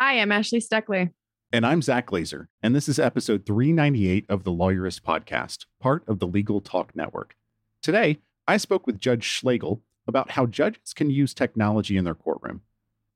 Hi, 0.00 0.20
I'm 0.20 0.30
Ashley 0.30 0.60
Steckler. 0.60 1.10
And 1.52 1.66
I'm 1.66 1.82
Zach 1.82 2.06
Glazer, 2.06 2.46
and 2.62 2.72
this 2.72 2.88
is 2.88 3.00
episode 3.00 3.44
398 3.44 4.26
of 4.28 4.44
the 4.44 4.52
Lawyerist 4.52 5.00
Podcast, 5.00 5.66
part 5.80 6.04
of 6.06 6.20
the 6.20 6.26
Legal 6.28 6.60
Talk 6.60 6.94
Network. 6.94 7.34
Today, 7.82 8.18
I 8.46 8.58
spoke 8.58 8.86
with 8.86 9.00
Judge 9.00 9.24
Schlegel 9.24 9.82
about 10.06 10.30
how 10.30 10.46
judges 10.46 10.94
can 10.94 11.10
use 11.10 11.34
technology 11.34 11.96
in 11.96 12.04
their 12.04 12.14
courtroom. 12.14 12.60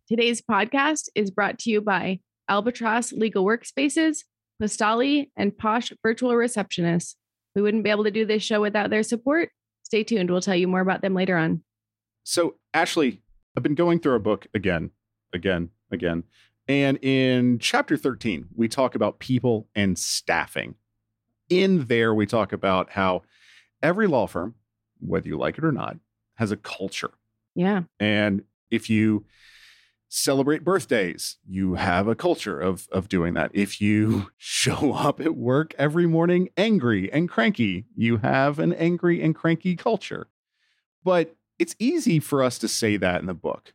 Today's 0.09 0.43
podcast 0.43 1.09
is 1.15 1.31
brought 1.31 1.61
to 1.61 1.71
you 1.71 1.81
by 1.81 2.19
Albatross 2.49 3.13
Legal 3.13 3.45
Workspaces, 3.45 4.25
Postali, 4.61 5.30
and 5.37 5.57
Posh 5.57 5.93
Virtual 6.03 6.33
Receptionists. 6.33 7.15
We 7.55 7.63
wouldn't 7.63 7.85
be 7.85 7.91
able 7.91 8.05
to 8.05 8.11
do 8.11 8.27
this 8.27 8.43
show 8.43 8.61
without 8.61 8.91
their 8.91 9.05
support. 9.05 9.51
Stay 9.85 10.03
tuned. 10.03 10.33
We'll 10.33 10.41
tell 10.41 10.57
you 10.57 10.67
more 10.67 10.80
about 10.80 11.01
them 11.01 11.15
later 11.15 11.37
on. 11.37 11.63
So, 12.25 12.57
Ashley, 12.75 13.21
I've 13.57 13.63
been 13.63 13.77
going 13.77 14.01
through 14.01 14.17
a 14.17 14.21
book 14.21 14.49
again, 14.53 14.91
again, 15.33 15.71
again. 15.93 16.24
And 16.68 16.99
in 17.02 17.59
chapter 17.59 17.96
13, 17.96 18.49
we 18.55 18.68
talk 18.68 18.95
about 18.95 19.18
people 19.18 19.68
and 19.74 19.99
staffing. 19.99 20.77
In 21.49 21.87
there, 21.87 22.15
we 22.15 22.27
talk 22.27 22.52
about 22.52 22.91
how 22.91 23.23
every 23.82 24.07
law 24.07 24.27
firm, 24.27 24.55
whether 25.01 25.29
you 25.29 25.37
like 25.37 25.59
it 25.59 25.65
or 25.65 25.73
not, 25.73 25.96
has 26.37 26.52
a 26.52 26.57
culture. 26.57 27.10
Yeah. 27.55 27.83
And 27.99 28.43
if 28.71 28.88
you 28.88 29.24
celebrate 30.09 30.65
birthdays, 30.65 31.38
you 31.49 31.74
have 31.74 32.07
a 32.07 32.15
culture 32.15 32.60
of, 32.60 32.87
of 32.93 33.09
doing 33.09 33.35
that. 33.35 33.51
If 33.55 33.80
you 33.80 34.30
show 34.37 34.93
up 34.93 35.21
at 35.21 35.37
work 35.37 35.74
every 35.79 36.07
morning 36.07 36.49
angry 36.57 37.13
and 37.13 37.29
cranky, 37.29 37.87
you 37.96 38.18
have 38.18 38.59
an 38.59 38.73
angry 38.74 39.23
and 39.23 39.35
cranky 39.35 39.74
culture. 39.74 40.29
But 41.02 41.35
it's 41.59 41.74
easy 41.79 42.18
for 42.18 42.43
us 42.43 42.59
to 42.59 42.68
say 42.68 42.96
that 42.96 43.21
in 43.21 43.27
the 43.27 43.35
book 43.35 43.74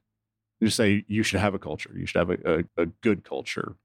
just 0.61 0.77
say 0.77 1.05
you 1.08 1.23
should 1.23 1.39
have 1.39 1.53
a 1.53 1.59
culture. 1.59 1.91
You 1.95 2.05
should 2.05 2.19
have 2.19 2.30
a, 2.30 2.59
a, 2.77 2.83
a, 2.83 2.86
good 3.02 3.23
culture. 3.23 3.75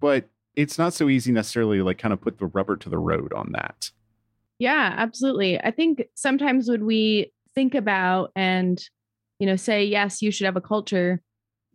But 0.00 0.28
it's 0.54 0.78
not 0.78 0.94
so 0.94 1.08
easy 1.08 1.32
necessarily 1.32 1.82
like 1.82 1.98
kind 1.98 2.14
of 2.14 2.20
put 2.20 2.38
the 2.38 2.46
rubber 2.46 2.76
to 2.76 2.88
the 2.88 2.98
road 2.98 3.32
on 3.32 3.52
that. 3.52 3.90
Yeah 4.58 4.94
absolutely. 4.96 5.60
I 5.60 5.70
think 5.70 6.04
sometimes 6.14 6.68
when 6.68 6.86
we 6.86 7.32
think 7.54 7.74
about 7.74 8.30
and 8.34 8.80
you 9.38 9.46
know 9.46 9.56
say 9.56 9.84
yes 9.84 10.22
you 10.22 10.30
should 10.30 10.44
have 10.44 10.56
a 10.56 10.60
culture 10.60 11.20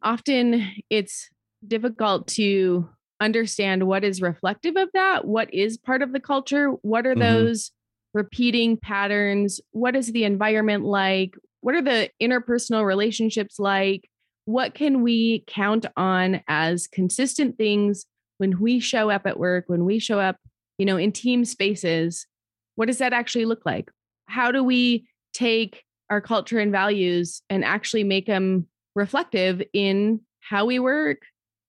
often 0.03 0.66
it's 0.89 1.30
difficult 1.67 2.28
to 2.28 2.88
understand 3.22 3.86
what 3.86 4.03
is 4.03 4.22
reflective 4.22 4.75
of 4.78 4.89
that 4.94 5.25
what 5.25 5.53
is 5.53 5.78
part 5.78 6.02
of 6.02 6.13
the 6.13 6.19
culture 6.19 6.69
what 6.81 7.06
are 7.06 7.11
mm-hmm. 7.16 7.22
those 7.22 7.72
repeating 8.13 8.78
patterns 8.78 9.59
what 9.72 9.95
is 9.95 10.11
the 10.11 10.23
environment 10.23 10.84
like 10.84 11.36
what 11.61 11.75
are 11.75 11.81
the 11.81 12.09
interpersonal 12.22 12.86
relationships 12.86 13.59
like 13.59 14.09
what 14.50 14.73
can 14.73 15.03
we 15.03 15.44
count 15.45 15.86
on 15.95 16.42
as 16.47 16.88
consistent 16.88 17.55
things 17.55 18.08
when 18.39 18.59
we 18.59 18.80
show 18.80 19.11
up 19.11 19.28
at 19.28 19.38
work, 19.38 19.66
when 19.67 19.85
we 19.85 20.00
show 20.00 20.19
up, 20.19 20.38
you 20.79 20.88
know, 20.88 20.97
in 20.97 21.12
team 21.12 21.46
spaces? 21.46 22.25
What 22.75 22.88
does 22.88 22.97
that 22.97 23.13
actually 23.13 23.46
look 23.46 23.63
like? 23.63 23.91
How 24.25 24.51
do 24.51 24.63
we 24.63 25.07
take 25.34 25.84
our 26.09 26.19
culture 26.19 26.57
and 26.57 26.72
values 26.72 27.44
and 27.47 27.63
actually 27.63 28.03
make 28.03 28.25
them 28.25 28.66
reflective 28.96 29.62
in 29.72 30.22
how 30.40 30.66
we 30.66 30.79
work 30.79 31.22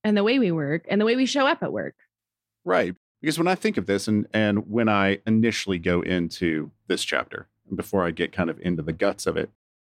and 0.02 0.16
the 0.16 0.24
way 0.24 0.38
we 0.38 0.50
work 0.50 0.86
and 0.88 0.98
the 0.98 1.04
way 1.04 1.16
we 1.16 1.26
show 1.26 1.46
up 1.46 1.62
at 1.62 1.74
work? 1.74 1.96
Right. 2.64 2.94
Because 3.20 3.36
when 3.36 3.48
I 3.48 3.56
think 3.56 3.76
of 3.76 3.84
this 3.84 4.08
and 4.08 4.26
and 4.32 4.70
when 4.70 4.88
I 4.88 5.18
initially 5.26 5.78
go 5.78 6.00
into 6.00 6.70
this 6.86 7.04
chapter, 7.04 7.46
before 7.74 8.06
I 8.06 8.10
get 8.10 8.32
kind 8.32 8.48
of 8.48 8.58
into 8.60 8.82
the 8.82 8.94
guts 8.94 9.26
of 9.26 9.36
it, 9.36 9.50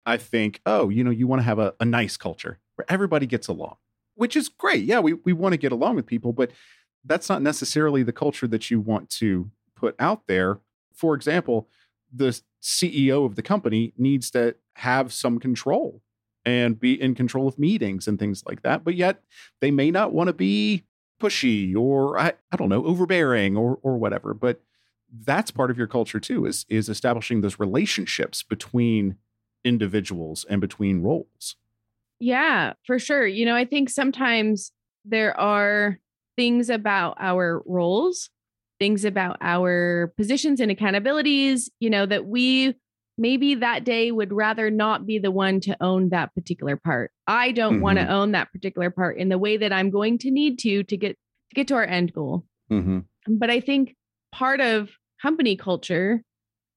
I 0.05 0.17
think, 0.17 0.59
oh, 0.65 0.89
you 0.89 1.05
know, 1.05 1.11
you 1.11 1.27
want 1.27 1.39
to 1.39 1.45
have 1.45 1.59
a, 1.59 1.73
a 1.79 1.85
nice 1.85 2.17
culture 2.17 2.59
where 2.75 2.85
everybody 2.89 3.25
gets 3.25 3.47
along, 3.47 3.75
which 4.15 4.35
is 4.35 4.49
great. 4.49 4.83
Yeah, 4.85 4.99
we, 4.99 5.13
we 5.13 5.33
want 5.33 5.53
to 5.53 5.57
get 5.57 5.71
along 5.71 5.95
with 5.95 6.05
people, 6.05 6.33
but 6.33 6.51
that's 7.05 7.29
not 7.29 7.41
necessarily 7.41 8.03
the 8.03 8.13
culture 8.13 8.47
that 8.47 8.71
you 8.71 8.79
want 8.79 9.09
to 9.09 9.51
put 9.75 9.95
out 9.99 10.27
there. 10.27 10.59
For 10.93 11.15
example, 11.15 11.67
the 12.13 12.39
CEO 12.61 13.25
of 13.25 13.35
the 13.35 13.41
company 13.41 13.93
needs 13.97 14.31
to 14.31 14.55
have 14.75 15.11
some 15.11 15.39
control 15.39 16.01
and 16.45 16.79
be 16.79 16.99
in 17.01 17.15
control 17.15 17.47
of 17.47 17.57
meetings 17.57 18.07
and 18.07 18.19
things 18.19 18.43
like 18.45 18.61
that. 18.63 18.83
But 18.83 18.95
yet 18.95 19.23
they 19.61 19.71
may 19.71 19.91
not 19.91 20.13
want 20.13 20.27
to 20.27 20.33
be 20.33 20.83
pushy 21.21 21.75
or 21.75 22.17
I, 22.17 22.33
I 22.51 22.57
don't 22.57 22.69
know, 22.69 22.85
overbearing 22.85 23.55
or 23.57 23.79
or 23.81 23.97
whatever. 23.97 24.33
But 24.33 24.61
that's 25.25 25.51
part 25.51 25.71
of 25.71 25.77
your 25.77 25.87
culture 25.87 26.19
too, 26.19 26.45
is 26.45 26.65
is 26.69 26.89
establishing 26.89 27.41
those 27.41 27.59
relationships 27.59 28.43
between 28.43 29.17
individuals 29.63 30.45
and 30.49 30.59
between 30.59 31.01
roles. 31.01 31.55
Yeah, 32.23 32.71
for 32.85 32.99
sure. 32.99 33.27
You 33.27 33.45
know, 33.45 33.53
I 33.53 33.65
think 33.65 33.89
sometimes 33.89 34.71
there 35.03 35.37
are 35.37 35.99
things 36.37 36.69
about 36.69 37.17
our 37.19 37.61
roles, 37.65 38.29
things 38.79 39.03
about 39.03 39.35
our 39.41 40.13
positions 40.15 40.61
and 40.61 40.71
accountabilities, 40.71 41.63
you 41.81 41.89
know, 41.89 42.05
that 42.05 42.25
we 42.25 42.75
maybe 43.17 43.55
that 43.55 43.83
day 43.83 44.09
would 44.09 44.31
rather 44.31 44.71
not 44.71 45.05
be 45.05 45.19
the 45.19 45.31
one 45.31 45.59
to 45.59 45.75
own 45.83 46.09
that 46.09 46.33
particular 46.33 46.77
part. 46.77 47.11
I 47.27 47.51
don't 47.51 47.73
mm-hmm. 47.73 47.83
want 47.83 47.99
to 47.99 48.07
own 48.07 48.31
that 48.31 48.53
particular 48.53 48.89
part 48.89 49.17
in 49.17 49.27
the 49.27 49.37
way 49.37 49.57
that 49.57 49.73
I'm 49.73 49.89
going 49.89 50.17
to 50.19 50.31
need 50.31 50.59
to 50.59 50.81
to 50.83 50.95
get 50.95 51.17
to 51.49 51.55
get 51.55 51.67
to 51.67 51.75
our 51.75 51.83
end 51.83 52.13
goal. 52.13 52.45
Mm-hmm. 52.71 52.99
But 53.37 53.49
I 53.49 53.59
think 53.59 53.97
part 54.31 54.61
of 54.61 54.91
company 55.21 55.57
culture 55.57 56.23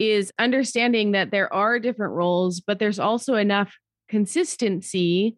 is 0.00 0.32
understanding 0.40 1.12
that 1.12 1.30
there 1.30 1.54
are 1.54 1.78
different 1.78 2.14
roles, 2.14 2.60
but 2.60 2.80
there's 2.80 2.98
also 2.98 3.36
enough 3.36 3.72
consistency 4.08 5.36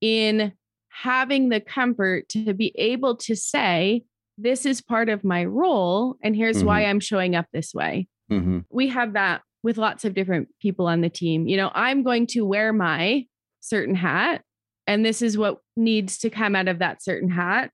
in 0.00 0.52
having 0.88 1.48
the 1.48 1.60
comfort 1.60 2.28
to 2.30 2.54
be 2.54 2.72
able 2.76 3.16
to 3.16 3.36
say, 3.36 4.02
this 4.38 4.66
is 4.66 4.80
part 4.80 5.08
of 5.08 5.24
my 5.24 5.44
role, 5.44 6.16
and 6.22 6.36
here's 6.36 6.58
mm-hmm. 6.58 6.66
why 6.66 6.84
I'm 6.84 7.00
showing 7.00 7.34
up 7.34 7.46
this 7.52 7.72
way. 7.74 8.08
Mm-hmm. 8.30 8.60
We 8.70 8.88
have 8.88 9.14
that 9.14 9.42
with 9.62 9.78
lots 9.78 10.04
of 10.04 10.14
different 10.14 10.48
people 10.60 10.86
on 10.86 11.00
the 11.00 11.08
team. 11.08 11.48
You 11.48 11.56
know, 11.56 11.70
I'm 11.74 12.02
going 12.02 12.26
to 12.28 12.42
wear 12.42 12.72
my 12.72 13.26
certain 13.60 13.94
hat, 13.94 14.42
and 14.86 15.04
this 15.04 15.22
is 15.22 15.38
what 15.38 15.58
needs 15.76 16.18
to 16.18 16.30
come 16.30 16.54
out 16.54 16.68
of 16.68 16.80
that 16.80 17.02
certain 17.02 17.30
hat. 17.30 17.70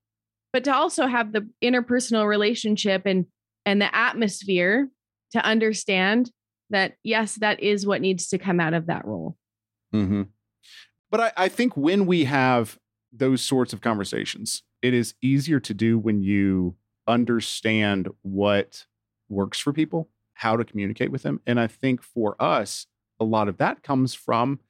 But 0.53 0.65
to 0.65 0.75
also 0.75 1.07
have 1.07 1.33
the 1.33 1.49
interpersonal 1.63 2.27
relationship 2.27 3.03
and 3.07 3.27
and 3.65 3.81
the 3.81 3.95
atmosphere 3.95 4.89
to 5.33 5.45
understand 5.45 6.31
that 6.71 6.95
yes, 7.03 7.37
that 7.37 7.61
is 7.61 7.87
what 7.87 8.01
needs 8.01 8.29
to 8.29 8.39
come 8.39 8.61
out 8.61 8.75
of 8.75 8.87
that 8.87 9.05
role. 9.05 9.37
Mm-hmm. 9.93 10.23
But 11.11 11.21
I, 11.21 11.33
I 11.37 11.49
think 11.49 11.77
when 11.77 12.07
we 12.07 12.25
have 12.25 12.79
those 13.13 13.43
sorts 13.43 13.73
of 13.73 13.81
conversations, 13.81 14.63
it 14.81 14.95
is 14.95 15.15
easier 15.23 15.61
to 15.61 15.75
do 15.75 15.99
when 15.99 16.23
you 16.23 16.77
understand 17.07 18.09
what 18.23 18.87
works 19.29 19.59
for 19.59 19.73
people, 19.73 20.09
how 20.35 20.57
to 20.57 20.65
communicate 20.65 21.11
with 21.11 21.23
them. 21.23 21.41
And 21.47 21.61
I 21.61 21.67
think 21.67 22.03
for 22.03 22.37
us, 22.41 22.87
a 23.21 23.25
lot 23.25 23.49
of 23.49 23.59
that 23.59 23.83
comes 23.83 24.15
from 24.15 24.61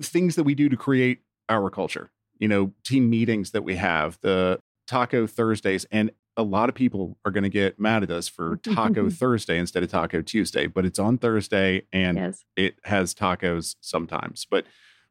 things 0.00 0.34
that 0.36 0.44
we 0.44 0.54
do 0.54 0.68
to 0.68 0.76
create 0.76 1.20
our 1.48 1.70
culture. 1.70 2.10
You 2.38 2.48
know, 2.48 2.72
team 2.84 3.08
meetings 3.08 3.52
that 3.52 3.62
we 3.62 3.76
have, 3.76 4.18
the 4.20 4.60
Taco 4.86 5.26
Thursdays, 5.26 5.86
and 5.90 6.10
a 6.36 6.42
lot 6.42 6.68
of 6.68 6.74
people 6.74 7.18
are 7.24 7.30
going 7.30 7.44
to 7.44 7.50
get 7.50 7.80
mad 7.80 8.02
at 8.02 8.10
us 8.10 8.28
for 8.28 8.56
Taco 8.56 9.08
Thursday 9.10 9.58
instead 9.58 9.82
of 9.82 9.90
Taco 9.90 10.22
Tuesday, 10.22 10.66
but 10.66 10.84
it's 10.84 10.98
on 10.98 11.18
Thursday 11.18 11.82
and 11.92 12.18
yes. 12.18 12.44
it 12.56 12.76
has 12.84 13.14
tacos 13.14 13.76
sometimes. 13.80 14.46
But 14.48 14.66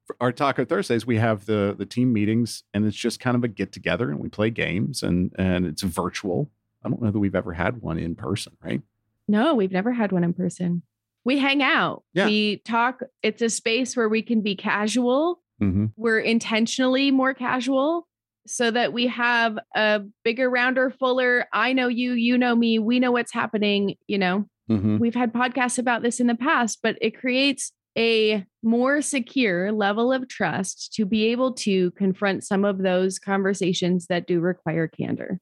for 0.06 0.16
our 0.22 0.32
Taco 0.32 0.66
Thursdays, 0.66 1.06
we 1.06 1.18
have 1.18 1.46
the 1.46 1.76
the 1.78 1.86
team 1.86 2.14
meetings 2.14 2.64
and 2.74 2.86
it's 2.86 2.96
just 2.96 3.20
kind 3.20 3.36
of 3.36 3.44
a 3.44 3.48
get 3.48 3.72
together 3.72 4.12
and 4.12 4.20
we 4.20 4.30
play 4.30 4.50
games 4.50 5.02
and 5.02 5.32
and 5.38 5.66
it's 5.66 5.82
virtual. 5.82 6.52
I 6.84 6.90
don't 6.90 7.02
know 7.02 7.12
that 7.12 7.20
we've 7.20 7.36
ever 7.36 7.54
had 7.54 7.82
one 7.82 7.98
in 7.98 8.16
person, 8.16 8.54
right? 8.64 8.82
No, 9.28 9.56
we've 9.56 9.72
never 9.72 9.92
had 9.92 10.12
one 10.12 10.24
in 10.24 10.34
person. 10.34 10.84
We 11.24 11.40
hang 11.40 11.64
out. 11.64 12.04
Yeah. 12.14 12.28
We 12.28 12.58
talk. 12.58 13.02
It's 13.24 13.42
a 13.42 13.50
space 13.50 13.98
where 13.98 14.08
we 14.08 14.22
can 14.22 14.42
be 14.42 14.56
casual. 14.56 15.42
Mm-hmm. 15.60 15.86
We're 15.96 16.20
intentionally 16.20 17.10
more 17.10 17.34
casual 17.34 18.08
so 18.48 18.72
that 18.72 18.94
we 18.94 19.08
have 19.08 19.58
a 19.76 20.02
bigger, 20.24 20.50
rounder, 20.50 20.92
fuller, 20.92 21.48
I 21.54 21.74
know 21.74 21.88
you, 21.88 22.14
you 22.14 22.38
know 22.38 22.56
me, 22.56 22.80
we 22.80 23.00
know 23.00 23.12
what's 23.12 23.34
happening. 23.34 23.96
You 24.08 24.18
know, 24.18 24.46
mm-hmm. 24.70 24.98
we've 24.98 25.16
had 25.16 25.34
podcasts 25.34 25.80
about 25.80 26.04
this 26.04 26.20
in 26.20 26.28
the 26.28 26.36
past, 26.36 26.80
but 26.82 26.98
it 27.02 27.18
creates 27.20 27.72
a 27.98 28.46
more 28.62 29.02
secure 29.02 29.72
level 29.72 30.12
of 30.12 30.28
trust 30.28 30.94
to 30.94 31.06
be 31.06 31.26
able 31.28 31.54
to 31.54 31.92
confront 31.92 32.44
some 32.44 32.66
of 32.66 32.80
those 32.80 33.20
conversations 33.20 34.08
that 34.08 34.28
do 34.28 34.40
require 34.40 34.88
candor. 34.88 35.40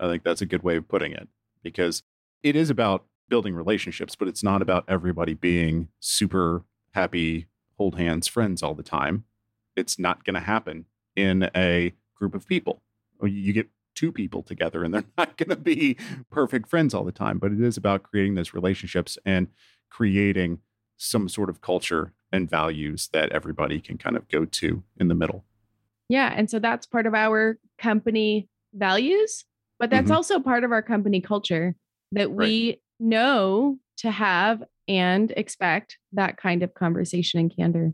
I 0.00 0.08
think 0.08 0.24
that's 0.24 0.42
a 0.42 0.46
good 0.46 0.62
way 0.62 0.76
of 0.76 0.88
putting 0.88 1.12
it 1.12 1.28
because 1.62 2.02
it 2.42 2.56
is 2.56 2.70
about 2.70 3.04
building 3.28 3.54
relationships, 3.54 4.14
but 4.16 4.28
it's 4.28 4.42
not 4.42 4.62
about 4.62 4.84
everybody 4.88 5.34
being 5.34 5.88
super 6.00 6.64
happy, 6.92 7.46
hold 7.76 7.96
hands 7.98 8.26
friends 8.26 8.62
all 8.62 8.74
the 8.74 8.82
time. 8.82 9.24
It's 9.76 9.98
not 9.98 10.24
going 10.24 10.34
to 10.34 10.40
happen 10.40 10.86
in 11.14 11.50
a 11.54 11.92
group 12.16 12.34
of 12.34 12.46
people. 12.46 12.82
You 13.22 13.52
get 13.52 13.68
two 13.94 14.12
people 14.12 14.42
together 14.42 14.84
and 14.84 14.94
they're 14.94 15.04
not 15.18 15.36
going 15.36 15.50
to 15.50 15.56
be 15.56 15.96
perfect 16.30 16.68
friends 16.68 16.94
all 16.94 17.04
the 17.04 17.12
time, 17.12 17.38
but 17.38 17.52
it 17.52 17.60
is 17.60 17.76
about 17.76 18.02
creating 18.02 18.34
those 18.34 18.54
relationships 18.54 19.18
and 19.24 19.48
creating 19.90 20.58
some 20.96 21.28
sort 21.28 21.50
of 21.50 21.60
culture 21.60 22.12
and 22.32 22.48
values 22.48 23.08
that 23.12 23.30
everybody 23.32 23.80
can 23.80 23.98
kind 23.98 24.16
of 24.16 24.28
go 24.28 24.44
to 24.44 24.82
in 24.98 25.08
the 25.08 25.14
middle. 25.14 25.44
Yeah. 26.08 26.32
And 26.34 26.50
so 26.50 26.58
that's 26.58 26.86
part 26.86 27.06
of 27.06 27.14
our 27.14 27.58
company 27.78 28.48
values, 28.74 29.44
but 29.78 29.90
that's 29.90 30.04
mm-hmm. 30.04 30.16
also 30.16 30.40
part 30.40 30.64
of 30.64 30.72
our 30.72 30.82
company 30.82 31.20
culture 31.20 31.74
that 32.12 32.30
we 32.30 32.68
right. 32.68 32.80
know 33.00 33.78
to 33.98 34.10
have 34.10 34.62
and 34.88 35.32
expect 35.36 35.98
that 36.12 36.36
kind 36.36 36.62
of 36.62 36.74
conversation 36.74 37.40
and 37.40 37.54
candor. 37.54 37.92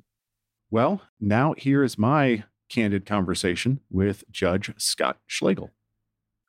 Well, 0.71 1.03
now 1.21 1.55
here 1.57 1.83
is 1.83 1.99
my 1.99 2.45
candid 2.73 3.05
conversation 3.05 3.81
with 3.91 4.25
Judge 4.31 4.73
Scott 4.79 5.19
Schlegel. 5.27 5.71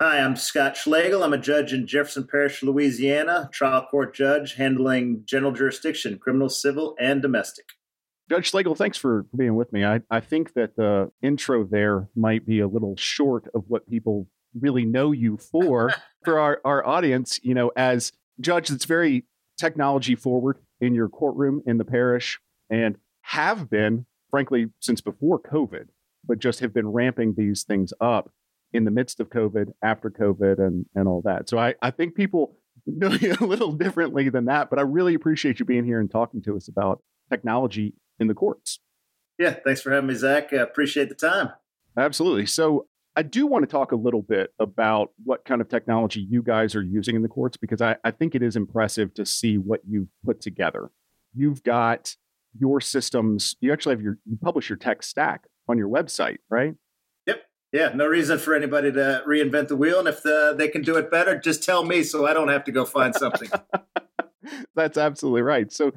Hi, 0.01 0.19
I'm 0.19 0.35
Scott 0.35 0.75
Schlegel. 0.77 1.23
I'm 1.23 1.33
a 1.33 1.37
judge 1.37 1.73
in 1.73 1.85
Jefferson 1.85 2.27
Parish, 2.29 2.63
Louisiana, 2.63 3.49
trial 3.51 3.85
court 3.91 4.15
judge 4.15 4.55
handling 4.55 5.23
general 5.25 5.51
jurisdiction, 5.51 6.17
criminal, 6.17 6.49
civil, 6.49 6.95
and 6.99 7.21
domestic. 7.21 7.65
Judge 8.29 8.49
Schlegel, 8.49 8.73
thanks 8.73 8.97
for 8.97 9.25
being 9.35 9.55
with 9.55 9.71
me. 9.73 9.85
I, 9.85 10.01
I 10.09 10.21
think 10.21 10.53
that 10.53 10.75
the 10.77 11.11
intro 11.21 11.65
there 11.65 12.07
might 12.15 12.45
be 12.45 12.59
a 12.59 12.67
little 12.67 12.95
short 12.95 13.47
of 13.53 13.65
what 13.67 13.89
people 13.89 14.27
really 14.59 14.85
know 14.85 15.11
you 15.11 15.37
for. 15.37 15.93
for 16.23 16.39
our, 16.39 16.61
our 16.63 16.85
audience, 16.85 17.39
you 17.43 17.53
know, 17.53 17.71
as 17.75 18.13
judge 18.39 18.69
that's 18.69 18.85
very 18.85 19.25
technology 19.57 20.15
forward 20.15 20.57
in 20.79 20.95
your 20.95 21.09
courtroom 21.09 21.61
in 21.65 21.77
the 21.77 21.85
parish 21.85 22.39
and 22.69 22.97
have 23.21 23.69
been, 23.69 24.05
frankly, 24.31 24.67
since 24.79 25.01
before 25.01 25.39
COVID, 25.39 25.87
but 26.25 26.39
just 26.39 26.59
have 26.59 26.73
been 26.73 26.87
ramping 26.87 27.33
these 27.35 27.63
things 27.63 27.93
up 27.99 28.31
in 28.71 28.85
the 28.85 28.91
midst 28.91 29.19
of 29.19 29.29
COVID, 29.29 29.71
after 29.83 30.09
COVID, 30.09 30.59
and 30.59 30.85
and 30.95 31.07
all 31.07 31.21
that. 31.23 31.49
So 31.49 31.57
I, 31.57 31.75
I 31.81 31.91
think 31.91 32.15
people 32.15 32.57
know 32.85 33.11
you 33.21 33.35
a 33.39 33.45
little 33.45 33.71
differently 33.71 34.29
than 34.29 34.45
that, 34.45 34.69
but 34.69 34.79
I 34.79 34.83
really 34.83 35.13
appreciate 35.13 35.59
you 35.59 35.65
being 35.65 35.85
here 35.85 35.99
and 35.99 36.09
talking 36.09 36.41
to 36.43 36.55
us 36.55 36.67
about 36.67 37.01
technology 37.29 37.93
in 38.19 38.27
the 38.27 38.33
courts. 38.33 38.79
Yeah, 39.39 39.55
thanks 39.65 39.81
for 39.81 39.91
having 39.91 40.07
me, 40.07 40.15
Zach. 40.15 40.53
I 40.53 40.57
appreciate 40.57 41.09
the 41.09 41.15
time. 41.15 41.51
Absolutely. 41.97 42.45
So 42.45 42.87
I 43.15 43.21
do 43.21 43.45
want 43.45 43.63
to 43.63 43.67
talk 43.67 43.91
a 43.91 43.95
little 43.95 44.21
bit 44.21 44.53
about 44.59 45.11
what 45.23 45.45
kind 45.45 45.61
of 45.61 45.69
technology 45.69 46.21
you 46.21 46.41
guys 46.41 46.75
are 46.75 46.81
using 46.81 47.15
in 47.15 47.21
the 47.21 47.27
courts 47.27 47.57
because 47.57 47.81
I, 47.81 47.97
I 48.03 48.11
think 48.11 48.33
it 48.33 48.41
is 48.41 48.55
impressive 48.55 49.13
to 49.15 49.25
see 49.25 49.57
what 49.57 49.81
you've 49.87 50.07
put 50.25 50.41
together. 50.41 50.89
You've 51.35 51.63
got 51.63 52.15
your 52.59 52.81
systems, 52.81 53.55
you 53.61 53.73
actually 53.73 53.95
have 53.95 54.01
your 54.01 54.19
you 54.25 54.37
publish 54.41 54.69
your 54.69 54.77
tech 54.77 55.03
stack 55.03 55.47
on 55.67 55.77
your 55.77 55.89
website, 55.89 56.37
right? 56.49 56.75
Yep. 57.27 57.43
Yeah, 57.71 57.91
no 57.93 58.05
reason 58.05 58.39
for 58.39 58.55
anybody 58.55 58.91
to 58.91 59.23
reinvent 59.27 59.67
the 59.67 59.75
wheel. 59.75 59.99
And 59.99 60.07
if 60.07 60.23
the, 60.23 60.53
they 60.57 60.67
can 60.67 60.81
do 60.81 60.97
it 60.97 61.09
better, 61.09 61.39
just 61.39 61.63
tell 61.63 61.85
me 61.85 62.03
so 62.03 62.25
I 62.25 62.33
don't 62.33 62.49
have 62.49 62.63
to 62.65 62.71
go 62.71 62.85
find 62.85 63.15
something. 63.15 63.49
That's 64.75 64.97
absolutely 64.97 65.41
right. 65.41 65.71
So, 65.71 65.91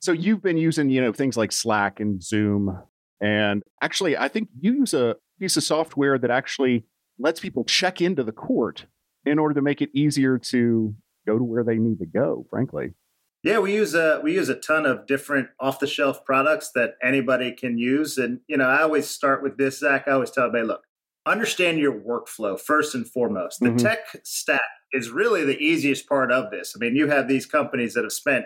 so 0.00 0.12
you've 0.12 0.42
been 0.42 0.56
using, 0.56 0.90
you 0.90 1.00
know, 1.00 1.12
things 1.12 1.36
like 1.36 1.52
Slack 1.52 2.00
and 2.00 2.22
Zoom. 2.22 2.78
And 3.20 3.62
actually, 3.82 4.16
I 4.16 4.28
think 4.28 4.48
you 4.58 4.74
use 4.74 4.94
a 4.94 5.16
piece 5.38 5.56
of 5.56 5.62
software 5.62 6.18
that 6.18 6.30
actually 6.30 6.86
lets 7.18 7.40
people 7.40 7.64
check 7.64 8.00
into 8.00 8.24
the 8.24 8.32
court 8.32 8.86
in 9.26 9.38
order 9.38 9.54
to 9.54 9.62
make 9.62 9.82
it 9.82 9.90
easier 9.92 10.38
to 10.38 10.94
go 11.26 11.38
to 11.38 11.44
where 11.44 11.64
they 11.64 11.76
need 11.76 11.98
to 11.98 12.06
go, 12.06 12.46
frankly. 12.48 12.94
Yeah, 13.42 13.58
we 13.58 13.74
use 13.74 13.94
a 13.94 14.20
we 14.22 14.34
use 14.34 14.48
a 14.48 14.54
ton 14.54 14.84
of 14.84 15.06
different 15.06 15.48
off 15.58 15.80
the 15.80 15.86
shelf 15.86 16.24
products 16.24 16.70
that 16.74 16.96
anybody 17.02 17.52
can 17.52 17.78
use, 17.78 18.18
and 18.18 18.40
you 18.48 18.56
know 18.56 18.68
I 18.68 18.82
always 18.82 19.08
start 19.08 19.42
with 19.42 19.56
this, 19.56 19.78
Zach. 19.78 20.04
I 20.06 20.12
always 20.12 20.30
tell 20.30 20.44
everybody, 20.44 20.66
look, 20.66 20.82
understand 21.24 21.78
your 21.78 21.98
workflow 21.98 22.60
first 22.60 22.94
and 22.94 23.08
foremost. 23.08 23.60
The 23.60 23.68
mm-hmm. 23.68 23.76
tech 23.78 24.00
stack 24.24 24.60
is 24.92 25.10
really 25.10 25.44
the 25.44 25.58
easiest 25.58 26.08
part 26.08 26.30
of 26.30 26.50
this. 26.50 26.74
I 26.76 26.78
mean, 26.80 26.96
you 26.96 27.08
have 27.08 27.28
these 27.28 27.46
companies 27.46 27.94
that 27.94 28.04
have 28.04 28.12
spent 28.12 28.44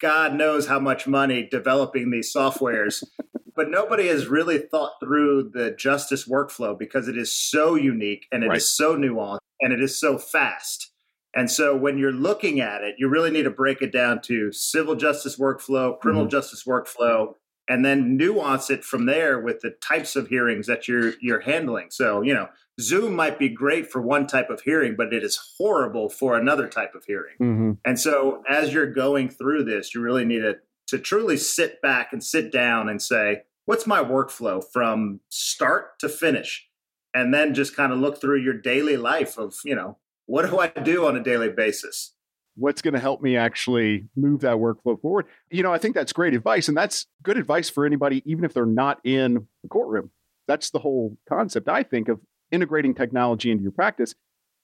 God 0.00 0.34
knows 0.34 0.66
how 0.66 0.80
much 0.80 1.06
money 1.06 1.46
developing 1.48 2.10
these 2.10 2.32
softwares, 2.34 3.04
but 3.54 3.70
nobody 3.70 4.08
has 4.08 4.26
really 4.26 4.58
thought 4.58 4.92
through 5.00 5.50
the 5.52 5.72
justice 5.72 6.26
workflow 6.26 6.76
because 6.76 7.06
it 7.06 7.16
is 7.16 7.30
so 7.30 7.74
unique 7.74 8.26
and 8.32 8.42
it 8.42 8.48
right. 8.48 8.56
is 8.56 8.68
so 8.68 8.96
nuanced 8.96 9.40
and 9.60 9.72
it 9.72 9.82
is 9.82 10.00
so 10.00 10.18
fast. 10.18 10.89
And 11.34 11.50
so 11.50 11.76
when 11.76 11.96
you're 11.96 12.12
looking 12.12 12.60
at 12.60 12.82
it, 12.82 12.96
you 12.98 13.08
really 13.08 13.30
need 13.30 13.44
to 13.44 13.50
break 13.50 13.82
it 13.82 13.92
down 13.92 14.20
to 14.22 14.52
civil 14.52 14.96
justice 14.96 15.38
workflow, 15.38 15.98
criminal 15.98 16.24
mm-hmm. 16.24 16.30
justice 16.30 16.64
workflow, 16.64 17.34
and 17.68 17.84
then 17.84 18.16
nuance 18.16 18.68
it 18.68 18.84
from 18.84 19.06
there 19.06 19.38
with 19.38 19.60
the 19.60 19.70
types 19.70 20.16
of 20.16 20.26
hearings 20.26 20.66
that 20.66 20.88
you're 20.88 21.12
you're 21.20 21.40
handling. 21.40 21.88
So, 21.90 22.20
you 22.22 22.34
know, 22.34 22.48
Zoom 22.80 23.14
might 23.14 23.38
be 23.38 23.48
great 23.48 23.90
for 23.90 24.02
one 24.02 24.26
type 24.26 24.50
of 24.50 24.62
hearing, 24.62 24.96
but 24.96 25.12
it 25.12 25.22
is 25.22 25.38
horrible 25.56 26.08
for 26.08 26.36
another 26.36 26.66
type 26.66 26.94
of 26.96 27.04
hearing. 27.04 27.36
Mm-hmm. 27.40 27.72
And 27.84 28.00
so, 28.00 28.42
as 28.48 28.74
you're 28.74 28.92
going 28.92 29.28
through 29.28 29.64
this, 29.64 29.94
you 29.94 30.00
really 30.00 30.24
need 30.24 30.40
to 30.40 30.56
to 30.88 30.98
truly 30.98 31.36
sit 31.36 31.80
back 31.80 32.12
and 32.12 32.24
sit 32.24 32.50
down 32.50 32.88
and 32.88 33.00
say, 33.00 33.42
what's 33.66 33.86
my 33.86 34.02
workflow 34.02 34.60
from 34.72 35.20
start 35.28 35.96
to 36.00 36.08
finish? 36.08 36.66
And 37.14 37.32
then 37.32 37.54
just 37.54 37.76
kind 37.76 37.92
of 37.92 38.00
look 38.00 38.20
through 38.20 38.40
your 38.40 38.54
daily 38.54 38.96
life 38.96 39.38
of, 39.38 39.54
you 39.64 39.76
know, 39.76 39.98
what 40.30 40.48
do 40.48 40.58
I 40.58 40.68
do 40.68 41.06
on 41.06 41.16
a 41.16 41.22
daily 41.22 41.50
basis? 41.50 42.14
what's 42.56 42.82
going 42.82 42.94
to 42.94 43.00
help 43.00 43.22
me 43.22 43.36
actually 43.36 44.06
move 44.16 44.40
that 44.40 44.56
workflow 44.56 45.00
forward? 45.00 45.26
You 45.50 45.62
know 45.62 45.72
i 45.72 45.78
think 45.78 45.94
that's 45.94 46.12
great 46.12 46.34
advice 46.34 46.68
and 46.68 46.76
that's 46.76 47.06
good 47.22 47.38
advice 47.38 47.70
for 47.70 47.86
anybody 47.86 48.22
even 48.26 48.44
if 48.44 48.52
they're 48.52 48.66
not 48.66 49.00
in 49.04 49.46
the 49.62 49.68
courtroom. 49.68 50.10
That's 50.46 50.70
the 50.70 50.80
whole 50.80 51.16
concept 51.28 51.68
i 51.68 51.82
think 51.82 52.08
of 52.08 52.20
integrating 52.50 52.94
technology 52.94 53.50
into 53.50 53.62
your 53.62 53.72
practice. 53.72 54.14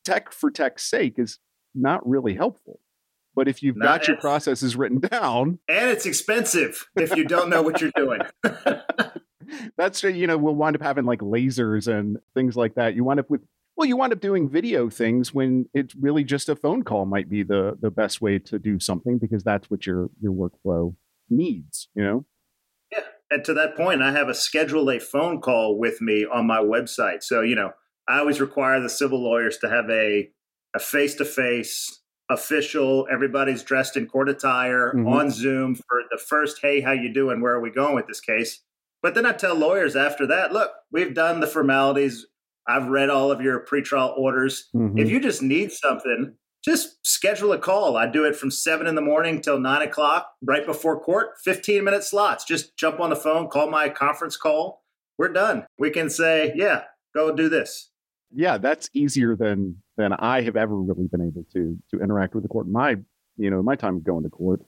Tech 0.04 0.32
for 0.32 0.50
tech's 0.50 0.84
sake 0.84 1.14
is 1.18 1.38
not 1.74 2.06
really 2.06 2.34
helpful. 2.34 2.80
But 3.34 3.48
if 3.48 3.62
you've 3.62 3.76
not 3.76 4.00
got 4.00 4.08
your 4.08 4.16
processes 4.16 4.76
written 4.76 4.98
down 4.98 5.58
and 5.68 5.90
it's 5.90 6.06
expensive 6.06 6.88
if 6.96 7.14
you 7.16 7.24
don't 7.24 7.48
know 7.48 7.62
what 7.62 7.80
you're 7.80 7.92
doing. 7.94 8.20
That's 9.76 10.02
you 10.02 10.26
know 10.26 10.36
we'll 10.36 10.54
wind 10.54 10.76
up 10.76 10.82
having 10.82 11.04
like 11.04 11.20
lasers 11.20 11.86
and 11.88 12.18
things 12.34 12.56
like 12.56 12.74
that. 12.74 12.94
You 12.94 13.04
wind 13.04 13.20
up 13.20 13.30
with 13.30 13.42
well, 13.76 13.86
you 13.86 13.96
wind 13.96 14.12
up 14.12 14.20
doing 14.20 14.48
video 14.48 14.88
things 14.88 15.34
when 15.34 15.66
it's 15.74 15.94
really 15.94 16.24
just 16.24 16.48
a 16.48 16.56
phone 16.56 16.82
call 16.82 17.04
might 17.04 17.28
be 17.28 17.42
the 17.42 17.76
the 17.80 17.90
best 17.90 18.20
way 18.20 18.38
to 18.38 18.58
do 18.58 18.80
something 18.80 19.18
because 19.18 19.44
that's 19.44 19.70
what 19.70 19.86
your 19.86 20.08
your 20.20 20.32
workflow 20.32 20.94
needs, 21.28 21.88
you 21.94 22.02
know? 22.02 22.24
Yeah. 22.90 23.00
And 23.30 23.44
to 23.44 23.54
that 23.54 23.76
point, 23.76 24.02
I 24.02 24.12
have 24.12 24.28
a 24.28 24.34
schedule 24.34 24.90
a 24.90 24.98
phone 24.98 25.40
call 25.40 25.78
with 25.78 26.00
me 26.00 26.24
on 26.24 26.46
my 26.46 26.58
website. 26.58 27.22
So, 27.22 27.42
you 27.42 27.54
know, 27.54 27.72
I 28.08 28.18
always 28.18 28.40
require 28.40 28.80
the 28.80 28.88
civil 28.88 29.22
lawyers 29.22 29.58
to 29.58 29.68
have 29.68 29.90
a 29.90 30.30
a 30.74 30.78
face-to-face 30.78 32.00
official 32.28 33.06
everybody's 33.10 33.62
dressed 33.62 33.96
in 33.96 34.06
court 34.06 34.28
attire 34.28 34.92
mm-hmm. 34.92 35.06
on 35.06 35.30
zoom 35.30 35.74
for 35.76 36.02
the 36.10 36.18
first 36.18 36.58
hey 36.60 36.80
how 36.80 36.90
you 36.90 37.12
doing 37.12 37.40
where 37.40 37.52
are 37.52 37.60
we 37.60 37.70
going 37.70 37.94
with 37.94 38.08
this 38.08 38.20
case 38.20 38.62
but 39.00 39.14
then 39.14 39.24
i 39.24 39.30
tell 39.30 39.54
lawyers 39.54 39.94
after 39.94 40.26
that 40.26 40.52
look 40.52 40.72
we've 40.90 41.14
done 41.14 41.38
the 41.38 41.46
formalities 41.46 42.26
I've 42.68 42.88
read 42.88 43.10
all 43.10 43.30
of 43.30 43.40
your 43.40 43.64
pretrial 43.64 44.16
orders. 44.16 44.68
Mm-hmm. 44.74 44.98
If 44.98 45.08
you 45.08 45.20
just 45.20 45.42
need 45.42 45.72
something, 45.72 46.34
just 46.64 47.06
schedule 47.06 47.52
a 47.52 47.58
call. 47.58 47.96
I 47.96 48.06
do 48.06 48.24
it 48.24 48.34
from 48.34 48.50
seven 48.50 48.88
in 48.88 48.96
the 48.96 49.00
morning 49.00 49.40
till 49.40 49.60
nine 49.60 49.82
o'clock, 49.82 50.32
right 50.42 50.66
before 50.66 51.00
court, 51.00 51.34
15 51.44 51.84
minute 51.84 52.02
slots. 52.02 52.44
Just 52.44 52.76
jump 52.76 52.98
on 52.98 53.10
the 53.10 53.16
phone, 53.16 53.48
call 53.48 53.70
my 53.70 53.88
conference 53.88 54.36
call. 54.36 54.82
We're 55.16 55.32
done. 55.32 55.64
We 55.78 55.90
can 55.90 56.10
say, 56.10 56.52
yeah, 56.56 56.82
go 57.14 57.34
do 57.34 57.48
this. 57.48 57.90
Yeah, 58.34 58.58
that's 58.58 58.90
easier 58.92 59.36
than 59.36 59.76
than 59.96 60.12
I 60.12 60.42
have 60.42 60.56
ever 60.56 60.76
really 60.76 61.06
been 61.06 61.22
able 61.22 61.46
to 61.52 61.78
to 61.92 62.02
interact 62.02 62.34
with 62.34 62.42
the 62.42 62.48
court. 62.48 62.66
My, 62.66 62.96
you 63.36 63.48
know, 63.48 63.62
my 63.62 63.76
time 63.76 64.02
going 64.02 64.24
to 64.24 64.28
court. 64.28 64.60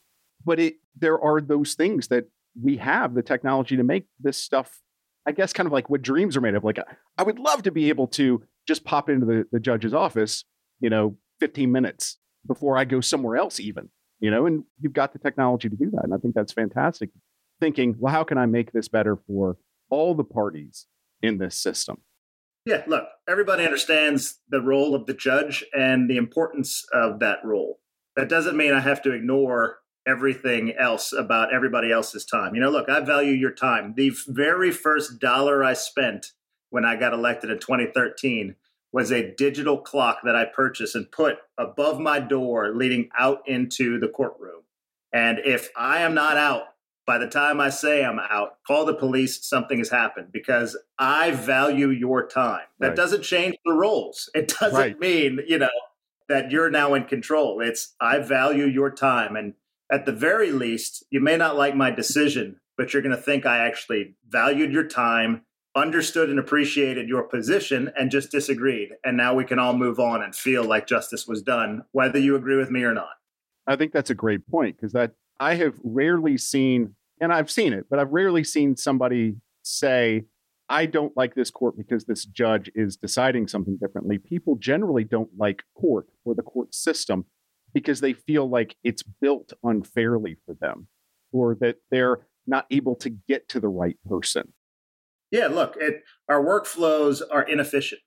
But 0.45 0.61
it 0.61 0.77
there 0.97 1.21
are 1.21 1.41
those 1.41 1.75
things 1.75 2.09
that 2.09 2.29
we 2.61 2.77
have 2.77 3.15
the 3.15 3.23
technology 3.23 3.77
to 3.77 3.83
make 3.83 4.07
this 4.21 4.37
stuff 4.37 4.81
I 5.29 5.33
guess 5.33 5.53
kind 5.53 5.67
of 5.67 5.75
like 5.75 5.91
what 5.91 6.01
dreams 6.01 6.39
are 6.39 6.41
made 6.41 6.55
of. 6.55 6.65
Like 6.65 6.79
I 7.19 7.23
would 7.23 7.39
love 7.39 7.63
to 7.65 7.71
be 7.71 7.91
able 7.91 8.07
to 8.09 8.43
just 8.67 8.83
pop 8.83 9.11
into 9.11 9.27
the, 9.27 9.45
the 9.53 9.61
judge's 9.61 9.93
office, 9.93 10.47
you 10.81 10.89
know, 10.89 11.19
15 11.41 11.71
minutes 11.71 12.17
before 12.47 12.79
I 12.79 12.87
go 12.87 13.03
somewhere 13.03 13.37
else, 13.37 13.61
even, 13.61 13.91
you 14.21 14.31
know, 14.31 14.47
and 14.47 14.65
you've 14.81 14.95
got 14.95 15.13
the 15.13 15.19
technology 15.19 15.69
to 15.69 15.77
do 15.77 15.91
that. 15.91 16.05
And 16.05 16.15
I 16.15 16.17
think 16.17 16.35
that's 16.35 16.55
fantastic. 16.55 17.11
Thinking, 17.61 17.97
well, 17.99 18.11
how 18.11 18.25
can 18.25 18.39
I 18.39 18.47
make 18.47 18.73
this 18.73 18.89
better 18.89 19.19
for 19.27 19.59
all 19.91 20.15
the 20.15 20.25
parties 20.25 20.87
in 21.21 21.37
this 21.37 21.59
system? 21.59 21.99
Yeah, 22.65 22.85
look, 22.87 23.05
everybody 23.29 23.67
understands 23.67 24.39
the 24.49 24.63
role 24.63 24.95
of 24.95 25.05
the 25.05 25.15
judge 25.15 25.63
and 25.77 26.09
the 26.09 26.17
importance 26.17 26.87
of 26.91 27.19
that 27.19 27.41
role. 27.45 27.81
That 28.17 28.31
doesn't 28.31 28.57
mean 28.57 28.73
I 28.73 28.81
have 28.81 29.03
to 29.03 29.13
ignore 29.13 29.81
everything 30.09 30.75
else 30.79 31.13
about 31.13 31.53
everybody 31.53 31.93
else's 31.93 32.25
time. 32.25 32.55
You 32.55 32.61
know, 32.61 32.71
look, 32.71 32.89
I 32.89 33.01
value 33.01 33.33
your 33.33 33.53
time. 33.53 33.95
The 33.97 34.13
very 34.27 34.71
first 34.71 35.21
dollar 35.21 35.63
I 35.63 35.75
spent 35.75 36.33
when 36.71 36.85
I 36.85 36.97
got 36.97 37.13
elected 37.13 37.51
in 37.51 37.59
2013 37.59 38.57
was 38.91 39.13
a 39.13 39.35
digital 39.35 39.79
clock 39.79 40.21
that 40.25 40.35
I 40.35 40.47
purchased 40.47 40.95
and 40.95 41.11
put 41.11 41.37
above 41.59 42.01
my 42.01 42.21
door 42.21 42.75
leading 42.75 43.11
out 43.19 43.43
into 43.47 44.01
the 44.01 44.09
courtroom. 44.09 44.63
And 45.13 45.39
if 45.45 45.71
I 45.77 46.01
am 46.01 46.15
not 46.15 46.37
out 46.37 46.63
by 47.07 47.19
the 47.19 47.29
time 47.29 47.61
I 47.61 47.71
say 47.71 48.05
I'm 48.05 48.19
out, 48.19 48.59
call 48.67 48.85
the 48.85 48.95
police, 48.95 49.45
something 49.47 49.79
has 49.79 49.89
happened 49.91 50.29
because 50.33 50.77
I 50.99 51.31
value 51.33 51.89
your 51.89 52.27
time. 52.27 52.67
That 52.81 52.89
right. 52.89 52.97
doesn't 52.97 53.23
change 53.23 53.57
the 53.65 53.73
roles. 53.73 54.31
It 54.35 54.55
doesn't 54.61 54.79
right. 54.79 54.99
mean, 54.99 55.41
you 55.47 55.59
know, 55.59 55.69
that 56.29 56.51
you're 56.51 56.71
now 56.71 56.95
in 56.95 57.05
control. 57.05 57.61
It's 57.61 57.95
I 58.01 58.19
value 58.19 58.67
your 58.67 58.91
time. 58.91 59.37
And 59.37 59.55
at 59.91 60.07
the 60.07 60.13
very 60.13 60.53
least, 60.53 61.05
you 61.11 61.21
may 61.21 61.37
not 61.37 61.57
like 61.57 61.75
my 61.75 61.91
decision, 61.91 62.61
but 62.77 62.93
you're 62.93 63.03
going 63.03 63.17
to 63.17 63.21
think 63.21 63.47
I 63.47 63.67
actually 63.67 64.17
valued 64.29 64.73
your 64.73 64.87
time 64.87 65.43
understood 65.75 66.29
and 66.29 66.39
appreciated 66.39 67.09
your 67.09 67.23
position 67.23 67.91
and 67.97 68.11
just 68.11 68.31
disagreed. 68.31 68.91
And 69.05 69.17
now 69.17 69.35
we 69.35 69.45
can 69.45 69.59
all 69.59 69.75
move 69.75 70.01
on 70.01 70.23
and 70.23 70.35
feel 70.35 70.65
like 70.65 70.87
justice 70.87 71.27
was 71.27 71.43
done, 71.43 71.83
whether 71.93 72.19
you 72.19 72.37
agree 72.37 72.57
with 72.57 72.71
me 72.71 72.83
or 72.83 72.93
not. 72.93 73.11
I 73.67 73.77
think 73.77 73.93
that's 73.93 74.11
a 74.11 74.15
great 74.15 74.47
point 74.49 74.77
because 74.77 74.93
that 74.93 75.13
I 75.39 75.55
have 75.55 75.75
rarely 75.85 76.37
seen, 76.37 76.95
and 77.21 77.33
I've 77.33 77.51
seen 77.51 77.73
it, 77.73 77.85
but 77.89 77.99
I've 77.99 78.11
rarely 78.11 78.45
seen 78.45 78.77
somebody 78.77 79.37
say, 79.63 80.25
I 80.69 80.87
don't 80.87 81.17
like 81.17 81.35
this 81.35 81.51
court 81.51 81.77
because 81.77 82.05
this 82.05 82.25
judge 82.25 82.71
is 82.75 82.97
deciding 82.97 83.49
something 83.49 83.79
differently. 83.81 84.19
People 84.19 84.57
generally 84.57 85.05
don't 85.05 85.31
like 85.39 85.63
court 85.75 86.07
or 86.25 86.35
the 86.35 86.43
court 86.43 86.75
system 86.75 87.27
because 87.79 88.01
they 88.01 88.13
feel 88.13 88.49
like 88.49 88.77
it's 88.83 89.03
built 89.03 89.53
unfairly 89.63 90.37
for 90.45 90.55
them 90.55 90.89
or 91.33 91.55
that 91.61 91.77
they're 91.91 92.27
not 92.47 92.67
able 92.71 92.97
to 92.97 93.11
get 93.11 93.49
to 93.49 93.61
the 93.61 93.69
right 93.69 93.97
person 94.09 94.53
yeah, 95.31 95.49
look, 95.49 95.77
it, 95.79 96.05
our 96.29 96.43
workflows 96.43 97.23
are 97.31 97.43
inefficient. 97.43 98.01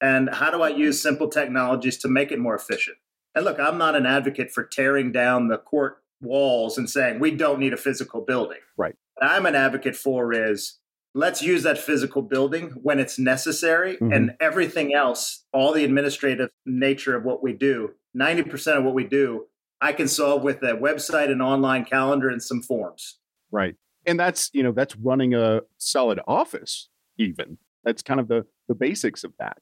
And 0.00 0.30
how 0.30 0.50
do 0.50 0.62
I 0.62 0.68
use 0.68 1.02
simple 1.02 1.28
technologies 1.28 1.98
to 1.98 2.08
make 2.08 2.30
it 2.30 2.38
more 2.38 2.54
efficient? 2.54 2.98
And 3.34 3.44
look, 3.44 3.58
I'm 3.58 3.78
not 3.78 3.96
an 3.96 4.06
advocate 4.06 4.50
for 4.52 4.64
tearing 4.64 5.12
down 5.12 5.48
the 5.48 5.58
court 5.58 5.98
walls 6.20 6.78
and 6.78 6.88
saying 6.88 7.18
we 7.18 7.32
don't 7.32 7.58
need 7.58 7.72
a 7.72 7.76
physical 7.76 8.20
building. 8.20 8.58
Right. 8.76 8.94
What 9.14 9.30
I'm 9.30 9.46
an 9.46 9.54
advocate 9.54 9.96
for 9.96 10.32
is 10.32 10.78
let's 11.14 11.42
use 11.42 11.64
that 11.64 11.78
physical 11.78 12.22
building 12.22 12.70
when 12.82 13.00
it's 13.00 13.18
necessary 13.18 13.94
mm-hmm. 13.94 14.12
and 14.12 14.36
everything 14.40 14.94
else, 14.94 15.44
all 15.52 15.72
the 15.72 15.84
administrative 15.84 16.50
nature 16.64 17.16
of 17.16 17.24
what 17.24 17.42
we 17.42 17.52
do, 17.52 17.90
90% 18.18 18.78
of 18.78 18.84
what 18.84 18.94
we 18.94 19.04
do, 19.04 19.46
I 19.80 19.92
can 19.92 20.08
solve 20.08 20.42
with 20.42 20.62
a 20.62 20.74
website, 20.74 21.30
an 21.30 21.40
online 21.40 21.84
calendar, 21.84 22.28
and 22.28 22.42
some 22.42 22.62
forms. 22.62 23.18
Right. 23.50 23.76
And 24.06 24.18
that's 24.18 24.50
you 24.52 24.62
know 24.62 24.72
that's 24.72 24.96
running 24.96 25.34
a 25.34 25.60
solid 25.76 26.20
office 26.26 26.88
even. 27.18 27.58
That's 27.84 28.02
kind 28.02 28.20
of 28.20 28.28
the 28.28 28.46
the 28.66 28.74
basics 28.74 29.24
of 29.24 29.32
that. 29.38 29.58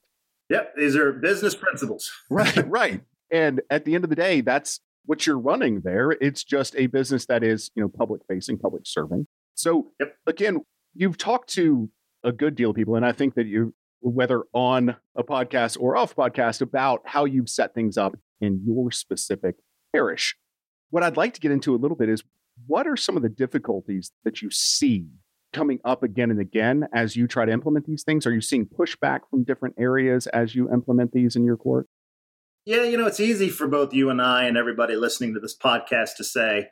Yep 0.49 0.73
these 0.77 0.95
are 0.95 1.11
business 1.11 1.55
principles. 1.55 2.11
Right 2.29 2.69
right. 2.69 3.01
And 3.31 3.61
at 3.69 3.85
the 3.85 3.95
end 3.95 4.03
of 4.03 4.09
the 4.09 4.15
day 4.15 4.41
that's 4.41 4.79
what 5.05 5.25
you're 5.25 5.39
running 5.39 5.81
there. 5.81 6.11
It's 6.11 6.43
just 6.43 6.75
a 6.77 6.87
business 6.87 7.25
that 7.25 7.43
is 7.43 7.71
you 7.75 7.81
know 7.81 7.89
public 7.89 8.21
facing 8.27 8.57
public 8.57 8.83
serving. 8.85 9.27
So 9.55 9.91
yep. 9.99 10.15
again 10.25 10.61
you've 10.93 11.17
talked 11.17 11.49
to 11.53 11.89
a 12.23 12.31
good 12.31 12.55
deal 12.55 12.71
of 12.71 12.75
people 12.75 12.95
and 12.95 13.05
i 13.05 13.11
think 13.11 13.35
that 13.35 13.45
you 13.45 13.73
whether 14.01 14.43
on 14.53 14.95
a 15.15 15.23
podcast 15.23 15.77
or 15.79 15.95
off 15.95 16.15
podcast 16.15 16.61
about 16.61 17.01
how 17.05 17.25
you've 17.25 17.49
set 17.49 17.73
things 17.73 17.97
up 17.97 18.15
in 18.41 18.61
your 18.65 18.91
specific 18.91 19.55
parish 19.93 20.35
what 20.89 21.03
i'd 21.03 21.17
like 21.17 21.33
to 21.33 21.39
get 21.39 21.51
into 21.51 21.73
a 21.73 21.77
little 21.77 21.97
bit 21.97 22.09
is 22.09 22.23
what 22.65 22.87
are 22.87 22.97
some 22.97 23.15
of 23.15 23.23
the 23.23 23.29
difficulties 23.29 24.11
that 24.23 24.41
you 24.41 24.49
see 24.49 25.07
coming 25.53 25.79
up 25.85 26.03
again 26.03 26.31
and 26.31 26.39
again 26.39 26.87
as 26.93 27.15
you 27.15 27.27
try 27.27 27.45
to 27.45 27.51
implement 27.51 27.85
these 27.85 28.03
things? 28.03 28.25
Are 28.25 28.33
you 28.33 28.41
seeing 28.41 28.65
pushback 28.65 29.21
from 29.29 29.43
different 29.43 29.75
areas 29.79 30.27
as 30.27 30.55
you 30.55 30.71
implement 30.71 31.11
these 31.11 31.35
in 31.35 31.45
your 31.45 31.57
court? 31.57 31.87
Yeah, 32.65 32.83
you 32.83 32.97
know, 32.97 33.07
it's 33.07 33.19
easy 33.19 33.49
for 33.49 33.67
both 33.67 33.93
you 33.93 34.09
and 34.09 34.21
I 34.21 34.45
and 34.45 34.57
everybody 34.57 34.95
listening 34.95 35.33
to 35.35 35.39
this 35.39 35.55
podcast 35.57 36.15
to 36.17 36.23
say, 36.23 36.67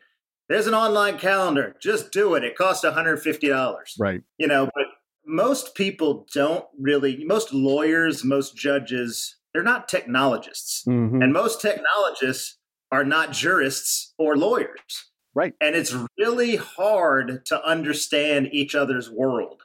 there's 0.49 0.67
an 0.67 0.73
online 0.73 1.17
calendar, 1.17 1.75
just 1.81 2.11
do 2.11 2.35
it. 2.35 2.43
It 2.43 2.55
costs 2.55 2.83
$150. 2.85 3.83
Right. 3.97 4.21
You 4.37 4.47
know, 4.47 4.65
but 4.65 4.85
most 5.25 5.73
people 5.73 6.27
don't 6.33 6.65
really, 6.79 7.23
most 7.25 7.53
lawyers, 7.53 8.23
most 8.23 8.55
judges, 8.55 9.37
they're 9.55 9.63
not 9.63 9.87
technologists. 9.87 10.83
Mm-hmm. 10.85 11.21
And 11.21 11.31
most 11.31 11.61
technologists 11.61 12.57
are 12.91 13.05
not 13.05 13.31
jurists 13.31 14.13
or 14.19 14.35
lawyers. 14.35 15.05
Right. 15.33 15.53
And 15.61 15.77
it's 15.77 15.95
really 16.17 16.57
hard 16.57 17.45
to 17.45 17.65
understand 17.65 18.49
each 18.51 18.75
other's 18.75 19.09
world. 19.09 19.61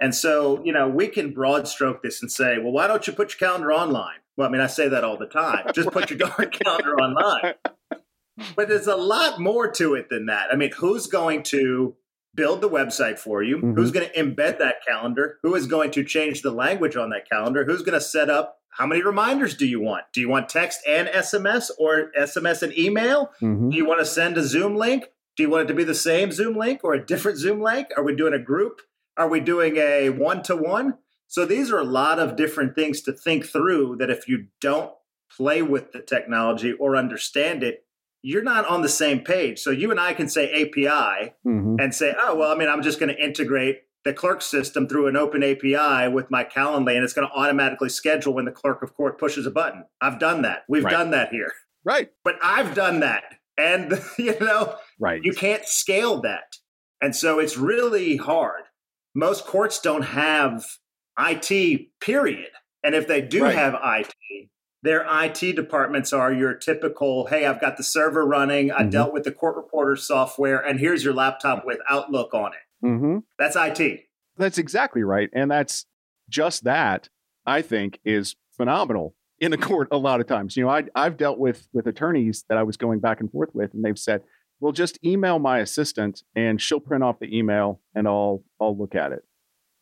And 0.00 0.14
so, 0.14 0.62
you 0.64 0.72
know, 0.72 0.88
we 0.88 1.08
can 1.08 1.34
broad 1.34 1.66
stroke 1.66 2.04
this 2.04 2.22
and 2.22 2.30
say, 2.30 2.58
well, 2.58 2.70
why 2.70 2.86
don't 2.86 3.04
you 3.04 3.12
put 3.12 3.30
your 3.30 3.48
calendar 3.48 3.72
online? 3.72 4.18
Well, 4.36 4.48
I 4.48 4.52
mean, 4.52 4.60
I 4.60 4.68
say 4.68 4.88
that 4.88 5.02
all 5.02 5.18
the 5.18 5.26
time. 5.26 5.66
Just 5.74 5.86
right. 5.86 6.06
put 6.06 6.10
your 6.10 6.18
calendar 6.46 6.94
online. 7.00 7.54
But 8.54 8.68
there's 8.68 8.86
a 8.86 8.96
lot 8.96 9.40
more 9.40 9.68
to 9.72 9.94
it 9.94 10.08
than 10.08 10.26
that. 10.26 10.50
I 10.52 10.56
mean, 10.56 10.70
who's 10.70 11.08
going 11.08 11.42
to 11.44 11.96
build 12.34 12.60
the 12.60 12.70
website 12.70 13.18
for 13.18 13.42
you? 13.42 13.56
Mm-hmm. 13.56 13.74
Who's 13.74 13.90
going 13.90 14.08
to 14.08 14.14
embed 14.14 14.58
that 14.58 14.76
calendar? 14.86 15.38
Who 15.42 15.56
is 15.56 15.66
going 15.66 15.90
to 15.92 16.04
change 16.04 16.42
the 16.42 16.52
language 16.52 16.94
on 16.94 17.10
that 17.10 17.28
calendar? 17.28 17.64
Who's 17.64 17.82
going 17.82 17.98
to 17.98 18.00
set 18.00 18.30
up 18.30 18.61
how 18.72 18.86
many 18.86 19.02
reminders 19.02 19.54
do 19.54 19.66
you 19.66 19.80
want? 19.80 20.04
Do 20.14 20.20
you 20.20 20.30
want 20.30 20.48
text 20.48 20.80
and 20.88 21.06
SMS 21.08 21.70
or 21.78 22.10
SMS 22.18 22.62
and 22.62 22.76
email? 22.76 23.30
Mm-hmm. 23.42 23.68
Do 23.68 23.76
you 23.76 23.84
want 23.86 24.00
to 24.00 24.06
send 24.06 24.38
a 24.38 24.42
Zoom 24.42 24.76
link? 24.76 25.04
Do 25.36 25.42
you 25.42 25.50
want 25.50 25.64
it 25.64 25.68
to 25.68 25.74
be 25.74 25.84
the 25.84 25.94
same 25.94 26.32
Zoom 26.32 26.56
link 26.56 26.80
or 26.82 26.94
a 26.94 27.04
different 27.04 27.38
Zoom 27.38 27.60
link? 27.60 27.88
Are 27.96 28.02
we 28.02 28.16
doing 28.16 28.32
a 28.32 28.38
group? 28.38 28.80
Are 29.16 29.28
we 29.28 29.40
doing 29.40 29.76
a 29.76 30.08
one 30.08 30.42
to 30.44 30.56
one? 30.56 30.94
So 31.28 31.44
these 31.44 31.70
are 31.70 31.78
a 31.78 31.84
lot 31.84 32.18
of 32.18 32.34
different 32.34 32.74
things 32.74 33.02
to 33.02 33.12
think 33.12 33.46
through 33.46 33.96
that 33.96 34.10
if 34.10 34.26
you 34.26 34.46
don't 34.60 34.92
play 35.34 35.62
with 35.62 35.92
the 35.92 36.00
technology 36.00 36.72
or 36.72 36.96
understand 36.96 37.62
it, 37.62 37.84
you're 38.22 38.42
not 38.42 38.66
on 38.68 38.82
the 38.82 38.88
same 38.88 39.20
page. 39.20 39.58
So 39.58 39.70
you 39.70 39.90
and 39.90 40.00
I 40.00 40.14
can 40.14 40.28
say 40.28 40.50
API 40.50 41.34
mm-hmm. 41.46 41.76
and 41.78 41.94
say, 41.94 42.14
oh, 42.18 42.36
well, 42.36 42.52
I 42.52 42.56
mean, 42.56 42.68
I'm 42.68 42.82
just 42.82 42.98
going 43.00 43.14
to 43.14 43.22
integrate 43.22 43.82
the 44.04 44.12
clerk 44.12 44.42
system 44.42 44.88
through 44.88 45.06
an 45.06 45.16
open 45.16 45.42
API 45.42 46.08
with 46.08 46.30
my 46.30 46.44
Calendly, 46.44 46.94
and 46.94 47.04
it's 47.04 47.12
going 47.12 47.28
to 47.28 47.34
automatically 47.34 47.88
schedule 47.88 48.34
when 48.34 48.44
the 48.44 48.52
clerk 48.52 48.82
of 48.82 48.94
court 48.94 49.18
pushes 49.18 49.46
a 49.46 49.50
button. 49.50 49.84
I've 50.00 50.18
done 50.18 50.42
that. 50.42 50.64
We've 50.68 50.84
right. 50.84 50.90
done 50.90 51.10
that 51.12 51.30
here. 51.30 51.52
Right. 51.84 52.10
But 52.24 52.36
I've 52.42 52.74
done 52.74 53.00
that. 53.00 53.24
And, 53.56 54.00
you 54.18 54.38
know, 54.40 54.76
right. 54.98 55.20
you 55.22 55.32
can't 55.32 55.64
scale 55.66 56.20
that. 56.22 56.56
And 57.00 57.14
so 57.14 57.38
it's 57.38 57.56
really 57.56 58.16
hard. 58.16 58.62
Most 59.14 59.46
courts 59.46 59.80
don't 59.80 60.02
have 60.02 60.64
IT, 61.18 61.88
period. 62.00 62.50
And 62.82 62.94
if 62.94 63.06
they 63.06 63.20
do 63.20 63.44
right. 63.44 63.54
have 63.54 63.74
IT, 63.84 64.48
their 64.82 65.06
IT 65.08 65.54
departments 65.54 66.12
are 66.12 66.32
your 66.32 66.54
typical, 66.54 67.26
hey, 67.26 67.46
I've 67.46 67.60
got 67.60 67.76
the 67.76 67.84
server 67.84 68.26
running, 68.26 68.72
I 68.72 68.80
mm-hmm. 68.80 68.90
dealt 68.90 69.12
with 69.12 69.24
the 69.24 69.30
court 69.30 69.56
reporter 69.56 69.94
software, 69.96 70.58
and 70.58 70.80
here's 70.80 71.04
your 71.04 71.14
laptop 71.14 71.64
with 71.64 71.78
Outlook 71.88 72.34
on 72.34 72.52
it. 72.52 72.58
Mm-hmm. 72.84 73.18
That's 73.38 73.56
IT. 73.56 74.00
That's 74.36 74.58
exactly 74.58 75.02
right. 75.02 75.28
And 75.32 75.50
that's 75.50 75.86
just 76.28 76.64
that, 76.64 77.08
I 77.46 77.62
think, 77.62 78.00
is 78.04 78.36
phenomenal 78.56 79.14
in 79.38 79.52
a 79.52 79.56
court 79.58 79.88
a 79.90 79.98
lot 79.98 80.20
of 80.20 80.26
times. 80.26 80.56
You 80.56 80.64
know, 80.64 80.70
I, 80.70 80.84
I've 80.94 81.16
dealt 81.16 81.38
with 81.38 81.68
with 81.72 81.86
attorneys 81.86 82.44
that 82.48 82.58
I 82.58 82.62
was 82.62 82.76
going 82.76 83.00
back 83.00 83.20
and 83.20 83.30
forth 83.30 83.50
with, 83.54 83.74
and 83.74 83.84
they've 83.84 83.98
said, 83.98 84.22
"Well, 84.60 84.72
just 84.72 84.98
email 85.04 85.38
my 85.38 85.58
assistant, 85.58 86.22
and 86.34 86.60
she'll 86.60 86.80
print 86.80 87.04
off 87.04 87.20
the 87.20 87.36
email, 87.36 87.80
and 87.94 88.08
I'll 88.08 88.42
I'll 88.60 88.76
look 88.76 88.94
at 88.94 89.12
it." 89.12 89.24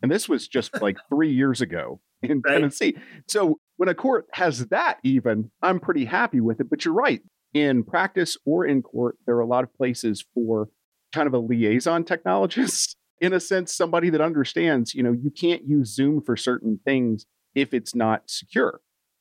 And 0.02 0.10
this 0.10 0.28
was 0.28 0.48
just 0.48 0.80
like 0.80 0.96
three 1.08 1.32
years 1.32 1.60
ago 1.60 2.00
in 2.22 2.42
right. 2.44 2.54
Tennessee. 2.54 2.96
So 3.28 3.60
when 3.76 3.88
a 3.88 3.94
court 3.94 4.26
has 4.32 4.66
that, 4.66 4.98
even 5.02 5.50
I'm 5.62 5.80
pretty 5.80 6.06
happy 6.06 6.40
with 6.40 6.60
it. 6.60 6.68
But 6.68 6.84
you're 6.84 6.94
right. 6.94 7.22
In 7.52 7.82
practice 7.82 8.36
or 8.44 8.64
in 8.64 8.82
court, 8.82 9.16
there 9.26 9.34
are 9.36 9.40
a 9.40 9.46
lot 9.46 9.64
of 9.64 9.74
places 9.74 10.24
for 10.34 10.68
kind 11.12 11.26
of 11.26 11.34
a 11.34 11.38
liaison 11.38 12.04
technologist 12.04 12.96
in 13.20 13.32
a 13.32 13.40
sense 13.40 13.74
somebody 13.74 14.10
that 14.10 14.20
understands 14.20 14.94
you 14.94 15.02
know 15.02 15.12
you 15.12 15.30
can't 15.30 15.66
use 15.66 15.94
zoom 15.94 16.22
for 16.22 16.36
certain 16.36 16.80
things 16.84 17.26
if 17.54 17.74
it's 17.74 17.94
not 17.94 18.22
secure 18.26 18.80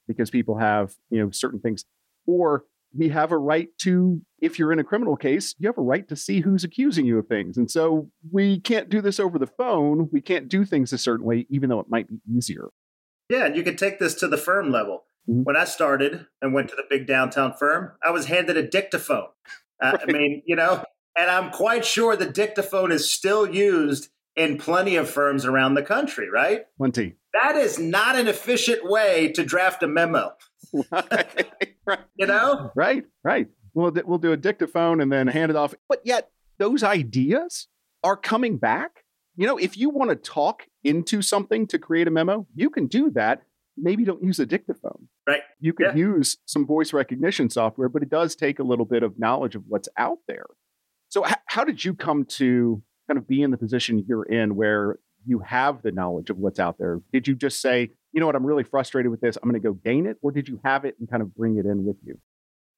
because 0.10 0.30
people 0.30 0.58
have 0.58 0.96
you 1.10 1.24
know 1.24 1.32
certain 1.32 1.62
things. 1.62 1.86
Or 2.26 2.66
we 2.94 3.10
have 3.10 3.32
a 3.32 3.38
right 3.38 3.70
to 3.80 4.22
if 4.40 4.60
you're 4.60 4.74
in 4.74 4.80
a 4.80 4.84
criminal 4.84 5.16
case 5.16 5.54
you 5.60 5.68
have 5.68 5.78
a 5.78 5.82
right 5.82 6.08
to 6.08 6.16
see 6.16 6.42
who's 6.42 6.66
accusing 6.66 7.06
you 7.06 7.18
of 7.20 7.28
things. 7.28 7.56
And 7.56 7.72
so 7.72 8.10
we 8.32 8.60
can't 8.60 8.90
do 8.90 9.00
this 9.00 9.20
over 9.20 9.40
the 9.40 9.48
phone. 9.48 10.10
We 10.12 10.20
can't 10.20 10.50
do 10.50 10.66
things 10.66 10.92
a 10.92 10.98
certain 10.98 11.26
way 11.26 11.46
even 11.50 11.70
though 11.70 11.80
it 11.80 11.90
might 11.90 12.10
be 12.10 12.20
easier. 12.30 12.70
Yeah 13.30 13.46
and 13.46 13.56
you 13.56 13.64
can 13.64 13.78
take 13.78 14.00
this 14.00 14.16
to 14.16 14.28
the 14.28 14.38
firm 14.38 14.72
level. 14.72 15.06
Mm-hmm. 15.30 15.44
when 15.44 15.58
i 15.58 15.66
started 15.66 16.26
and 16.42 16.54
went 16.54 16.70
to 16.70 16.76
the 16.78 16.86
big 16.90 17.06
downtown 17.06 17.54
firm 17.54 17.92
i 18.02 18.10
was 18.10 18.26
handed 18.26 18.58
a 18.58 18.68
dictaphone. 18.68 19.28
Uh, 19.82 19.92
right. 19.92 20.10
i 20.10 20.12
mean 20.12 20.44
you 20.46 20.58
know 20.58 20.84
and 21.18 21.30
I'm 21.30 21.52
quite 21.52 21.86
sure 21.86 22.16
the 22.16 22.30
dictaphone 22.30 22.92
is 22.92 23.10
still 23.10 23.50
used 23.50 24.10
in 24.36 24.58
plenty 24.58 24.96
of 24.96 25.10
firms 25.10 25.46
around 25.46 25.74
the 25.74 25.84
country, 25.84 26.30
right? 26.30 26.62
Plenty. 26.78 27.16
That 27.34 27.56
is 27.56 27.78
not 27.78 28.16
an 28.16 28.28
efficient 28.28 28.90
way 28.90 29.32
to 29.34 29.44
draft 29.44 29.84
a 29.84 29.88
memo. 29.88 30.34
right, 30.92 31.52
right. 31.86 32.00
You 32.16 32.28
know? 32.28 32.72
Right, 32.76 33.06
right. 33.24 33.48
we'll 33.74 33.92
we'll 34.06 34.18
do 34.18 34.32
a 34.32 34.38
dictaphone 34.38 35.02
and 35.02 35.12
then 35.12 35.28
hand 35.28 35.50
it 35.50 35.56
off. 35.56 35.74
But 35.88 36.02
yet 36.04 36.30
those 36.58 36.84
ideas 36.84 37.68
are 38.04 38.16
coming 38.16 38.58
back. 38.58 39.04
You 39.36 39.48
know, 39.48 39.58
if 39.58 39.78
you 39.78 39.90
want 39.90 40.10
to 40.10 40.16
talk 40.16 40.64
into 40.84 41.22
something 41.22 41.68
to 41.68 41.80
create 41.80 42.08
a 42.08 42.12
memo, 42.12 42.46
you 42.56 42.70
can 42.70 42.88
do 42.88 43.10
that. 43.12 43.44
Maybe 43.78 44.04
don't 44.04 44.24
use 44.24 44.40
a 44.40 44.46
dictaphone. 44.46 45.08
Right. 45.26 45.42
You 45.60 45.72
could 45.74 45.88
yeah. 45.88 45.96
use 45.96 46.38
some 46.46 46.66
voice 46.66 46.92
recognition 46.92 47.50
software, 47.50 47.88
but 47.88 48.04
it 48.04 48.10
does 48.10 48.36
take 48.36 48.60
a 48.60 48.64
little 48.64 48.86
bit 48.86 49.04
of 49.04 49.18
knowledge 49.18 49.56
of 49.56 49.64
what's 49.68 49.88
out 49.98 50.18
there. 50.28 50.46
So, 51.10 51.26
h- 51.26 51.34
how 51.48 51.64
did 51.64 51.84
you 51.84 51.94
come 51.94 52.26
to 52.26 52.82
kind 53.08 53.18
of 53.18 53.28
be 53.28 53.42
in 53.42 53.52
the 53.52 53.58
position 53.58 54.06
you're 54.08 54.24
in 54.24 54.56
where 54.56 55.00
you 55.26 55.40
have 55.40 55.82
the 55.82 55.92
knowledge 55.92 56.30
of 56.30 56.38
what's 56.38 56.60
out 56.60 56.78
there? 56.78 57.02
Did 57.12 57.28
you 57.28 57.36
just 57.36 57.62
say, 57.62 57.90
you 58.14 58.20
know 58.20 58.26
what, 58.26 58.36
I'm 58.36 58.46
really 58.46 58.64
frustrated 58.64 59.12
with 59.12 59.22
this. 59.22 59.38
I'm 59.42 59.50
going 59.50 59.62
to 59.62 59.68
go 59.68 59.74
gain 59.74 60.06
it, 60.06 60.18
or 60.22 60.32
did 60.32 60.48
you 60.48 60.60
have 60.64 60.86
it 60.86 60.96
and 61.00 61.10
kind 61.10 61.22
of 61.22 61.36
bring 61.36 61.58
it 61.58 61.66
in 61.66 61.86
with 61.86 61.98
you? 62.06 62.20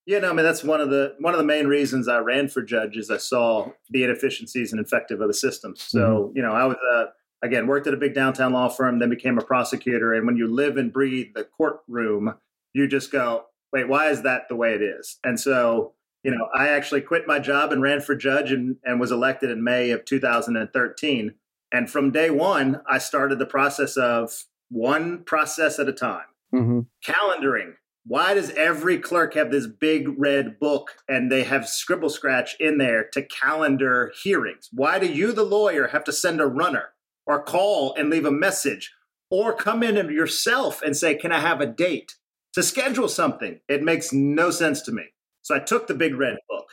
Yeah, 0.05 0.19
no, 0.19 0.31
I 0.31 0.33
mean 0.33 0.45
that's 0.45 0.63
one 0.63 0.81
of 0.81 0.89
the 0.89 1.15
one 1.19 1.33
of 1.33 1.37
the 1.37 1.45
main 1.45 1.67
reasons 1.67 2.07
I 2.07 2.17
ran 2.19 2.47
for 2.47 2.63
judge 2.63 2.97
is 2.97 3.11
I 3.11 3.17
saw 3.17 3.71
the 3.91 4.03
inefficiencies 4.03 4.71
and 4.71 4.83
effective 4.83 5.21
of 5.21 5.27
the 5.27 5.33
system. 5.33 5.75
So 5.75 5.99
mm-hmm. 5.99 6.37
you 6.37 6.41
know, 6.41 6.53
I 6.53 6.65
was 6.65 6.77
uh, 6.93 7.05
again 7.43 7.67
worked 7.67 7.85
at 7.85 7.93
a 7.93 7.97
big 7.97 8.15
downtown 8.15 8.51
law 8.51 8.67
firm, 8.67 8.97
then 8.97 9.11
became 9.11 9.37
a 9.37 9.43
prosecutor, 9.43 10.13
and 10.13 10.25
when 10.25 10.37
you 10.37 10.47
live 10.47 10.77
and 10.77 10.91
breathe 10.91 11.35
the 11.35 11.43
courtroom, 11.43 12.33
you 12.73 12.87
just 12.87 13.11
go, 13.11 13.45
wait, 13.71 13.87
why 13.87 14.09
is 14.09 14.23
that 14.23 14.49
the 14.49 14.55
way 14.55 14.73
it 14.73 14.81
is? 14.81 15.17
And 15.23 15.39
so 15.39 15.93
you 16.23 16.31
know, 16.31 16.47
I 16.53 16.69
actually 16.69 17.01
quit 17.01 17.27
my 17.27 17.39
job 17.39 17.71
and 17.71 17.81
ran 17.81 18.01
for 18.01 18.15
judge 18.15 18.51
and, 18.51 18.77
and 18.83 18.99
was 18.99 19.11
elected 19.11 19.49
in 19.49 19.63
May 19.63 19.91
of 19.91 20.05
2013. 20.05 21.33
And 21.71 21.89
from 21.89 22.11
day 22.11 22.29
one, 22.29 22.81
I 22.89 22.97
started 22.97 23.39
the 23.39 23.45
process 23.45 23.97
of 23.97 24.45
one 24.69 25.23
process 25.23 25.79
at 25.79 25.87
a 25.87 25.93
time. 25.93 26.25
Mm-hmm. 26.53 26.79
Calendaring. 27.05 27.73
Why 28.05 28.33
does 28.33 28.49
every 28.51 28.97
clerk 28.97 29.35
have 29.35 29.51
this 29.51 29.67
big 29.67 30.07
red 30.17 30.59
book 30.59 30.95
and 31.07 31.31
they 31.31 31.43
have 31.43 31.67
scribble 31.67 32.09
scratch 32.09 32.55
in 32.59 32.77
there 32.77 33.07
to 33.13 33.21
calendar 33.21 34.11
hearings? 34.23 34.69
Why 34.71 34.97
do 34.97 35.05
you, 35.05 35.31
the 35.31 35.43
lawyer, 35.43 35.87
have 35.87 36.03
to 36.05 36.11
send 36.11 36.41
a 36.41 36.47
runner 36.47 36.89
or 37.27 37.43
call 37.43 37.93
and 37.95 38.09
leave 38.09 38.25
a 38.25 38.31
message 38.31 38.91
or 39.29 39.53
come 39.53 39.83
in 39.83 39.95
yourself 40.11 40.81
and 40.81 40.97
say, 40.97 41.15
Can 41.15 41.31
I 41.31 41.39
have 41.39 41.61
a 41.61 41.67
date 41.67 42.15
to 42.53 42.63
schedule 42.63 43.07
something? 43.07 43.59
It 43.67 43.83
makes 43.83 44.11
no 44.11 44.49
sense 44.49 44.81
to 44.83 44.91
me. 44.91 45.03
So 45.41 45.55
I 45.55 45.59
took 45.59 45.87
the 45.87 45.93
big 45.93 46.15
red 46.15 46.37
book 46.49 46.67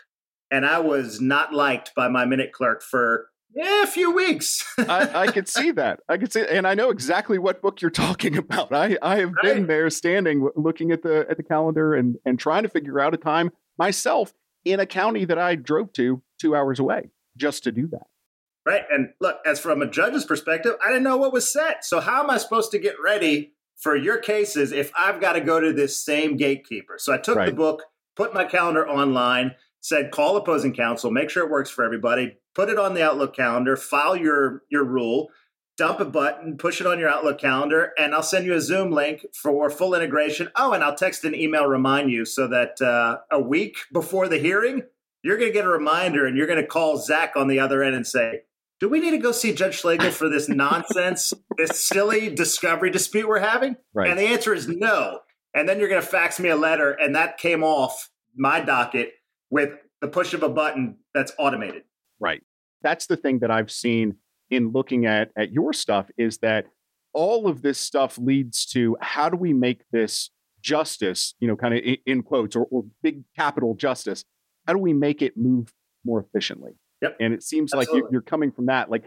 and 0.50 0.66
I 0.66 0.78
was 0.78 1.20
not 1.20 1.52
liked 1.52 1.94
by 1.94 2.08
my 2.08 2.24
minute 2.24 2.52
clerk 2.52 2.82
for 2.82 3.28
yeah, 3.54 3.82
a 3.82 3.86
few 3.86 4.12
weeks. 4.12 4.62
I, 4.78 5.22
I 5.22 5.26
could 5.32 5.48
see 5.48 5.70
that. 5.72 6.00
I 6.08 6.18
could 6.18 6.32
see, 6.32 6.44
and 6.48 6.66
I 6.66 6.74
know 6.74 6.90
exactly 6.90 7.38
what 7.38 7.62
book 7.62 7.80
you're 7.80 7.90
talking 7.90 8.36
about. 8.38 8.72
I, 8.72 8.96
I 9.00 9.16
have 9.16 9.32
right. 9.32 9.42
been 9.42 9.66
there, 9.66 9.88
standing, 9.90 10.48
looking 10.54 10.92
at 10.92 11.02
the 11.02 11.26
at 11.30 11.36
the 11.36 11.42
calendar, 11.42 11.94
and 11.94 12.16
and 12.24 12.38
trying 12.38 12.62
to 12.64 12.68
figure 12.68 13.00
out 13.00 13.14
a 13.14 13.16
time 13.16 13.50
myself 13.78 14.34
in 14.64 14.80
a 14.80 14.86
county 14.86 15.24
that 15.24 15.38
I 15.38 15.54
drove 15.54 15.92
to 15.94 16.22
two 16.38 16.54
hours 16.54 16.78
away 16.78 17.10
just 17.36 17.64
to 17.64 17.72
do 17.72 17.86
that. 17.88 18.06
Right, 18.66 18.84
and 18.90 19.10
look, 19.18 19.38
as 19.46 19.58
from 19.58 19.80
a 19.80 19.86
judge's 19.86 20.26
perspective, 20.26 20.74
I 20.84 20.88
didn't 20.88 21.04
know 21.04 21.16
what 21.16 21.32
was 21.32 21.50
set. 21.50 21.84
So 21.84 22.00
how 22.00 22.22
am 22.22 22.28
I 22.28 22.36
supposed 22.36 22.70
to 22.72 22.78
get 22.78 22.96
ready 23.02 23.54
for 23.76 23.96
your 23.96 24.18
cases 24.18 24.72
if 24.72 24.92
I've 24.98 25.20
got 25.20 25.32
to 25.34 25.40
go 25.40 25.58
to 25.58 25.72
this 25.72 25.96
same 26.04 26.36
gatekeeper? 26.36 26.96
So 26.98 27.14
I 27.14 27.18
took 27.18 27.36
right. 27.36 27.46
the 27.46 27.54
book, 27.54 27.84
put 28.18 28.34
my 28.34 28.44
calendar 28.44 28.86
online 28.86 29.54
said 29.80 30.10
call 30.10 30.36
opposing 30.36 30.74
counsel, 30.74 31.10
make 31.10 31.30
sure 31.30 31.44
it 31.44 31.50
works 31.50 31.70
for 31.70 31.84
everybody, 31.84 32.36
put 32.54 32.68
it 32.68 32.78
on 32.78 32.94
the 32.94 33.02
Outlook 33.02 33.34
calendar, 33.34 33.76
file 33.76 34.16
your 34.16 34.64
your 34.68 34.84
rule, 34.84 35.28
dump 35.76 36.00
a 36.00 36.04
button, 36.04 36.58
push 36.58 36.80
it 36.80 36.86
on 36.86 36.98
your 36.98 37.08
Outlook 37.08 37.38
calendar, 37.38 37.92
and 37.96 38.12
I'll 38.12 38.22
send 38.22 38.44
you 38.44 38.54
a 38.54 38.60
Zoom 38.60 38.90
link 38.90 39.24
for 39.32 39.70
full 39.70 39.94
integration. 39.94 40.50
Oh, 40.56 40.72
and 40.72 40.82
I'll 40.82 40.96
text 40.96 41.24
an 41.24 41.34
email 41.34 41.66
remind 41.66 42.10
you 42.10 42.24
so 42.24 42.48
that 42.48 42.82
uh, 42.82 43.18
a 43.30 43.40
week 43.40 43.76
before 43.92 44.26
the 44.26 44.38
hearing, 44.38 44.82
you're 45.22 45.38
going 45.38 45.50
to 45.50 45.54
get 45.56 45.64
a 45.64 45.68
reminder 45.68 46.26
and 46.26 46.36
you're 46.36 46.48
going 46.48 46.60
to 46.60 46.66
call 46.66 46.98
Zach 46.98 47.34
on 47.36 47.46
the 47.46 47.60
other 47.60 47.82
end 47.84 47.94
and 47.94 48.06
say, 48.06 48.40
do 48.80 48.88
we 48.88 49.00
need 49.00 49.12
to 49.12 49.18
go 49.18 49.32
see 49.32 49.52
Judge 49.52 49.80
Schlegel 49.80 50.10
for 50.10 50.28
this 50.28 50.48
nonsense, 50.48 51.32
this 51.56 51.84
silly 51.84 52.32
discovery 52.34 52.90
dispute 52.90 53.28
we're 53.28 53.40
having? 53.40 53.76
Right. 53.94 54.10
And 54.10 54.18
the 54.18 54.26
answer 54.26 54.54
is 54.54 54.68
no. 54.68 55.20
And 55.58 55.68
then 55.68 55.80
you're 55.80 55.88
going 55.88 56.00
to 56.00 56.06
fax 56.06 56.38
me 56.38 56.50
a 56.50 56.56
letter, 56.56 56.92
and 56.92 57.16
that 57.16 57.36
came 57.36 57.64
off 57.64 58.10
my 58.36 58.60
docket 58.60 59.12
with 59.50 59.70
the 60.00 60.06
push 60.06 60.32
of 60.32 60.44
a 60.44 60.48
button 60.48 60.98
that's 61.12 61.32
automated. 61.38 61.82
Right. 62.20 62.42
That's 62.82 63.06
the 63.06 63.16
thing 63.16 63.40
that 63.40 63.50
I've 63.50 63.70
seen 63.70 64.16
in 64.50 64.70
looking 64.70 65.04
at 65.06 65.30
at 65.36 65.52
your 65.52 65.72
stuff 65.72 66.10
is 66.16 66.38
that 66.38 66.66
all 67.12 67.48
of 67.48 67.62
this 67.62 67.78
stuff 67.78 68.18
leads 68.18 68.66
to 68.66 68.96
how 69.00 69.28
do 69.28 69.36
we 69.36 69.52
make 69.52 69.82
this 69.90 70.30
justice, 70.60 71.34
you 71.40 71.48
know, 71.48 71.56
kind 71.56 71.74
of 71.74 71.80
in, 71.80 71.96
in 72.06 72.22
quotes 72.22 72.54
or, 72.54 72.66
or, 72.70 72.84
big 73.02 73.24
capital 73.36 73.74
justice, 73.74 74.24
how 74.66 74.72
do 74.72 74.78
we 74.78 74.92
make 74.92 75.22
it 75.22 75.36
move 75.36 75.72
more 76.04 76.20
efficiently? 76.20 76.72
Yep. 77.02 77.16
And 77.20 77.34
it 77.34 77.42
seems 77.42 77.72
Absolutely. 77.72 77.94
like 77.94 78.02
you're, 78.02 78.12
you're 78.12 78.22
coming 78.22 78.52
from 78.52 78.66
that. 78.66 78.90
Like, 78.90 79.04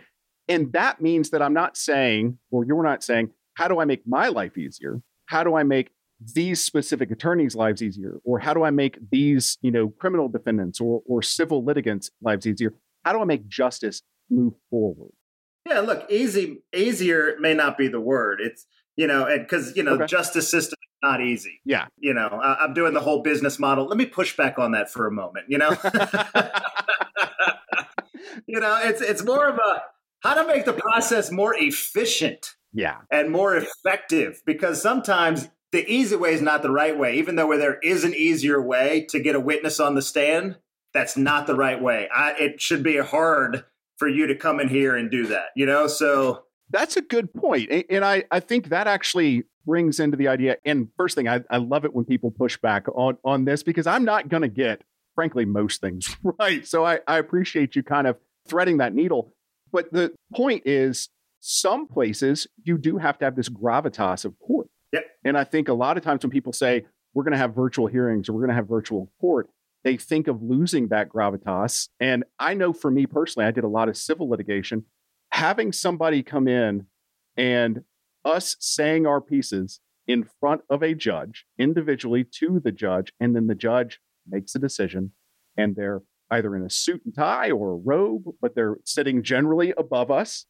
and 0.48 0.72
that 0.74 1.02
means 1.02 1.30
that 1.30 1.42
I'm 1.42 1.54
not 1.54 1.78
saying, 1.78 2.40
or 2.52 2.66
you're 2.66 2.84
not 2.84 3.04
saying, 3.04 3.32
how 3.54 3.68
do 3.68 3.80
I 3.80 3.86
make 3.86 4.06
my 4.06 4.28
life 4.28 4.58
easier? 4.58 5.02
How 5.28 5.44
do 5.44 5.56
I 5.56 5.64
make 5.64 5.92
these 6.34 6.62
specific 6.62 7.12
attorneys' 7.12 7.56
lives 7.56 7.82
easier? 7.82 8.20
Or 8.24 8.40
how 8.40 8.54
do 8.54 8.64
I 8.64 8.70
make 8.70 8.98
these, 9.12 9.58
you 9.62 9.72
know, 9.72 9.90
criminal 9.90 10.30
defendants 10.30 10.80
or, 10.80 11.02
or 11.06 11.22
civil 11.22 11.64
litigants' 11.64 12.12
lives 12.22 12.46
easier? 12.46 12.74
How 13.04 13.14
do 13.14 13.22
I 13.22 13.26
make 13.26 13.48
justice 13.48 14.02
move 14.30 14.54
forward? 14.70 15.12
Yeah, 15.68 15.80
look, 15.82 16.10
easy, 16.10 16.64
easier 16.74 17.36
may 17.40 17.54
not 17.54 17.78
be 17.78 17.88
the 17.88 18.00
word. 18.00 18.40
It's, 18.42 18.66
you 18.96 19.08
know, 19.08 19.28
because, 19.38 19.76
you 19.76 19.84
know, 19.84 19.94
okay. 19.94 20.06
justice 20.06 20.50
system 20.50 20.78
is 20.82 20.98
not 21.02 21.22
easy. 21.22 21.62
Yeah. 21.66 21.88
You 21.98 22.14
know, 22.14 22.28
I, 22.28 22.64
I'm 22.64 22.74
doing 22.74 22.94
the 22.94 23.00
whole 23.00 23.22
business 23.22 23.60
model. 23.60 23.88
Let 23.88 23.98
me 23.98 24.06
push 24.06 24.36
back 24.36 24.60
on 24.60 24.72
that 24.72 24.92
for 24.92 25.08
a 25.08 25.12
moment, 25.12 25.46
you 25.50 25.58
know? 25.58 25.70
you 28.48 28.60
know, 28.60 28.80
it's, 28.84 29.02
it's 29.02 29.24
more 29.24 29.48
of 29.48 29.56
a, 29.56 29.84
how 30.22 30.36
to 30.36 30.46
make 30.46 30.66
the 30.66 30.74
process 30.74 31.32
more 31.32 31.56
efficient 31.56 32.56
yeah 32.74 32.98
and 33.12 33.32
more 33.32 33.56
effective 33.56 34.42
because 34.46 34.82
sometimes 34.82 35.50
the 35.72 35.90
easy 35.90 36.16
way 36.16 36.34
is 36.34 36.42
not 36.42 36.62
the 36.62 36.72
right 36.72 36.98
way. 36.98 37.18
Even 37.18 37.36
though 37.36 37.48
where 37.48 37.58
there 37.58 37.80
is 37.80 38.04
an 38.04 38.14
easier 38.14 38.62
way 38.62 39.06
to 39.10 39.20
get 39.20 39.36
a 39.36 39.40
witness 39.40 39.80
on 39.80 39.96
the 39.96 40.02
stand, 40.02 40.58
that's 40.94 41.16
not 41.16 41.48
the 41.48 41.56
right 41.56 41.82
way. 41.82 42.10
I, 42.14 42.34
it 42.34 42.62
should 42.62 42.84
be 42.84 42.98
hard 42.98 43.64
for 43.98 44.08
you 44.08 44.28
to 44.28 44.36
come 44.36 44.60
in 44.60 44.68
here 44.68 44.96
and 44.96 45.10
do 45.10 45.28
that, 45.28 45.50
you 45.56 45.66
know? 45.66 45.88
So 45.88 46.44
that's 46.70 46.98
a 46.98 47.02
good 47.02 47.34
point. 47.34 47.72
And 47.90 48.04
I, 48.04 48.26
I 48.32 48.40
think 48.40 48.70
that 48.70 48.88
actually 48.88 49.44
brings 49.66 50.00
into 50.00 50.18
the 50.18 50.28
idea. 50.28 50.58
And 50.66 50.90
first 50.98 51.16
thing, 51.16 51.28
I, 51.28 51.42
I 51.50 51.58
love 51.58 51.86
it 51.86 51.94
when 51.94 52.06
people 52.06 52.32
push 52.32 52.58
back 52.58 52.88
on, 52.94 53.18
on 53.24 53.46
this 53.46 53.64
because 53.64 53.88
I'm 53.88 54.04
not 54.04 54.28
going 54.28 54.42
to 54.42 54.50
get, 54.50 54.82
frankly, 55.16 55.46
most 55.46 55.80
things 55.80 56.18
right. 56.40 56.68
So 56.68 56.86
I, 56.86 57.00
I 57.08 57.18
appreciate 57.18 57.76
you 57.76 57.84
kind 57.84 58.08
of 58.08 58.18
threading 58.48 58.78
that 58.78 58.94
needle. 58.94 59.34
But 59.72 59.94
the 59.94 60.14
point 60.36 60.64
is, 60.66 61.10
some 61.44 61.88
places 61.88 62.46
you 62.64 62.78
do 62.78 62.98
have 62.98 63.18
to 63.18 63.26
have 63.26 63.36
this 63.36 63.50
gravitas 63.50 64.26
of 64.26 64.38
court 64.38 64.61
Yep. 64.61 64.61
And 65.24 65.38
I 65.38 65.44
think 65.44 65.68
a 65.68 65.74
lot 65.74 65.98
of 65.98 66.04
times 66.04 66.24
when 66.24 66.32
people 66.32 66.54
say 66.54 66.86
we're 67.14 67.24
going 67.24 67.34
to 67.34 67.38
have 67.38 67.54
virtual 67.54 67.88
hearings 67.88 68.28
or 68.28 68.34
we're 68.34 68.42
going 68.42 68.50
to 68.50 68.56
have 68.56 68.68
virtual 68.68 69.12
court, 69.20 69.50
they 69.84 69.98
think 69.98 70.28
of 70.28 70.42
losing 70.42 70.88
that 70.88 71.10
gravitas. 71.10 71.90
And 72.00 72.24
I 72.40 72.54
know 72.54 72.74
for 72.74 72.92
me 72.92 73.06
personally, 73.06 73.48
I 73.48 73.52
did 73.52 73.64
a 73.64 73.70
lot 73.70 73.90
of 73.90 73.98
civil 73.98 74.30
litigation. 74.30 74.86
Having 75.32 75.74
somebody 75.74 76.24
come 76.24 76.48
in 76.48 76.88
and 77.38 77.84
us 78.24 78.56
saying 78.60 79.06
our 79.06 79.22
pieces 79.22 79.80
in 80.08 80.28
front 80.40 80.62
of 80.70 80.84
a 80.84 80.94
judge 80.94 81.46
individually 81.58 82.24
to 82.24 82.60
the 82.60 82.72
judge, 82.72 83.14
and 83.20 83.36
then 83.36 83.48
the 83.48 83.56
judge 83.56 84.00
makes 84.28 84.54
a 84.56 84.60
decision 84.60 85.12
and 85.58 85.76
they're 85.76 86.02
either 86.30 86.56
in 86.56 86.64
a 86.64 86.70
suit 86.70 87.02
and 87.04 87.14
tie 87.14 87.52
or 87.52 87.72
a 87.72 87.76
robe, 87.76 88.24
but 88.42 88.56
they're 88.56 88.78
sitting 88.86 89.22
generally 89.22 89.74
above 89.78 90.10
us. 90.10 90.46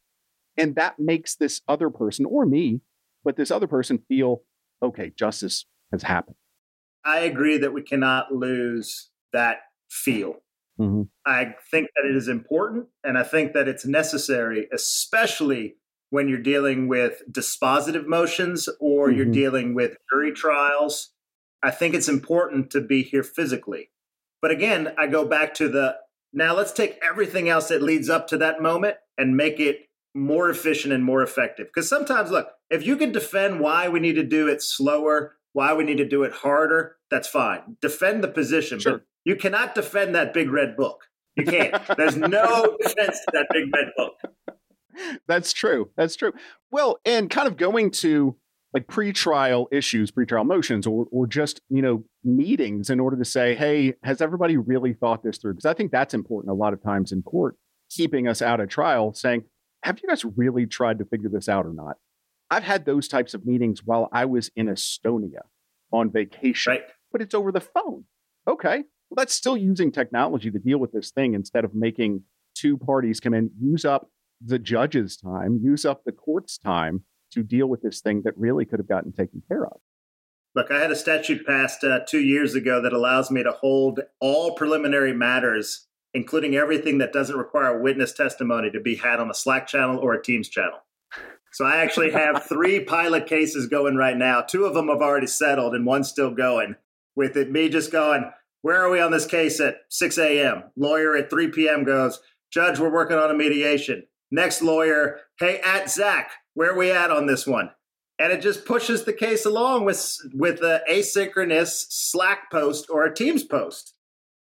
And 0.56 0.74
that 0.76 0.98
makes 0.98 1.34
this 1.34 1.60
other 1.66 1.90
person 1.90 2.24
or 2.26 2.44
me 2.46 2.82
but 3.24 3.36
this 3.36 3.50
other 3.50 3.66
person 3.66 4.02
feel, 4.08 4.42
okay, 4.82 5.12
justice 5.16 5.66
has 5.90 6.02
happened. 6.02 6.36
I 7.04 7.20
agree 7.20 7.58
that 7.58 7.72
we 7.72 7.82
cannot 7.82 8.32
lose 8.32 9.10
that 9.32 9.58
feel. 9.90 10.36
Mm-hmm. 10.80 11.02
I 11.26 11.54
think 11.70 11.88
that 11.96 12.08
it 12.08 12.16
is 12.16 12.28
important 12.28 12.86
and 13.04 13.18
I 13.18 13.22
think 13.22 13.52
that 13.52 13.68
it's 13.68 13.84
necessary, 13.84 14.68
especially 14.72 15.76
when 16.10 16.28
you're 16.28 16.38
dealing 16.38 16.88
with 16.88 17.22
dispositive 17.30 18.06
motions 18.06 18.68
or 18.80 19.08
mm-hmm. 19.08 19.16
you're 19.16 19.26
dealing 19.26 19.74
with 19.74 19.96
jury 20.10 20.32
trials. 20.32 21.10
I 21.62 21.70
think 21.70 21.94
it's 21.94 22.08
important 22.08 22.70
to 22.70 22.80
be 22.80 23.02
here 23.02 23.22
physically. 23.22 23.90
But 24.40 24.50
again, 24.50 24.92
I 24.98 25.06
go 25.06 25.24
back 25.24 25.54
to 25.54 25.68
the 25.68 25.96
now 26.32 26.56
let's 26.56 26.72
take 26.72 26.98
everything 27.06 27.48
else 27.48 27.68
that 27.68 27.82
leads 27.82 28.08
up 28.08 28.26
to 28.28 28.38
that 28.38 28.62
moment 28.62 28.96
and 29.18 29.36
make 29.36 29.60
it 29.60 29.88
more 30.14 30.48
efficient 30.48 30.92
and 30.92 31.04
more 31.04 31.22
effective. 31.22 31.66
Because 31.66 31.88
sometimes, 31.88 32.30
look, 32.30 32.48
if 32.72 32.86
you 32.86 32.96
can 32.96 33.12
defend 33.12 33.60
why 33.60 33.88
we 33.88 34.00
need 34.00 34.14
to 34.14 34.24
do 34.24 34.48
it 34.48 34.62
slower, 34.62 35.36
why 35.52 35.74
we 35.74 35.84
need 35.84 35.98
to 35.98 36.08
do 36.08 36.22
it 36.22 36.32
harder, 36.32 36.96
that's 37.10 37.28
fine. 37.28 37.76
Defend 37.82 38.24
the 38.24 38.28
position, 38.28 38.80
sure. 38.80 38.92
but 38.92 39.02
you 39.24 39.36
cannot 39.36 39.74
defend 39.74 40.14
that 40.14 40.32
big 40.32 40.50
red 40.50 40.76
book. 40.76 41.04
You 41.36 41.44
can't. 41.44 41.76
There's 41.96 42.16
no 42.16 42.76
defense 42.80 43.20
to 43.20 43.32
that 43.32 43.46
big 43.52 43.64
red 43.74 43.88
book. 43.96 44.14
That's 45.28 45.52
true. 45.52 45.90
That's 45.96 46.16
true. 46.16 46.32
Well, 46.70 46.98
and 47.04 47.30
kind 47.30 47.46
of 47.46 47.56
going 47.56 47.90
to 47.92 48.36
like 48.72 48.88
pre-trial 48.88 49.68
issues, 49.70 50.10
pre-trial 50.10 50.44
motions, 50.44 50.86
or 50.86 51.06
or 51.10 51.26
just 51.26 51.60
you 51.68 51.82
know 51.82 52.04
meetings 52.24 52.88
in 52.88 53.00
order 53.00 53.16
to 53.18 53.24
say, 53.24 53.54
hey, 53.54 53.94
has 54.02 54.20
everybody 54.20 54.56
really 54.56 54.94
thought 54.94 55.22
this 55.22 55.38
through? 55.38 55.54
Because 55.54 55.66
I 55.66 55.74
think 55.74 55.92
that's 55.92 56.14
important 56.14 56.50
a 56.50 56.54
lot 56.54 56.72
of 56.72 56.82
times 56.82 57.12
in 57.12 57.22
court, 57.22 57.56
keeping 57.90 58.28
us 58.28 58.40
out 58.40 58.60
of 58.60 58.68
trial, 58.68 59.12
saying, 59.12 59.44
have 59.82 60.00
you 60.02 60.08
guys 60.08 60.24
really 60.24 60.66
tried 60.66 60.98
to 60.98 61.04
figure 61.04 61.28
this 61.28 61.48
out 61.48 61.66
or 61.66 61.72
not? 61.72 61.96
I've 62.52 62.64
had 62.64 62.84
those 62.84 63.08
types 63.08 63.32
of 63.32 63.46
meetings 63.46 63.82
while 63.82 64.10
I 64.12 64.26
was 64.26 64.50
in 64.54 64.66
Estonia 64.66 65.40
on 65.90 66.10
vacation, 66.12 66.70
Right. 66.72 66.82
but 67.10 67.22
it's 67.22 67.34
over 67.34 67.50
the 67.50 67.62
phone. 67.62 68.04
Okay, 68.46 68.76
well 69.08 69.16
that's 69.16 69.32
still 69.32 69.56
using 69.56 69.90
technology 69.90 70.50
to 70.50 70.58
deal 70.58 70.76
with 70.78 70.92
this 70.92 71.10
thing 71.10 71.32
instead 71.32 71.64
of 71.64 71.74
making 71.74 72.24
two 72.54 72.76
parties 72.76 73.20
come 73.20 73.32
in, 73.32 73.50
use 73.58 73.86
up 73.86 74.10
the 74.44 74.58
judge's 74.58 75.16
time, 75.16 75.60
use 75.62 75.86
up 75.86 76.04
the 76.04 76.12
court's 76.12 76.58
time 76.58 77.04
to 77.30 77.42
deal 77.42 77.68
with 77.68 77.80
this 77.80 78.02
thing 78.02 78.20
that 78.26 78.36
really 78.36 78.66
could 78.66 78.78
have 78.78 78.88
gotten 78.88 79.12
taken 79.12 79.42
care 79.48 79.64
of. 79.64 79.80
Look, 80.54 80.70
I 80.70 80.78
had 80.78 80.90
a 80.90 80.96
statute 80.96 81.46
passed 81.46 81.82
uh, 81.82 82.00
two 82.06 82.20
years 82.20 82.54
ago 82.54 82.82
that 82.82 82.92
allows 82.92 83.30
me 83.30 83.42
to 83.44 83.52
hold 83.52 84.00
all 84.20 84.54
preliminary 84.54 85.14
matters, 85.14 85.86
including 86.12 86.54
everything 86.54 86.98
that 86.98 87.14
doesn't 87.14 87.36
require 87.38 87.80
witness 87.80 88.12
testimony, 88.12 88.70
to 88.72 88.80
be 88.80 88.96
had 88.96 89.20
on 89.20 89.30
a 89.30 89.34
Slack 89.34 89.66
channel 89.66 89.98
or 89.98 90.12
a 90.12 90.22
Teams 90.22 90.50
channel. 90.50 90.80
So 91.52 91.64
I 91.64 91.76
actually 91.76 92.10
have 92.10 92.44
three 92.48 92.80
pilot 92.84 93.26
cases 93.26 93.66
going 93.66 93.96
right 93.96 94.16
now. 94.16 94.40
Two 94.40 94.64
of 94.64 94.74
them 94.74 94.88
have 94.88 95.02
already 95.02 95.26
settled, 95.26 95.74
and 95.74 95.86
one's 95.86 96.08
still 96.08 96.30
going. 96.30 96.76
With 97.14 97.36
it, 97.36 97.50
me 97.50 97.68
just 97.68 97.92
going, 97.92 98.30
where 98.62 98.80
are 98.82 98.90
we 98.90 99.00
on 99.00 99.10
this 99.10 99.26
case 99.26 99.60
at 99.60 99.76
6 99.90 100.18
a.m.? 100.18 100.64
Lawyer 100.76 101.16
at 101.16 101.30
3 101.30 101.48
p.m. 101.48 101.84
goes, 101.84 102.20
Judge, 102.50 102.78
we're 102.78 102.92
working 102.92 103.16
on 103.16 103.30
a 103.30 103.34
mediation. 103.34 104.04
Next 104.30 104.62
lawyer, 104.62 105.20
hey, 105.38 105.60
at 105.64 105.90
Zach, 105.90 106.30
where 106.54 106.72
are 106.72 106.78
we 106.78 106.90
at 106.90 107.10
on 107.10 107.26
this 107.26 107.46
one? 107.46 107.70
And 108.18 108.32
it 108.32 108.40
just 108.40 108.64
pushes 108.64 109.04
the 109.04 109.12
case 109.12 109.44
along 109.44 109.84
with 109.84 110.16
with 110.32 110.62
an 110.62 110.80
asynchronous 110.88 111.86
Slack 111.90 112.50
post 112.50 112.86
or 112.88 113.04
a 113.04 113.14
Teams 113.14 113.42
post. 113.42 113.94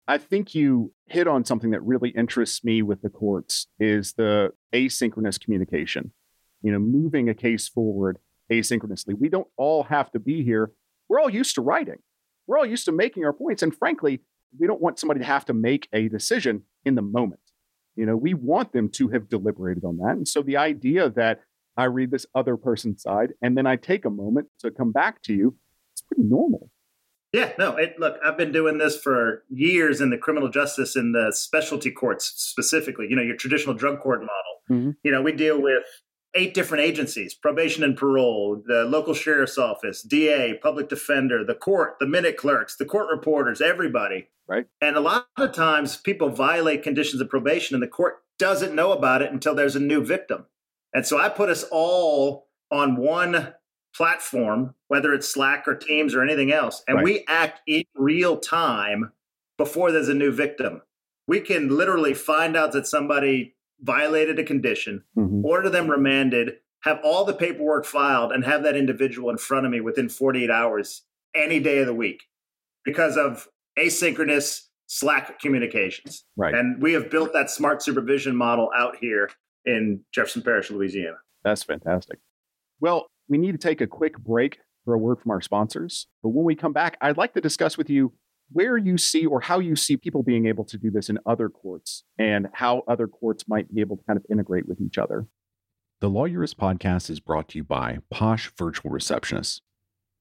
I 0.09 0.18
think 0.18 0.55
you 0.55 0.92
hit 1.07 1.29
on 1.29 1.44
something 1.44 1.71
that 1.71 1.83
really 1.83 2.11
interests 2.11 2.64
me 2.64 2.83
with 2.83 3.03
the 3.03 3.11
courts 3.11 3.66
is 3.79 4.14
the 4.14 4.53
asynchronous 4.75 5.38
communication. 5.38 6.12
You 6.62 6.73
know, 6.73 6.79
moving 6.79 7.29
a 7.29 7.35
case 7.35 7.68
forward 7.68 8.18
asynchronously. 8.51 9.14
We 9.18 9.29
don't 9.29 9.47
all 9.57 9.85
have 9.85 10.11
to 10.12 10.18
be 10.18 10.42
here. 10.42 10.73
We're 11.09 11.21
all 11.21 11.31
used 11.31 11.55
to 11.55 11.61
writing. 11.61 11.99
We're 12.47 12.59
all 12.59 12.66
used 12.66 12.87
to 12.87 12.92
making 12.92 13.25
our 13.25 13.33
points 13.33 13.62
and 13.62 13.77
frankly, 13.77 14.21
we 14.59 14.66
don't 14.66 14.81
want 14.81 14.99
somebody 14.99 15.21
to 15.21 15.27
have 15.27 15.44
to 15.47 15.53
make 15.53 15.88
a 15.92 16.09
decision 16.09 16.62
in 16.85 16.94
the 16.94 17.03
moment. 17.03 17.40
You 17.97 18.07
know, 18.07 18.16
we 18.16 18.33
want 18.33 18.73
them 18.73 18.88
to 18.90 19.09
have 19.09 19.29
deliberated 19.29 19.85
on 19.85 19.99
that. 19.99 20.12
And 20.12 20.27
so 20.27 20.40
the 20.40 20.57
idea 20.57 21.11
that 21.11 21.40
I 21.77 21.85
read 21.85 22.11
this 22.11 22.27
other 22.35 22.57
person's 22.57 23.03
side 23.03 23.35
and 23.42 23.57
then 23.57 23.66
I 23.66 23.77
take 23.77 24.05
a 24.05 24.11
moment 24.11 24.49
to 24.61 24.71
come 24.71 24.92
back 24.92 25.23
to 25.23 25.35
you, 25.35 25.57
it's 25.92 26.01
pretty 26.03 26.23
normal. 26.23 26.71
Yeah, 27.33 27.53
no, 27.59 27.77
it, 27.77 27.97
look, 27.99 28.18
I've 28.25 28.38
been 28.38 28.53
doing 28.53 28.79
this 28.79 28.97
for 28.99 29.44
years 29.51 30.01
in 30.01 30.09
the 30.09 30.16
criminal 30.16 30.49
justice 30.49 30.97
in 30.97 31.12
the 31.12 31.31
specialty 31.31 31.90
courts 31.90 32.33
specifically, 32.37 33.07
you 33.11 33.16
know, 33.16 33.23
your 33.23 33.37
traditional 33.37 33.75
drug 33.75 34.01
court 34.01 34.21
model. 34.21 34.33
Mhm. 34.71 34.97
You 35.03 35.12
know, 35.12 35.21
we 35.21 35.33
deal 35.33 35.61
with 35.61 35.85
eight 36.38 36.55
different 36.55 36.85
agencies 36.85 37.35
probation 37.35 37.83
and 37.83 37.96
parole, 37.96 38.62
the 38.66 38.85
local 38.85 39.12
sheriff's 39.14 39.59
office, 39.59 40.03
DA, 40.03 40.55
public 40.62 40.88
defender, 40.88 41.44
the 41.44 41.55
court, 41.55 41.96
the 42.01 42.07
minute 42.07 42.37
clerks, 42.37 42.77
the 42.77 42.85
court 42.85 43.09
reporters, 43.11 43.61
everybody. 43.61 44.29
Right. 44.46 44.66
And 44.81 44.96
a 44.96 45.01
lot 45.01 45.27
of 45.37 45.53
times 45.53 45.96
people 45.96 46.31
violate 46.31 46.83
conditions 46.83 47.20
of 47.20 47.29
probation 47.29 47.74
and 47.74 47.83
the 47.83 47.88
court 47.88 48.22
doesn't 48.38 48.74
know 48.74 48.92
about 48.92 49.20
it 49.20 49.33
until 49.33 49.55
there's 49.55 49.77
a 49.77 49.81
new 49.81 50.03
victim. 50.03 50.46
And 50.94 51.07
so 51.07 51.18
I 51.18 51.29
put 51.29 51.51
us 51.51 51.64
all 51.70 52.46
on 52.70 52.96
one 52.96 53.55
platform, 53.94 54.74
whether 54.87 55.12
it's 55.12 55.29
Slack 55.29 55.66
or 55.66 55.74
Teams 55.74 56.14
or 56.14 56.22
anything 56.22 56.53
else, 56.53 56.83
and 56.87 56.96
Right. 56.96 57.05
we 57.05 57.24
act 57.27 57.61
in 57.66 57.85
real 57.94 58.38
time 58.38 59.12
before 59.59 59.90
there's 59.90 60.09
a 60.09 60.14
new 60.14 60.31
victim. 60.31 60.83
We 61.27 61.40
can 61.40 61.77
literally 61.77 62.14
find 62.14 62.57
out 62.57 62.72
that 62.72 62.87
somebody 62.87 63.57
violated 63.81 64.38
a 64.38 64.45
condition, 64.45 65.05
Mhm. 65.17 65.45
order 65.45 65.69
them 65.71 65.91
remanded, 65.91 66.59
have 66.83 67.01
all 67.03 67.25
the 67.25 67.35
paperwork 67.35 67.85
filed, 67.85 68.33
and 68.33 68.45
have 68.45 68.62
that 68.62 68.77
individual 68.77 69.31
in 69.31 69.37
front 69.38 69.67
of 69.67 69.73
me 69.73 69.81
within 69.81 70.09
48 70.09 70.51
hours 70.51 71.05
any 71.35 71.61
day 71.61 71.79
of 71.79 71.87
the 71.87 71.95
week 71.95 72.25
because 72.85 73.17
of 73.17 73.49
asynchronous 73.79 74.64
Slack 74.87 75.38
communications. 75.38 76.25
Right. 76.37 76.55
And 76.55 76.81
we 76.81 76.95
have 76.95 77.11
built 77.11 77.33
that 77.35 77.51
smart 77.51 77.83
supervision 77.83 78.35
model 78.35 78.71
out 78.75 78.97
here 78.97 79.29
in 79.67 80.03
Jefferson 80.12 80.41
Parish, 80.43 80.71
Louisiana. 80.71 81.19
That's 81.45 81.62
fantastic. 81.62 82.19
Well, 82.81 83.07
we 83.29 83.37
need 83.37 83.53
to 83.53 83.59
take 83.59 83.83
a 83.83 83.87
quick 83.87 84.17
break 84.19 84.61
for 84.87 84.95
a 84.95 84.99
word 84.99 85.21
from 85.21 85.31
our 85.31 85.43
sponsors. 85.43 86.07
But 86.23 86.31
when 86.31 86.45
we 86.47 86.55
come 86.55 86.73
back, 86.73 86.97
I'd 87.03 87.19
like 87.19 87.35
to 87.35 87.41
discuss 87.43 87.77
with 87.77 87.91
you 87.91 88.14
where 88.50 88.76
you 88.76 88.96
see 88.96 89.26
or 89.26 89.40
how 89.40 89.58
you 89.58 89.76
see 89.76 89.96
people 89.96 90.22
being 90.22 90.46
able 90.46 90.64
to 90.64 90.78
do 90.78 90.90
this 90.90 91.08
in 91.08 91.18
other 91.26 91.48
courts 91.48 92.04
and 92.18 92.48
how 92.54 92.82
other 92.88 93.06
courts 93.06 93.44
might 93.46 93.72
be 93.74 93.80
able 93.80 93.96
to 93.96 94.04
kind 94.04 94.16
of 94.16 94.24
integrate 94.30 94.68
with 94.68 94.80
each 94.80 94.98
other. 94.98 95.26
The 96.00 96.11
Lawyerist 96.11 96.54
podcast 96.54 97.11
is 97.11 97.20
brought 97.20 97.48
to 97.48 97.58
you 97.58 97.64
by 97.64 97.98
Posh 98.11 98.52
Virtual 98.56 98.90
Receptionists. 98.90 99.61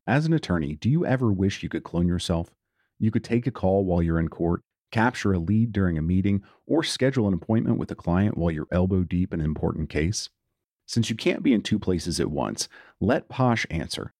As 0.07 0.25
an 0.25 0.33
attorney, 0.33 0.75
do 0.75 0.89
you 0.89 1.05
ever 1.05 1.31
wish 1.31 1.61
you 1.61 1.69
could 1.69 1.83
clone 1.83 2.07
yourself? 2.07 2.51
You 2.99 3.11
could 3.11 3.23
take 3.23 3.45
a 3.45 3.51
call 3.51 3.85
while 3.85 4.01
you're 4.01 4.19
in 4.19 4.29
court, 4.29 4.63
capture 4.91 5.33
a 5.33 5.39
lead 5.39 5.71
during 5.71 5.97
a 5.97 6.01
meeting, 6.01 6.41
or 6.65 6.81
schedule 6.83 7.27
an 7.27 7.33
appointment 7.33 7.77
with 7.77 7.91
a 7.91 7.95
client 7.95 8.37
while 8.37 8.49
you're 8.49 8.67
elbow 8.71 9.03
deep 9.03 9.33
in 9.33 9.39
an 9.39 9.45
important 9.45 9.89
case? 9.89 10.29
Since 10.87 11.09
you 11.09 11.15
can't 11.15 11.43
be 11.43 11.53
in 11.53 11.61
two 11.61 11.77
places 11.77 12.19
at 12.19 12.31
once, 12.31 12.69
let 12.99 13.29
Posh 13.29 13.67
answer. 13.69 14.13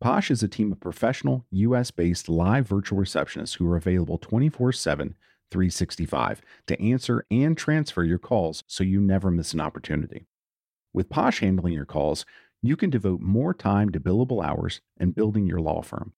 Posh 0.00 0.30
is 0.30 0.42
a 0.42 0.48
team 0.48 0.72
of 0.72 0.80
professional, 0.80 1.44
US 1.50 1.90
based 1.90 2.28
live 2.30 2.66
virtual 2.66 2.98
receptionists 2.98 3.56
who 3.56 3.70
are 3.70 3.76
available 3.76 4.16
24 4.16 4.72
7, 4.72 5.14
365 5.50 6.40
to 6.68 6.80
answer 6.80 7.26
and 7.30 7.56
transfer 7.56 8.02
your 8.02 8.18
calls 8.18 8.64
so 8.66 8.82
you 8.82 8.98
never 8.98 9.30
miss 9.30 9.52
an 9.52 9.60
opportunity. 9.60 10.26
With 10.94 11.10
Posh 11.10 11.40
handling 11.40 11.74
your 11.74 11.84
calls, 11.84 12.24
you 12.62 12.76
can 12.76 12.88
devote 12.88 13.20
more 13.20 13.52
time 13.52 13.90
to 13.90 14.00
billable 14.00 14.42
hours 14.42 14.80
and 14.96 15.14
building 15.14 15.46
your 15.46 15.60
law 15.60 15.82
firm. 15.82 16.14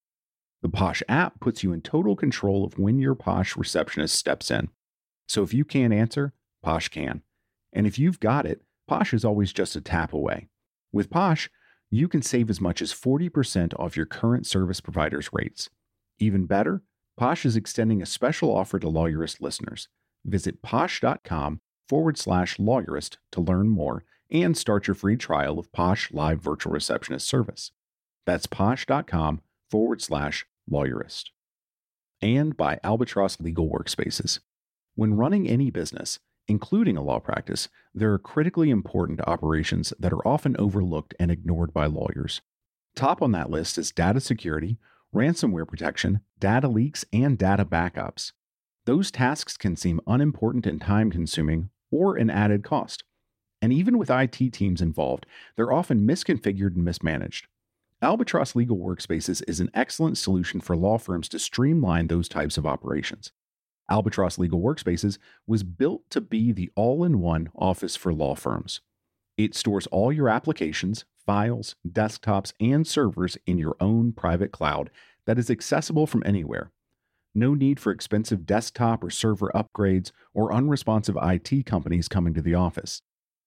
The 0.61 0.69
Posh 0.69 1.03
app 1.09 1.41
puts 1.41 1.61
you 1.61 1.73
in 1.73 1.81
total 1.81 2.15
control 2.15 2.63
of 2.63 2.79
when 2.79 2.99
your 2.99 3.15
Posh 3.15 3.57
receptionist 3.57 4.15
steps 4.15 4.49
in. 4.49 4.69
So 5.27 5.43
if 5.43 5.53
you 5.53 5.65
can't 5.65 5.93
answer, 5.93 6.31
Posh 6.61 6.87
can. 6.87 7.21
And 7.73 7.85
if 7.85 7.99
you've 7.99 8.21
got 8.21 8.45
it, 8.45 8.61
Posh 8.87 9.13
is 9.13 9.25
always 9.25 9.51
just 9.51 9.75
a 9.75 9.81
tap 9.81 10.13
away. 10.13 10.47
With 10.93 11.09
Posh, 11.09 11.49
you 11.93 12.07
can 12.07 12.23
save 12.23 12.49
as 12.49 12.59
much 12.59 12.81
as 12.81 12.91
40% 12.91 13.79
off 13.79 13.95
your 13.95 14.07
current 14.07 14.47
service 14.47 14.81
provider's 14.81 15.29
rates. 15.31 15.69
Even 16.17 16.45
better, 16.45 16.81
Posh 17.17 17.45
is 17.45 17.55
extending 17.55 18.01
a 18.01 18.07
special 18.07 18.55
offer 18.55 18.79
to 18.79 18.87
Lawyerist 18.87 19.41
listeners. 19.41 19.87
Visit 20.25 20.63
posh.com 20.63 21.61
forward 21.87 22.17
slash 22.17 22.57
lawyerist 22.57 23.17
to 23.31 23.41
learn 23.41 23.69
more 23.69 24.03
and 24.31 24.57
start 24.57 24.87
your 24.87 24.95
free 24.95 25.17
trial 25.17 25.59
of 25.59 25.71
Posh 25.71 26.11
Live 26.11 26.41
Virtual 26.41 26.73
Receptionist 26.73 27.27
service. 27.27 27.71
That's 28.25 28.47
posh.com 28.47 29.41
forward 29.69 30.01
slash 30.01 30.47
lawyerist. 30.71 31.25
And 32.21 32.57
by 32.57 32.79
Albatross 32.83 33.39
Legal 33.39 33.69
Workspaces. 33.69 34.39
When 34.95 35.13
running 35.13 35.47
any 35.47 35.69
business, 35.69 36.19
including 36.47 36.97
a 36.97 37.03
law 37.03 37.19
practice, 37.19 37.69
there 37.93 38.11
are 38.13 38.19
critically 38.19 38.69
important 38.69 39.21
operations 39.27 39.93
that 39.99 40.13
are 40.13 40.27
often 40.27 40.55
overlooked 40.57 41.13
and 41.19 41.31
ignored 41.31 41.73
by 41.73 41.85
lawyers. 41.85 42.41
Top 42.95 43.21
on 43.21 43.31
that 43.31 43.49
list 43.49 43.77
is 43.77 43.91
data 43.91 44.19
security, 44.19 44.77
ransomware 45.13 45.67
protection, 45.67 46.21
data 46.39 46.67
leaks, 46.67 47.05
and 47.13 47.37
data 47.37 47.65
backups. 47.65 48.31
Those 48.85 49.11
tasks 49.11 49.57
can 49.57 49.75
seem 49.75 50.01
unimportant 50.05 50.67
and 50.67 50.81
time 50.81 51.09
consuming 51.11 51.69
or 51.91 52.17
an 52.17 52.29
added 52.29 52.63
cost. 52.63 53.03
And 53.61 53.71
even 53.71 53.97
with 53.97 54.09
IT 54.09 54.51
teams 54.51 54.81
involved, 54.81 55.25
they're 55.55 55.71
often 55.71 56.05
misconfigured 56.05 56.75
and 56.75 56.83
mismanaged. 56.83 57.47
Albatross 58.01 58.55
Legal 58.55 58.77
Workspaces 58.77 59.41
is 59.47 59.61
an 59.61 59.71
excellent 59.73 60.17
solution 60.17 60.59
for 60.59 60.75
law 60.75 60.97
firms 60.97 61.29
to 61.29 61.39
streamline 61.39 62.07
those 62.07 62.27
types 62.27 62.57
of 62.57 62.65
operations. 62.65 63.31
Albatross 63.89 64.37
Legal 64.37 64.61
Workspaces 64.61 65.17
was 65.45 65.63
built 65.63 66.09
to 66.09 66.21
be 66.21 66.51
the 66.51 66.71
all 66.75 67.03
in 67.03 67.19
one 67.19 67.49
office 67.55 67.95
for 67.95 68.13
law 68.13 68.35
firms. 68.35 68.81
It 69.37 69.55
stores 69.55 69.87
all 69.87 70.11
your 70.11 70.29
applications, 70.29 71.05
files, 71.25 71.75
desktops, 71.87 72.53
and 72.59 72.85
servers 72.85 73.37
in 73.45 73.57
your 73.57 73.75
own 73.79 74.13
private 74.13 74.51
cloud 74.51 74.89
that 75.25 75.39
is 75.39 75.49
accessible 75.49 76.07
from 76.07 76.23
anywhere. 76.25 76.71
No 77.35 77.55
need 77.55 77.79
for 77.79 77.91
expensive 77.91 78.45
desktop 78.45 79.03
or 79.03 79.09
server 79.09 79.51
upgrades 79.55 80.11
or 80.33 80.53
unresponsive 80.53 81.17
IT 81.21 81.65
companies 81.65 82.07
coming 82.07 82.33
to 82.35 82.41
the 82.41 82.53
office. 82.53 83.01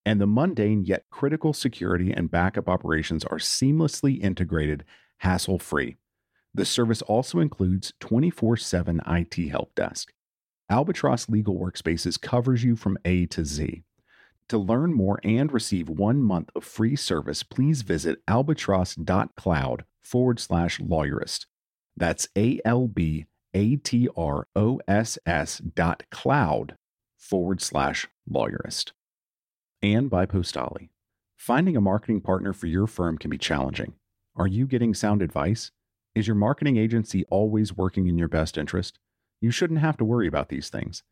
And 0.05 0.21
the 0.21 0.27
mundane 0.27 0.85
yet 0.85 1.05
critical 1.11 1.53
security 1.53 2.13
and 2.13 2.31
backup 2.31 2.69
operations 2.69 3.25
are 3.25 3.39
seamlessly 3.39 4.21
integrated, 4.21 4.85
hassle 5.19 5.59
free. 5.59 5.97
The 6.53 6.65
service 6.65 7.03
also 7.03 7.39
includes 7.39 7.93
24 8.01 8.57
7 8.57 9.01
IT 9.07 9.49
help 9.51 9.75
desk. 9.75 10.13
Albatross 10.69 11.29
Legal 11.29 11.57
Workspaces 11.57 12.21
covers 12.21 12.65
you 12.65 12.75
from 12.75 12.99
A 13.05 13.27
to 13.27 13.45
Z. 13.45 13.85
To 14.49 14.59
learn 14.59 14.93
more 14.93 15.21
and 15.23 15.53
receive 15.53 15.89
one 15.89 16.23
month 16.23 16.51
of 16.57 16.65
free 16.65 16.97
service, 16.97 17.43
please 17.43 17.83
visit 17.83 18.19
albatross.cloud 18.27 19.85
forward 20.03 20.41
slash 20.41 20.81
lawyerist. 20.81 21.47
That's 21.97 22.29
A 22.37 22.61
L 22.65 22.89
B 22.89 23.27
A 23.55 23.77
T 23.77 24.09
R 24.17 24.49
O 24.57 24.81
S 24.89 25.19
S 25.25 25.59
dot 25.59 26.03
cloud 26.11 26.77
forward 27.17 27.61
slash 27.61 28.09
lawyerist. 28.29 28.91
And 29.83 30.11
by 30.11 30.27
Postali. 30.27 30.91
Finding 31.37 31.77
a 31.77 31.81
marketing 31.81 32.21
partner 32.21 32.53
for 32.53 32.67
your 32.67 32.89
firm 32.89 33.19
can 33.19 33.31
be 33.31 33.39
challenging. 33.39 33.95
Are 34.35 34.49
you 34.49 34.67
getting 34.67 34.95
sound 34.95 35.23
advice? 35.23 35.71
Is 36.15 36.27
your 36.27 36.35
marketing 36.35 36.77
agency 36.77 37.25
always 37.31 37.77
working 37.77 38.09
in 38.09 38.19
your 38.19 38.29
best 38.29 38.59
interest? 38.59 38.99
You 39.47 39.53
shouldn't 39.53 39.79
have 39.79 39.97
to 39.99 40.05
worry 40.05 40.27
about 40.27 40.49
these 40.49 40.71
things. 40.71 41.05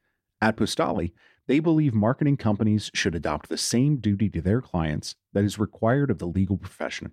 At 0.42 0.56
Postali, 0.56 1.12
they 1.46 1.60
believe 1.60 1.94
marketing 1.94 2.36
companies 2.36 2.90
should 2.92 3.14
adopt 3.14 3.48
the 3.48 3.56
same 3.56 3.98
duty 3.98 4.28
to 4.30 4.40
their 4.40 4.60
clients 4.60 5.14
that 5.32 5.44
is 5.44 5.56
required 5.56 6.10
of 6.10 6.18
the 6.18 6.26
legal 6.26 6.58
profession. 6.58 7.12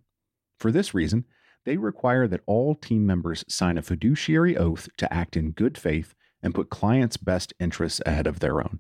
For 0.58 0.72
this 0.72 0.96
reason, 0.96 1.26
they 1.64 1.78
require 1.78 2.28
that 2.28 2.42
all 2.48 2.74
team 2.74 3.06
members 3.06 3.46
sign 3.48 3.78
a 3.78 3.84
fiduciary 3.84 4.58
oath 4.58 4.90
to 4.98 5.14
act 5.14 5.38
in 5.38 5.52
good 5.52 5.78
faith 5.78 6.16
and 6.42 6.56
put 6.56 6.72
clients' 6.72 7.18
best 7.18 7.54
interests 7.60 8.02
ahead 8.04 8.26
of 8.26 8.40
their 8.40 8.60
own. 8.60 8.80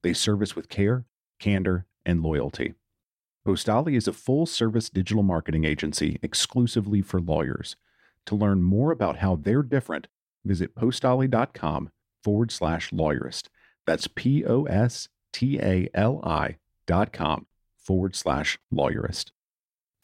They 0.00 0.14
service 0.14 0.56
with 0.56 0.70
care, 0.70 1.04
candor, 1.38 1.84
and 2.06 2.22
loyalty. 2.22 2.72
Postali 3.46 3.98
is 3.98 4.08
a 4.08 4.14
full 4.14 4.46
service 4.46 4.88
digital 4.88 5.22
marketing 5.22 5.66
agency 5.66 6.18
exclusively 6.22 7.02
for 7.02 7.20
lawyers. 7.20 7.76
To 8.24 8.34
learn 8.34 8.62
more 8.62 8.92
about 8.92 9.18
how 9.18 9.36
they're 9.36 9.62
different, 9.62 10.08
visit 10.44 10.74
postali.com 10.74 11.90
forward 12.24 12.50
slash 12.50 12.90
lawyerist. 12.90 13.48
That's 13.86 14.08
P 14.08 14.44
O 14.44 14.64
S 14.64 15.08
T 15.32 15.58
A 15.60 15.88
L 15.94 16.20
I 16.24 16.56
dot 16.86 17.12
com 17.12 17.46
forward 17.76 18.14
slash 18.14 18.58
lawyerist. 18.72 19.30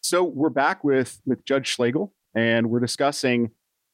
So 0.00 0.22
we're 0.24 0.50
back 0.50 0.82
with, 0.82 1.20
with 1.26 1.44
Judge 1.44 1.68
Schlegel, 1.68 2.12
and 2.34 2.70
we're 2.70 2.80
discussing 2.80 3.50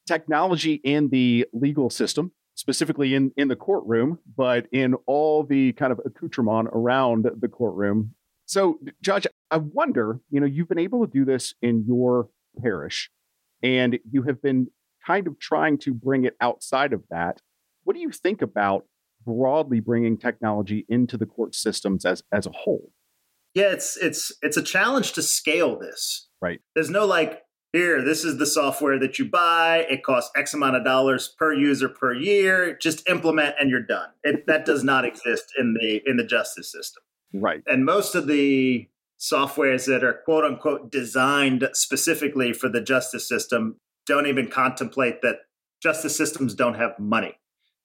technology 0.07 0.75
in 0.85 1.09
the 1.09 1.47
legal 1.53 1.91
system, 1.91 2.33
specifically 2.55 3.15
in, 3.15 3.33
in 3.37 3.49
the 3.49 3.57
courtroom, 3.57 4.19
but 4.37 4.67
in 4.71 4.95
all 5.07 5.43
the 5.43 5.73
kind 5.73 5.93
of 5.93 6.01
accoutrement 6.05 6.69
around 6.73 7.27
the 7.41 7.49
courtroom. 7.49 8.15
So, 8.47 8.79
Judge, 9.03 9.27
I 9.51 9.57
wonder, 9.57 10.21
you 10.31 10.41
know, 10.41 10.47
you've 10.47 10.69
been 10.69 10.79
able 10.79 11.07
to 11.07 11.11
do 11.11 11.25
this 11.25 11.55
in 11.63 11.85
your 11.87 12.29
parish, 12.61 13.11
and 13.63 13.99
you 14.11 14.23
have 14.25 14.43
been 14.43 14.69
kind 15.07 15.27
of 15.27 15.39
trying 15.39 15.79
to 15.79 15.95
bring 15.95 16.25
it 16.25 16.37
outside 16.41 16.93
of 16.93 17.03
that. 17.11 17.41
What 17.85 17.95
do 17.95 18.01
you 18.01 18.11
think 18.11 18.43
about 18.43 18.85
broadly 19.25 19.81
bringing 19.81 20.17
technology 20.17 20.85
into 20.89 21.17
the 21.17 21.27
court 21.27 21.55
systems 21.55 22.05
as 22.05 22.23
as 22.33 22.47
a 22.47 22.53
whole. 22.53 22.91
Yeah, 23.55 23.73
it's 23.73 23.97
it's 23.97 24.33
it's 24.43 24.57
a 24.57 24.63
challenge 24.63 25.13
to 25.13 25.23
scale 25.23 25.79
this. 25.79 26.29
Right. 26.41 26.61
There's 26.75 26.91
no 26.91 27.07
like 27.07 27.43
here, 27.73 28.03
this 28.03 28.25
is 28.25 28.39
the 28.39 28.47
software 28.47 29.01
that 29.01 29.19
you 29.19 29.29
buy. 29.29 29.85
It 29.91 30.05
costs 30.05 30.31
X 30.37 30.55
amount 30.55 30.77
of 30.77 30.85
dollars 30.85 31.35
per 31.37 31.53
user 31.53 31.89
per 31.89 32.15
year. 32.15 32.79
Just 32.81 33.09
implement 33.09 33.57
and 33.59 33.69
you're 33.69 33.83
done. 33.83 34.11
It, 34.23 34.47
that 34.47 34.65
does 34.65 34.85
not 34.85 35.05
exist 35.05 35.47
in 35.59 35.75
the 35.75 36.01
in 36.07 36.17
the 36.17 36.25
justice 36.25 36.71
system. 36.71 37.03
Right. 37.33 37.63
And 37.67 37.85
most 37.85 38.15
of 38.15 38.29
the 38.29 38.89
softwares 39.19 39.87
that 39.87 40.05
are 40.05 40.21
quote 40.25 40.45
unquote 40.45 40.91
designed 40.91 41.69
specifically 41.73 42.53
for 42.53 42.69
the 42.69 42.81
justice 42.81 43.29
system 43.29 43.77
don't 44.07 44.27
even 44.27 44.49
contemplate 44.49 45.23
that 45.23 45.37
justice 45.83 46.17
systems 46.17 46.55
don't 46.55 46.75
have 46.75 46.99
money. 46.99 47.35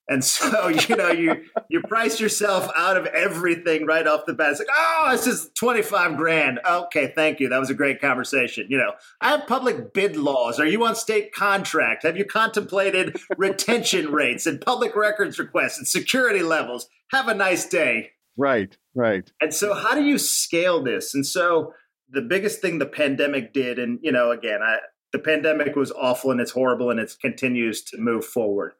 And 0.09 0.23
so, 0.23 0.67
you 0.89 0.95
know, 0.95 1.09
you 1.09 1.43
you 1.69 1.81
price 1.81 2.19
yourself 2.19 2.69
out 2.75 2.97
of 2.97 3.05
everything 3.05 3.85
right 3.85 4.05
off 4.05 4.25
the 4.25 4.33
bat. 4.33 4.51
It's 4.51 4.59
like, 4.59 4.67
oh, 4.75 5.09
this 5.11 5.27
is 5.27 5.51
25 5.57 6.17
grand. 6.17 6.59
Okay, 6.67 7.13
thank 7.15 7.39
you. 7.39 7.47
That 7.47 7.59
was 7.59 7.69
a 7.69 7.75
great 7.75 8.01
conversation. 8.01 8.65
You 8.69 8.79
know, 8.79 8.93
I 9.21 9.29
have 9.29 9.47
public 9.47 9.93
bid 9.93 10.17
laws. 10.17 10.59
Are 10.59 10.65
you 10.65 10.83
on 10.85 10.95
state 10.95 11.31
contract? 11.33 12.03
Have 12.03 12.17
you 12.17 12.25
contemplated 12.25 13.17
retention 13.37 14.11
rates 14.11 14.45
and 14.45 14.59
public 14.59 14.95
records 14.95 15.37
requests 15.39 15.77
and 15.77 15.87
security 15.87 16.41
levels? 16.41 16.89
Have 17.11 17.27
a 17.27 17.35
nice 17.35 17.67
day. 17.67 18.11
Right, 18.35 18.75
right. 18.95 19.31
And 19.41 19.53
so 19.53 19.73
how 19.73 19.93
do 19.93 20.03
you 20.03 20.17
scale 20.17 20.81
this? 20.81 21.13
And 21.13 21.25
so 21.25 21.73
the 22.09 22.21
biggest 22.21 22.61
thing 22.61 22.79
the 22.79 22.85
pandemic 22.85 23.53
did, 23.53 23.77
and 23.77 23.99
you 24.01 24.11
know, 24.11 24.31
again, 24.31 24.61
I 24.63 24.77
the 25.11 25.19
pandemic 25.19 25.75
was 25.75 25.91
awful 25.91 26.31
and 26.31 26.39
it's 26.39 26.51
horrible 26.51 26.89
and 26.89 26.99
it 26.99 27.15
continues 27.21 27.83
to 27.83 27.97
move 27.97 28.25
forward 28.25 28.73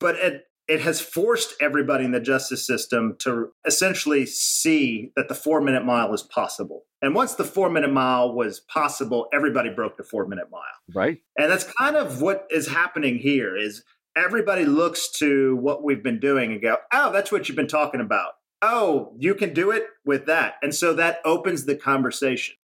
but 0.00 0.16
it 0.16 0.46
it 0.66 0.80
has 0.80 1.00
forced 1.00 1.54
everybody 1.60 2.04
in 2.04 2.12
the 2.12 2.20
justice 2.20 2.66
system 2.66 3.16
to 3.18 3.50
essentially 3.66 4.24
see 4.24 5.12
that 5.14 5.28
the 5.28 5.34
four 5.34 5.60
minute 5.60 5.84
mile 5.84 6.12
is 6.14 6.22
possible. 6.22 6.84
And 7.02 7.14
once 7.14 7.34
the 7.34 7.44
four 7.44 7.68
minute 7.68 7.92
mile 7.92 8.32
was 8.32 8.60
possible, 8.60 9.28
everybody 9.32 9.68
broke 9.68 9.96
the 9.96 10.04
four 10.04 10.26
minute 10.26 10.50
mile. 10.50 10.62
Right. 10.94 11.18
And 11.38 11.50
that's 11.50 11.70
kind 11.78 11.96
of 11.96 12.22
what 12.22 12.46
is 12.50 12.68
happening 12.68 13.18
here 13.18 13.56
is 13.56 13.84
everybody 14.16 14.64
looks 14.64 15.10
to 15.18 15.56
what 15.56 15.82
we've 15.82 16.02
been 16.02 16.20
doing 16.20 16.52
and 16.52 16.62
go, 16.62 16.78
oh, 16.92 17.12
that's 17.12 17.30
what 17.30 17.48
you've 17.48 17.56
been 17.56 17.66
talking 17.66 18.00
about. 18.00 18.32
Oh, 18.62 19.12
you 19.18 19.34
can 19.34 19.52
do 19.52 19.70
it 19.70 19.84
with 20.06 20.24
that. 20.26 20.54
And 20.62 20.74
so 20.74 20.94
that 20.94 21.18
opens 21.26 21.66
the 21.66 21.76
conversation. 21.76 22.56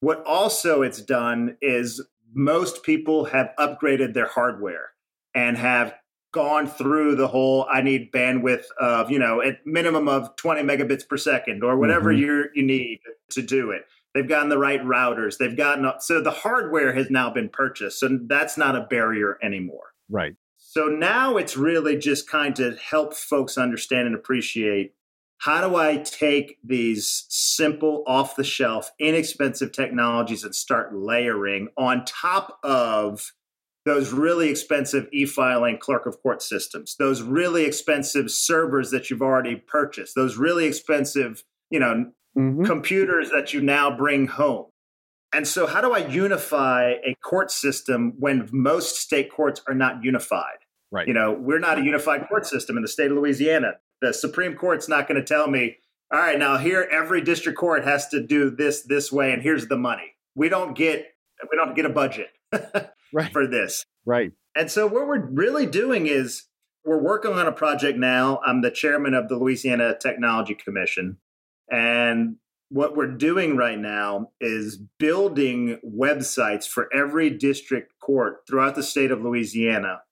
What 0.00 0.22
also 0.24 0.82
it's 0.82 1.02
done 1.02 1.56
is 1.60 2.06
most 2.38 2.84
people 2.84 3.24
have 3.24 3.50
upgraded 3.58 4.14
their 4.14 4.28
hardware 4.28 4.90
and 5.34 5.58
have 5.58 5.92
gone 6.32 6.68
through 6.68 7.16
the 7.16 7.26
whole 7.26 7.66
I 7.68 7.80
need 7.80 8.12
bandwidth 8.12 8.66
of, 8.80 9.10
you 9.10 9.18
know, 9.18 9.42
at 9.42 9.66
minimum 9.66 10.08
of 10.08 10.36
20 10.36 10.62
megabits 10.62 11.06
per 11.06 11.16
second 11.16 11.64
or 11.64 11.76
whatever 11.76 12.12
mm-hmm. 12.12 12.22
you 12.22 12.44
you 12.54 12.62
need 12.62 13.00
to 13.30 13.42
do 13.42 13.72
it. 13.72 13.86
They've 14.14 14.28
gotten 14.28 14.50
the 14.50 14.58
right 14.58 14.80
routers. 14.82 15.38
They've 15.38 15.56
gotten 15.56 15.90
so 15.98 16.22
the 16.22 16.30
hardware 16.30 16.92
has 16.92 17.10
now 17.10 17.28
been 17.28 17.48
purchased. 17.48 17.98
So 17.98 18.18
that's 18.28 18.56
not 18.56 18.76
a 18.76 18.82
barrier 18.82 19.36
anymore. 19.42 19.94
Right. 20.08 20.36
So 20.58 20.86
now 20.86 21.38
it's 21.38 21.56
really 21.56 21.96
just 21.96 22.30
kind 22.30 22.58
of 22.60 22.78
help 22.78 23.14
folks 23.14 23.58
understand 23.58 24.06
and 24.06 24.14
appreciate 24.14 24.94
how 25.38 25.66
do 25.66 25.76
I 25.76 25.98
take 25.98 26.58
these 26.64 27.26
simple, 27.28 28.02
off 28.06 28.36
the 28.36 28.44
shelf, 28.44 28.90
inexpensive 28.98 29.72
technologies 29.72 30.44
and 30.44 30.54
start 30.54 30.94
layering 30.94 31.68
on 31.76 32.04
top 32.04 32.58
of 32.62 33.32
those 33.84 34.12
really 34.12 34.50
expensive 34.50 35.08
e-filing 35.12 35.78
clerk 35.78 36.06
of 36.06 36.20
court 36.22 36.42
systems, 36.42 36.96
those 36.98 37.22
really 37.22 37.64
expensive 37.64 38.30
servers 38.30 38.90
that 38.90 39.08
you've 39.08 39.22
already 39.22 39.56
purchased, 39.56 40.14
those 40.14 40.36
really 40.36 40.66
expensive, 40.66 41.44
you 41.70 41.80
know, 41.80 42.10
mm-hmm. 42.36 42.64
computers 42.64 43.30
that 43.30 43.54
you 43.54 43.60
now 43.60 43.96
bring 43.96 44.26
home. 44.26 44.66
And 45.32 45.46
so 45.46 45.66
how 45.66 45.80
do 45.80 45.92
I 45.92 45.98
unify 45.98 46.94
a 47.06 47.14
court 47.22 47.50
system 47.50 48.14
when 48.18 48.48
most 48.52 48.96
state 48.96 49.30
courts 49.30 49.62
are 49.66 49.74
not 49.74 50.02
unified? 50.02 50.58
Right. 50.90 51.06
You 51.06 51.14
know, 51.14 51.32
we're 51.32 51.58
not 51.58 51.78
a 51.78 51.82
unified 51.82 52.28
court 52.28 52.46
system 52.46 52.76
in 52.76 52.82
the 52.82 52.88
state 52.88 53.10
of 53.10 53.16
Louisiana. 53.16 53.74
The 54.00 54.12
Supreme 54.12 54.54
Court's 54.54 54.88
not 54.88 55.08
going 55.08 55.20
to 55.20 55.26
tell 55.26 55.48
me, 55.48 55.76
all 56.12 56.20
right, 56.20 56.38
now 56.38 56.56
here 56.58 56.88
every 56.90 57.20
district 57.20 57.58
court 57.58 57.84
has 57.84 58.08
to 58.08 58.24
do 58.24 58.50
this 58.50 58.82
this 58.82 59.12
way 59.12 59.32
and 59.32 59.42
here's 59.42 59.66
the 59.66 59.76
money. 59.76 60.14
We 60.34 60.48
don't 60.48 60.76
get 60.76 61.06
we 61.50 61.56
don't 61.56 61.74
get 61.74 61.84
a 61.84 61.90
budget. 61.90 62.28
right. 63.12 63.32
for 63.32 63.46
this. 63.46 63.84
Right. 64.04 64.32
And 64.54 64.70
so 64.70 64.86
what 64.86 65.06
we're 65.06 65.26
really 65.26 65.66
doing 65.66 66.06
is 66.06 66.44
we're 66.84 67.02
working 67.02 67.32
on 67.32 67.46
a 67.46 67.52
project 67.52 67.98
now. 67.98 68.40
I'm 68.46 68.62
the 68.62 68.70
chairman 68.70 69.14
of 69.14 69.28
the 69.28 69.36
Louisiana 69.36 69.96
Technology 70.00 70.54
Commission. 70.54 71.18
And 71.70 72.36
what 72.70 72.96
we're 72.96 73.14
doing 73.14 73.56
right 73.56 73.78
now 73.78 74.30
is 74.40 74.78
building 74.98 75.78
websites 75.84 76.66
for 76.66 76.88
every 76.94 77.30
district 77.30 77.92
court 78.00 78.40
throughout 78.46 78.74
the 78.74 78.82
state 78.82 79.10
of 79.10 79.22
Louisiana 79.22 80.02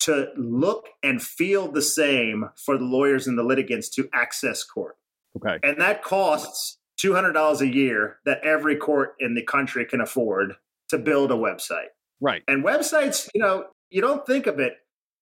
to 0.00 0.28
look 0.36 0.88
and 1.02 1.22
feel 1.22 1.70
the 1.70 1.82
same 1.82 2.50
for 2.56 2.76
the 2.76 2.84
lawyers 2.84 3.26
and 3.26 3.38
the 3.38 3.42
litigants 3.42 3.88
to 3.90 4.08
access 4.12 4.62
court. 4.62 4.96
Okay. 5.36 5.58
And 5.62 5.80
that 5.80 6.02
costs 6.02 6.78
$200 7.02 7.60
a 7.60 7.66
year 7.66 8.18
that 8.24 8.40
every 8.44 8.76
court 8.76 9.14
in 9.20 9.34
the 9.34 9.42
country 9.42 9.84
can 9.84 10.00
afford 10.00 10.54
to 10.88 10.98
build 10.98 11.30
a 11.30 11.34
website. 11.34 11.88
Right. 12.20 12.42
And 12.48 12.64
websites, 12.64 13.28
you 13.34 13.40
know, 13.40 13.66
you 13.90 14.00
don't 14.00 14.26
think 14.26 14.46
of 14.46 14.58
it. 14.58 14.74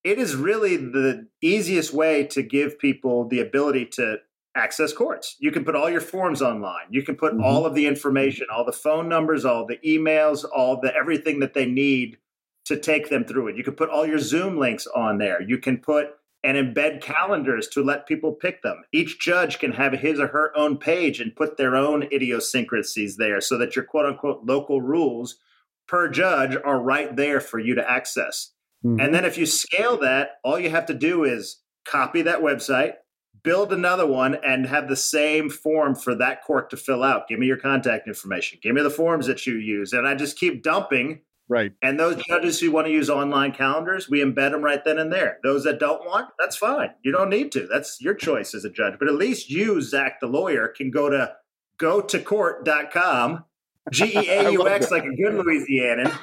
It 0.04 0.18
is 0.18 0.36
really 0.36 0.76
the 0.76 1.26
easiest 1.40 1.92
way 1.92 2.24
to 2.28 2.42
give 2.42 2.78
people 2.78 3.26
the 3.26 3.40
ability 3.40 3.86
to 3.94 4.18
access 4.56 4.92
courts. 4.92 5.36
You 5.40 5.50
can 5.50 5.64
put 5.64 5.74
all 5.74 5.90
your 5.90 6.00
forms 6.00 6.42
online. 6.42 6.86
You 6.90 7.02
can 7.02 7.16
put 7.16 7.32
mm-hmm. 7.32 7.42
all 7.42 7.66
of 7.66 7.74
the 7.74 7.86
information, 7.86 8.46
all 8.54 8.64
the 8.64 8.72
phone 8.72 9.08
numbers, 9.08 9.44
all 9.44 9.66
the 9.66 9.78
emails, 9.78 10.44
all 10.54 10.80
the 10.80 10.94
everything 10.94 11.40
that 11.40 11.54
they 11.54 11.66
need 11.66 12.18
to 12.64 12.78
take 12.78 13.10
them 13.10 13.24
through 13.24 13.48
it. 13.48 13.56
You 13.56 13.64
can 13.64 13.74
put 13.74 13.90
all 13.90 14.06
your 14.06 14.18
Zoom 14.18 14.58
links 14.58 14.86
on 14.86 15.18
there. 15.18 15.42
You 15.42 15.58
can 15.58 15.78
put 15.78 16.10
and 16.42 16.58
embed 16.58 17.00
calendars 17.00 17.68
to 17.68 17.82
let 17.82 18.06
people 18.06 18.32
pick 18.32 18.62
them. 18.62 18.82
Each 18.92 19.18
judge 19.18 19.58
can 19.58 19.72
have 19.72 19.94
his 19.94 20.20
or 20.20 20.26
her 20.28 20.52
own 20.56 20.76
page 20.76 21.18
and 21.18 21.34
put 21.34 21.56
their 21.56 21.74
own 21.74 22.02
idiosyncrasies 22.12 23.16
there 23.16 23.40
so 23.40 23.56
that 23.58 23.74
your 23.74 23.84
quote 23.84 24.04
unquote 24.04 24.44
local 24.44 24.82
rules 24.82 25.36
per 25.88 26.08
judge 26.08 26.56
are 26.64 26.80
right 26.80 27.16
there 27.16 27.40
for 27.40 27.58
you 27.58 27.74
to 27.74 27.90
access. 27.90 28.52
Mm-hmm. 28.84 29.00
And 29.00 29.14
then 29.14 29.24
if 29.24 29.38
you 29.38 29.46
scale 29.46 29.96
that, 29.98 30.32
all 30.44 30.58
you 30.58 30.70
have 30.70 30.86
to 30.86 30.94
do 30.94 31.24
is 31.24 31.62
copy 31.86 32.22
that 32.22 32.40
website, 32.40 32.94
build 33.42 33.72
another 33.72 34.06
one 34.06 34.36
and 34.44 34.66
have 34.66 34.88
the 34.88 34.96
same 34.96 35.48
form 35.48 35.94
for 35.94 36.14
that 36.14 36.44
court 36.44 36.68
to 36.70 36.76
fill 36.76 37.02
out. 37.02 37.28
Give 37.28 37.38
me 37.38 37.46
your 37.46 37.56
contact 37.56 38.06
information. 38.06 38.58
Give 38.62 38.74
me 38.74 38.82
the 38.82 38.90
forms 38.90 39.26
that 39.26 39.46
you 39.46 39.54
use. 39.54 39.94
And 39.94 40.06
I 40.06 40.14
just 40.14 40.38
keep 40.38 40.62
dumping. 40.62 41.20
Right. 41.48 41.72
And 41.82 42.00
those 42.00 42.22
judges 42.26 42.60
who 42.60 42.70
want 42.70 42.86
to 42.86 42.92
use 42.92 43.10
online 43.10 43.52
calendars, 43.52 44.08
we 44.08 44.22
embed 44.22 44.52
them 44.52 44.62
right 44.62 44.82
then 44.82 44.98
and 44.98 45.12
there. 45.12 45.38
Those 45.42 45.64
that 45.64 45.78
don't 45.78 46.06
want, 46.06 46.30
that's 46.38 46.56
fine. 46.56 46.90
You 47.02 47.12
don't 47.12 47.28
need 47.28 47.52
to. 47.52 47.66
That's 47.70 48.00
your 48.00 48.14
choice 48.14 48.54
as 48.54 48.64
a 48.64 48.70
judge. 48.70 48.94
But 48.98 49.08
at 49.08 49.14
least 49.14 49.50
you, 49.50 49.82
Zach 49.82 50.20
the 50.20 50.26
lawyer, 50.26 50.68
can 50.68 50.90
go 50.90 51.10
to 51.10 51.34
go 51.76 52.00
to 52.00 52.18
court.com, 52.18 53.44
G 53.92 54.04
E 54.04 54.28
A 54.30 54.50
U 54.52 54.66
X, 54.66 54.90
like 54.90 55.04
a 55.04 55.14
good 55.14 55.34
Louisianan, 55.34 56.16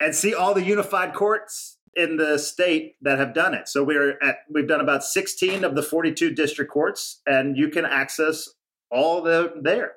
and 0.00 0.14
see 0.14 0.34
all 0.34 0.54
the 0.54 0.64
unified 0.64 1.12
courts 1.12 1.76
in 1.96 2.16
the 2.16 2.38
state 2.38 2.94
that 3.02 3.18
have 3.18 3.34
done 3.34 3.54
it. 3.54 3.68
So 3.68 3.84
we're 3.84 4.18
at 4.22 4.38
we've 4.50 4.68
done 4.68 4.80
about 4.80 5.04
16 5.04 5.64
of 5.64 5.74
the 5.74 5.82
42 5.82 6.34
district 6.34 6.72
courts 6.72 7.20
and 7.26 7.56
you 7.56 7.68
can 7.68 7.84
access 7.84 8.48
all 8.90 9.22
the 9.22 9.52
there. 9.60 9.96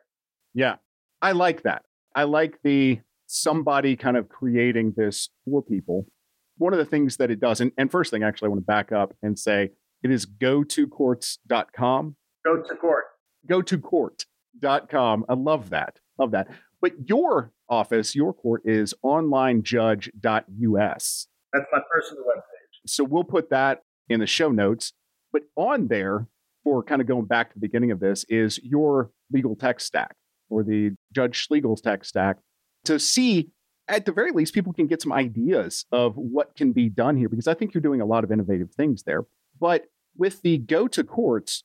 Yeah. 0.53 0.75
I 1.21 1.31
like 1.31 1.63
that. 1.63 1.83
I 2.15 2.23
like 2.23 2.59
the 2.63 2.99
somebody 3.41 3.95
kind 3.95 4.17
of 4.17 4.29
creating 4.29 4.93
this 4.97 5.29
for 5.45 5.61
people. 5.61 6.07
One 6.57 6.73
of 6.73 6.79
the 6.79 6.85
things 6.85 7.17
that 7.17 7.29
it 7.29 7.39
does, 7.39 7.61
and, 7.61 7.71
and 7.77 7.91
first 7.91 8.09
thing 8.11 8.23
actually 8.23 8.47
I 8.47 8.49
want 8.49 8.61
to 8.61 8.65
back 8.65 8.91
up 8.91 9.13
and 9.21 9.37
say 9.37 9.69
it 10.03 10.11
is 10.11 10.25
go 10.25 10.63
to 10.63 10.87
courts.com. 10.87 12.15
Go 12.45 12.61
to 12.61 12.75
court. 12.75 13.05
Go 13.47 13.61
to 13.61 13.77
court.com. 13.77 15.25
I 15.29 15.33
love 15.33 15.69
that. 15.69 15.99
Love 16.17 16.31
that. 16.31 16.47
But 16.81 16.93
your 17.07 17.51
office, 17.69 18.15
your 18.15 18.33
court 18.33 18.63
is 18.65 18.95
onlinejudge.us. 19.03 21.27
That's 21.53 21.65
my 21.71 21.79
personal 21.91 22.23
webpage. 22.23 22.41
So 22.85 23.03
we'll 23.03 23.23
put 23.23 23.49
that 23.49 23.81
in 24.09 24.19
the 24.19 24.27
show 24.27 24.51
notes. 24.51 24.93
But 25.31 25.43
on 25.55 25.87
there, 25.87 26.27
for 26.63 26.83
kind 26.83 27.01
of 27.01 27.07
going 27.07 27.25
back 27.25 27.49
to 27.49 27.55
the 27.55 27.59
beginning 27.59 27.91
of 27.91 27.99
this, 27.99 28.25
is 28.29 28.59
your 28.63 29.11
legal 29.31 29.55
tech 29.55 29.79
stack 29.79 30.15
or 30.49 30.63
the 30.63 30.95
Judge 31.13 31.47
Schlegel's 31.47 31.81
tech 31.81 32.05
stack 32.05 32.37
to 32.87 32.99
see, 32.99 33.49
at 33.87 34.05
the 34.05 34.11
very 34.11 34.31
least, 34.31 34.53
people 34.53 34.73
can 34.73 34.87
get 34.87 35.01
some 35.01 35.13
ideas 35.13 35.85
of 35.91 36.15
what 36.15 36.55
can 36.55 36.71
be 36.71 36.89
done 36.89 37.17
here 37.17 37.29
because 37.29 37.47
I 37.47 37.53
think 37.53 37.73
you're 37.73 37.81
doing 37.81 38.01
a 38.01 38.05
lot 38.05 38.23
of 38.23 38.31
innovative 38.31 38.71
things 38.71 39.03
there. 39.03 39.25
But 39.59 39.85
with 40.17 40.41
the 40.41 40.57
go 40.57 40.87
to 40.87 41.03
courts, 41.03 41.63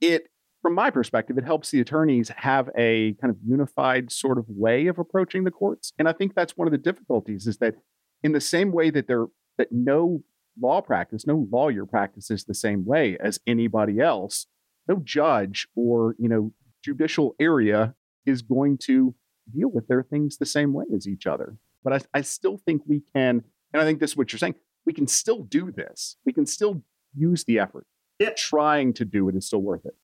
it, 0.00 0.28
from 0.62 0.74
my 0.74 0.90
perspective, 0.90 1.38
it 1.38 1.44
helps 1.44 1.70
the 1.70 1.80
attorneys 1.80 2.30
have 2.36 2.70
a 2.76 3.14
kind 3.20 3.30
of 3.30 3.36
unified 3.46 4.10
sort 4.10 4.38
of 4.38 4.46
way 4.48 4.86
of 4.86 4.98
approaching 4.98 5.44
the 5.44 5.50
courts. 5.50 5.92
And 5.98 6.08
I 6.08 6.12
think 6.12 6.34
that's 6.34 6.56
one 6.56 6.66
of 6.66 6.72
the 6.72 6.78
difficulties 6.78 7.46
is 7.46 7.58
that 7.58 7.76
in 8.22 8.32
the 8.32 8.40
same 8.40 8.72
way 8.72 8.90
that 8.90 9.06
there 9.06 9.26
that 9.58 9.72
no 9.72 10.22
law 10.60 10.80
practice, 10.80 11.26
no 11.26 11.46
lawyer 11.50 11.86
practices 11.86 12.44
the 12.44 12.54
same 12.54 12.84
way 12.84 13.16
as 13.20 13.40
anybody 13.46 14.00
else, 14.00 14.46
no 14.88 15.00
judge 15.02 15.68
or 15.74 16.14
you 16.18 16.28
know 16.28 16.52
judicial 16.82 17.34
area 17.38 17.94
is 18.26 18.42
going 18.42 18.78
to 18.78 19.14
deal 19.52 19.70
with 19.70 19.88
their 19.88 20.02
things 20.02 20.36
the 20.36 20.46
same 20.46 20.72
way 20.72 20.84
as 20.94 21.06
each 21.08 21.26
other. 21.26 21.56
But 21.82 21.92
I, 21.92 22.18
I 22.18 22.20
still 22.22 22.58
think 22.58 22.82
we 22.86 23.02
can, 23.14 23.42
and 23.72 23.82
I 23.82 23.84
think 23.84 24.00
this 24.00 24.12
is 24.12 24.16
what 24.16 24.32
you're 24.32 24.38
saying, 24.38 24.56
we 24.86 24.92
can 24.92 25.06
still 25.06 25.42
do 25.42 25.70
this. 25.70 26.16
We 26.24 26.32
can 26.32 26.46
still 26.46 26.82
use 27.14 27.44
the 27.44 27.58
effort. 27.58 27.86
Yeah. 28.18 28.30
Trying 28.36 28.92
to 28.94 29.04
do 29.04 29.28
it 29.28 29.36
is 29.36 29.46
still 29.46 29.62
worth 29.62 29.84
it. 29.86 29.94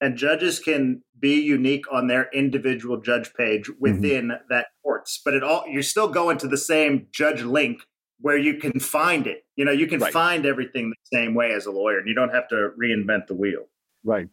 And 0.00 0.16
judges 0.16 0.58
can 0.58 1.02
be 1.18 1.40
unique 1.42 1.84
on 1.92 2.06
their 2.06 2.30
individual 2.32 3.00
judge 3.00 3.34
page 3.34 3.70
within 3.78 4.28
mm-hmm. 4.28 4.46
that 4.48 4.68
courts, 4.82 5.20
but 5.22 5.34
it 5.34 5.42
all 5.42 5.64
you're 5.68 5.82
still 5.82 6.08
going 6.08 6.38
to 6.38 6.48
the 6.48 6.56
same 6.56 7.08
judge 7.12 7.42
link 7.42 7.82
where 8.18 8.38
you 8.38 8.54
can 8.54 8.80
find 8.80 9.26
it. 9.26 9.44
You 9.56 9.66
know, 9.66 9.72
you 9.72 9.86
can 9.86 10.00
right. 10.00 10.12
find 10.12 10.46
everything 10.46 10.90
the 10.90 11.16
same 11.18 11.34
way 11.34 11.52
as 11.52 11.66
a 11.66 11.70
lawyer, 11.70 11.98
and 11.98 12.08
you 12.08 12.14
don't 12.14 12.32
have 12.32 12.48
to 12.48 12.70
reinvent 12.82 13.26
the 13.26 13.34
wheel. 13.34 13.66
Right. 14.02 14.28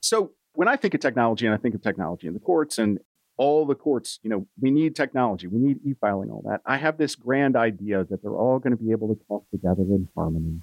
So 0.00 0.32
when 0.54 0.68
I 0.68 0.76
think 0.76 0.94
of 0.94 1.00
technology, 1.00 1.44
and 1.44 1.54
I 1.54 1.58
think 1.58 1.74
of 1.74 1.82
technology 1.82 2.26
in 2.26 2.32
the 2.32 2.40
courts, 2.40 2.78
and 2.78 2.98
all 3.40 3.64
the 3.64 3.74
courts, 3.74 4.20
you 4.22 4.28
know, 4.28 4.46
we 4.60 4.70
need 4.70 4.94
technology, 4.94 5.46
we 5.46 5.58
need 5.58 5.78
e-filing, 5.82 6.30
all 6.30 6.42
that. 6.46 6.60
I 6.66 6.76
have 6.76 6.98
this 6.98 7.14
grand 7.14 7.56
idea 7.56 8.04
that 8.04 8.20
they're 8.20 8.36
all 8.36 8.58
going 8.58 8.76
to 8.76 8.82
be 8.82 8.90
able 8.90 9.08
to 9.08 9.18
talk 9.28 9.48
together 9.50 9.80
in 9.80 10.10
harmony. 10.14 10.60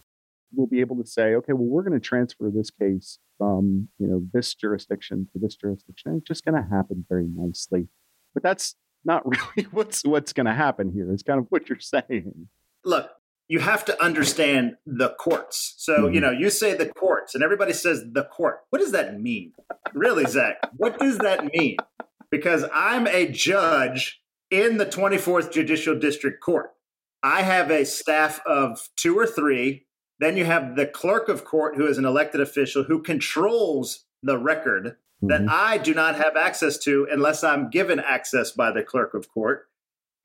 We'll 0.53 0.67
be 0.67 0.79
able 0.81 0.95
to 0.97 1.09
say, 1.09 1.33
okay, 1.33 1.53
well, 1.53 1.65
we're 1.65 1.81
going 1.81 1.99
to 1.99 2.07
transfer 2.07 2.51
this 2.53 2.69
case 2.69 3.17
from 3.39 3.89
you 3.97 4.05
know 4.05 4.21
this 4.31 4.53
jurisdiction 4.53 5.27
to 5.33 5.39
this 5.39 5.55
jurisdiction. 5.55 6.11
And 6.11 6.21
it's 6.21 6.27
just 6.27 6.45
going 6.45 6.53
to 6.53 6.69
happen 6.69 7.03
very 7.09 7.25
nicely. 7.27 7.87
But 8.35 8.43
that's 8.43 8.75
not 9.03 9.23
really 9.57 9.67
what's 9.71 10.05
what's 10.05 10.31
going 10.31 10.45
to 10.45 10.53
happen 10.53 10.91
here. 10.93 11.11
It's 11.11 11.23
kind 11.23 11.39
of 11.39 11.47
what 11.49 11.67
you're 11.67 11.79
saying. 11.79 12.47
Look, 12.85 13.09
you 13.47 13.59
have 13.59 13.85
to 13.85 14.03
understand 14.03 14.75
the 14.85 15.09
courts. 15.19 15.73
So 15.77 15.93
mm-hmm. 15.93 16.13
you 16.13 16.21
know, 16.21 16.31
you 16.31 16.51
say 16.51 16.75
the 16.75 16.89
courts, 16.89 17.33
and 17.33 17.43
everybody 17.43 17.73
says 17.73 18.03
the 18.11 18.23
court. 18.23 18.59
What 18.69 18.79
does 18.79 18.91
that 18.91 19.19
mean, 19.19 19.53
really, 19.95 20.25
Zach? 20.25 20.57
what 20.77 20.99
does 20.99 21.17
that 21.17 21.43
mean? 21.51 21.77
Because 22.29 22.65
I'm 22.73 23.07
a 23.07 23.27
judge 23.27 24.21
in 24.51 24.77
the 24.77 24.85
24th 24.85 25.51
Judicial 25.51 25.97
District 25.97 26.41
Court. 26.41 26.71
I 27.23 27.41
have 27.41 27.71
a 27.71 27.85
staff 27.85 28.41
of 28.45 28.89
two 28.95 29.17
or 29.17 29.25
three 29.25 29.87
then 30.19 30.37
you 30.37 30.45
have 30.45 30.75
the 30.75 30.87
clerk 30.87 31.29
of 31.29 31.45
court, 31.45 31.75
who 31.75 31.85
is 31.85 31.97
an 31.97 32.05
elected 32.05 32.41
official 32.41 32.83
who 32.83 33.01
controls 33.01 34.05
the 34.23 34.37
record 34.37 34.95
mm-hmm. 35.23 35.27
that 35.27 35.47
I 35.49 35.77
do 35.77 35.93
not 35.93 36.15
have 36.15 36.35
access 36.35 36.77
to 36.79 37.07
unless 37.11 37.43
I'm 37.43 37.69
given 37.69 37.99
access 37.99 38.51
by 38.51 38.71
the 38.71 38.83
clerk 38.83 39.13
of 39.13 39.29
court. 39.29 39.67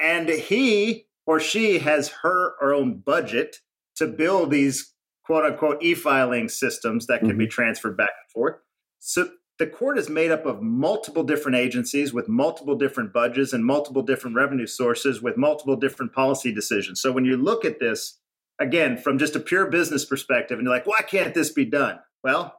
And 0.01 0.29
he 0.29 1.07
or 1.27 1.39
she 1.39 1.79
has 1.81 2.09
her 2.23 2.55
own 2.63 2.99
budget 2.99 3.59
to 3.97 4.07
build 4.07 4.51
these 4.51 4.93
quote 5.25 5.45
unquote 5.45 5.83
e 5.83 5.95
filing 5.95 6.49
systems 6.49 7.07
that 7.07 7.21
can 7.21 7.31
mm-hmm. 7.31 7.39
be 7.39 7.47
transferred 7.47 7.97
back 7.97 8.11
and 8.11 8.33
forth. 8.33 8.57
So 8.99 9.29
the 9.63 9.69
court 9.69 9.97
is 9.97 10.11
made 10.11 10.33
up 10.33 10.45
of 10.45 10.61
multiple 10.61 11.23
different 11.23 11.57
agencies 11.57 12.13
with 12.13 12.29
multiple 12.29 12.75
different 12.75 13.13
budgets 13.13 13.53
and 13.53 13.65
multiple 13.65 14.03
different 14.03 14.35
revenue 14.35 14.67
sources 14.67 15.23
with 15.23 15.37
multiple 15.37 15.77
different 15.77 16.13
policy 16.13 16.53
decisions. 16.53 17.01
So 17.01 17.13
when 17.13 17.25
you 17.25 17.37
look 17.37 17.65
at 17.65 17.79
this, 17.79 18.19
again, 18.59 18.97
from 18.97 19.19
just 19.19 19.37
a 19.37 19.41
pure 19.41 19.71
business 19.71 20.05
perspective, 20.05 20.59
and 20.59 20.67
you're 20.67 20.75
like, 20.75 20.89
why 20.89 21.03
can't 21.03 21.33
this 21.33 21.53
be 21.53 21.65
done? 21.65 22.01
Well, 22.25 22.57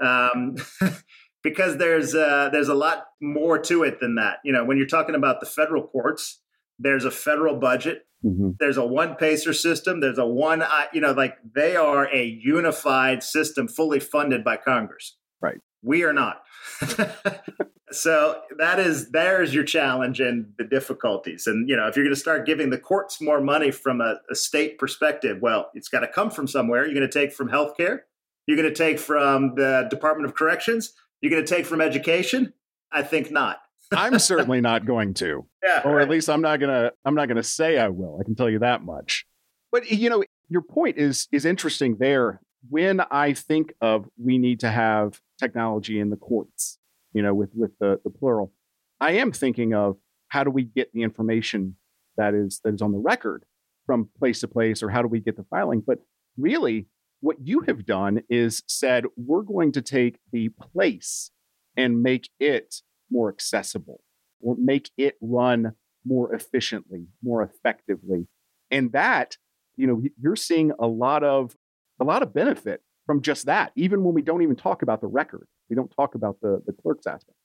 um, 0.00 0.54
because 1.42 1.76
there's 1.78 2.14
uh, 2.14 2.50
there's 2.52 2.68
a 2.68 2.74
lot 2.74 3.06
more 3.20 3.58
to 3.58 3.82
it 3.82 3.98
than 3.98 4.14
that. 4.14 4.36
You 4.44 4.52
know, 4.52 4.64
when 4.64 4.76
you're 4.76 4.86
talking 4.86 5.16
about 5.16 5.40
the 5.40 5.46
federal 5.46 5.82
courts, 5.82 6.40
there's 6.78 7.04
a 7.04 7.10
federal 7.10 7.56
budget. 7.56 8.06
Mm-hmm. 8.24 8.50
There's 8.60 8.76
a 8.76 8.86
one 8.86 9.16
PACER 9.16 9.54
system. 9.54 9.98
There's 9.98 10.18
a 10.18 10.26
one, 10.26 10.62
you 10.92 11.00
know, 11.00 11.14
like 11.14 11.34
they 11.52 11.74
are 11.74 12.08
a 12.14 12.24
unified 12.24 13.24
system 13.24 13.66
fully 13.66 13.98
funded 13.98 14.44
by 14.44 14.56
Congress. 14.56 15.16
Right. 15.42 15.58
We 15.84 16.02
are 16.02 16.12
not. 16.12 16.42
so 17.90 18.40
that 18.58 18.80
is 18.80 19.10
there's 19.10 19.54
your 19.54 19.64
challenge 19.64 20.20
and 20.20 20.52
the 20.58 20.64
difficulties. 20.64 21.46
And 21.46 21.68
you 21.68 21.76
know 21.76 21.86
if 21.86 21.96
you're 21.96 22.04
going 22.04 22.14
to 22.14 22.20
start 22.20 22.46
giving 22.46 22.70
the 22.70 22.78
courts 22.78 23.20
more 23.20 23.40
money 23.40 23.70
from 23.70 24.00
a, 24.00 24.16
a 24.30 24.34
state 24.34 24.78
perspective 24.78 25.38
well 25.40 25.70
it's 25.74 25.88
got 25.88 26.00
to 26.00 26.08
come 26.08 26.30
from 26.30 26.46
somewhere. 26.46 26.84
You're 26.84 26.94
going 26.94 27.08
to 27.08 27.18
take 27.18 27.32
from 27.32 27.48
healthcare. 27.48 28.00
You're 28.46 28.56
going 28.56 28.68
to 28.68 28.74
take 28.74 28.98
from 28.98 29.54
the 29.54 29.86
department 29.90 30.28
of 30.28 30.34
corrections. 30.34 30.92
You're 31.20 31.30
going 31.30 31.44
to 31.44 31.54
take 31.54 31.66
from 31.66 31.80
education. 31.80 32.52
I 32.92 33.02
think 33.02 33.30
not. 33.30 33.58
I'm 33.92 34.18
certainly 34.18 34.60
not 34.60 34.86
going 34.86 35.14
to. 35.14 35.46
Yeah, 35.62 35.82
or 35.84 35.96
right. 35.96 36.02
at 36.02 36.08
least 36.08 36.28
i'm 36.28 36.40
not 36.40 36.60
going 36.60 36.70
to 36.70 36.92
i'm 37.04 37.14
not 37.14 37.26
going 37.26 37.36
to 37.36 37.42
say 37.42 37.78
i 37.78 37.88
will. 37.88 38.18
I 38.20 38.24
can 38.24 38.34
tell 38.34 38.50
you 38.50 38.60
that 38.60 38.82
much. 38.82 39.26
But 39.70 39.90
you 39.90 40.08
know 40.10 40.24
your 40.48 40.62
point 40.62 40.98
is 40.98 41.28
is 41.32 41.44
interesting 41.44 41.96
there 41.98 42.40
when 42.68 43.00
i 43.10 43.32
think 43.32 43.74
of 43.80 44.06
we 44.22 44.38
need 44.38 44.60
to 44.60 44.70
have 44.70 45.20
technology 45.38 45.98
in 45.98 46.10
the 46.10 46.16
courts 46.16 46.78
you 47.14 47.22
know, 47.22 47.32
with 47.32 47.50
with 47.54 47.70
the, 47.78 48.00
the 48.04 48.10
plural. 48.10 48.52
I 49.00 49.12
am 49.12 49.32
thinking 49.32 49.72
of 49.72 49.96
how 50.28 50.44
do 50.44 50.50
we 50.50 50.64
get 50.64 50.92
the 50.92 51.02
information 51.02 51.76
that 52.18 52.34
is 52.34 52.60
that 52.64 52.74
is 52.74 52.82
on 52.82 52.92
the 52.92 52.98
record 52.98 53.44
from 53.86 54.10
place 54.18 54.40
to 54.40 54.48
place, 54.48 54.82
or 54.82 54.90
how 54.90 55.00
do 55.00 55.08
we 55.08 55.20
get 55.20 55.36
the 55.36 55.44
filing? 55.44 55.82
But 55.86 56.00
really, 56.36 56.88
what 57.20 57.36
you 57.40 57.60
have 57.60 57.86
done 57.86 58.22
is 58.28 58.62
said 58.66 59.04
we're 59.16 59.42
going 59.42 59.72
to 59.72 59.82
take 59.82 60.18
the 60.32 60.50
place 60.50 61.30
and 61.76 62.02
make 62.02 62.28
it 62.38 62.82
more 63.10 63.30
accessible, 63.30 64.00
or 64.40 64.56
make 64.58 64.90
it 64.98 65.16
run 65.20 65.74
more 66.04 66.34
efficiently, 66.34 67.06
more 67.22 67.42
effectively, 67.42 68.26
and 68.70 68.92
that 68.92 69.38
you 69.76 69.86
know 69.86 70.02
you're 70.20 70.36
seeing 70.36 70.72
a 70.80 70.88
lot 70.88 71.22
of 71.22 71.56
a 72.00 72.04
lot 72.04 72.22
of 72.22 72.34
benefit 72.34 72.82
from 73.06 73.22
just 73.22 73.46
that, 73.46 73.72
even 73.76 74.02
when 74.02 74.14
we 74.14 74.22
don't 74.22 74.42
even 74.42 74.56
talk 74.56 74.82
about 74.82 75.00
the 75.00 75.06
record. 75.06 75.46
We 75.68 75.76
don't 75.76 75.90
talk 75.90 76.14
about 76.14 76.40
the, 76.40 76.62
the 76.66 76.72
clerk's 76.72 77.06
aspect. 77.06 77.36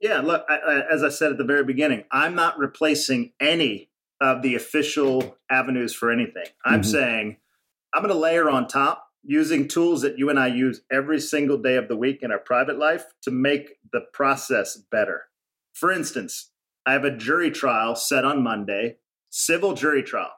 Yeah, 0.00 0.20
look, 0.20 0.44
I, 0.48 0.56
I, 0.56 0.92
as 0.92 1.02
I 1.02 1.08
said 1.08 1.32
at 1.32 1.38
the 1.38 1.44
very 1.44 1.64
beginning, 1.64 2.04
I'm 2.10 2.34
not 2.34 2.58
replacing 2.58 3.32
any 3.40 3.90
of 4.20 4.42
the 4.42 4.54
official 4.54 5.36
avenues 5.50 5.94
for 5.94 6.10
anything. 6.10 6.46
I'm 6.64 6.80
mm-hmm. 6.80 6.90
saying 6.90 7.36
I'm 7.92 8.02
going 8.02 8.12
to 8.12 8.18
layer 8.18 8.50
on 8.50 8.66
top 8.66 9.08
using 9.22 9.66
tools 9.68 10.02
that 10.02 10.18
you 10.18 10.28
and 10.28 10.38
I 10.38 10.48
use 10.48 10.82
every 10.92 11.20
single 11.20 11.56
day 11.56 11.76
of 11.76 11.88
the 11.88 11.96
week 11.96 12.22
in 12.22 12.30
our 12.30 12.38
private 12.38 12.78
life 12.78 13.06
to 13.22 13.30
make 13.30 13.78
the 13.92 14.02
process 14.12 14.76
better. 14.76 15.22
For 15.72 15.90
instance, 15.90 16.50
I 16.84 16.92
have 16.92 17.04
a 17.04 17.16
jury 17.16 17.50
trial 17.50 17.96
set 17.96 18.24
on 18.24 18.42
Monday, 18.42 18.98
civil 19.30 19.74
jury 19.74 20.02
trial. 20.02 20.32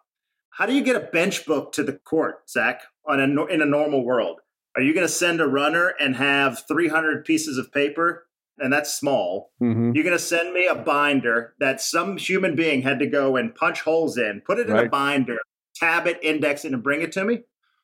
How 0.56 0.64
do 0.64 0.72
you 0.72 0.82
get 0.82 0.96
a 0.96 1.00
bench 1.00 1.44
book 1.44 1.72
to 1.72 1.82
the 1.82 1.92
court, 1.92 2.48
Zach, 2.48 2.80
on 3.04 3.20
a, 3.20 3.44
in 3.46 3.60
a 3.60 3.66
normal 3.66 4.04
world? 4.04 4.40
Are 4.74 4.80
you 4.80 4.94
going 4.94 5.06
to 5.06 5.12
send 5.12 5.40
a 5.42 5.46
runner 5.46 5.92
and 6.00 6.16
have 6.16 6.66
300 6.66 7.26
pieces 7.26 7.58
of 7.58 7.70
paper? 7.72 8.26
And 8.58 8.72
that's 8.72 8.94
small. 8.94 9.52
Mhm. 9.60 9.94
You're 9.94 10.04
going 10.04 10.16
to 10.16 10.18
send 10.18 10.54
me 10.54 10.66
a 10.66 10.74
binder 10.74 11.54
that 11.60 11.82
some 11.82 12.16
human 12.16 12.56
being 12.56 12.80
had 12.80 12.98
to 13.00 13.06
go 13.06 13.36
and 13.36 13.54
punch 13.54 13.82
holes 13.82 14.16
in, 14.16 14.40
put 14.46 14.58
it 14.58 14.70
in 14.70 14.78
a 14.78 14.88
binder, 14.88 15.36
tab 15.74 16.06
it, 16.06 16.18
index 16.22 16.64
it, 16.64 16.72
and 16.72 16.82
bring 16.82 17.02
it 17.02 17.12
to 17.12 17.24
me? 17.24 17.40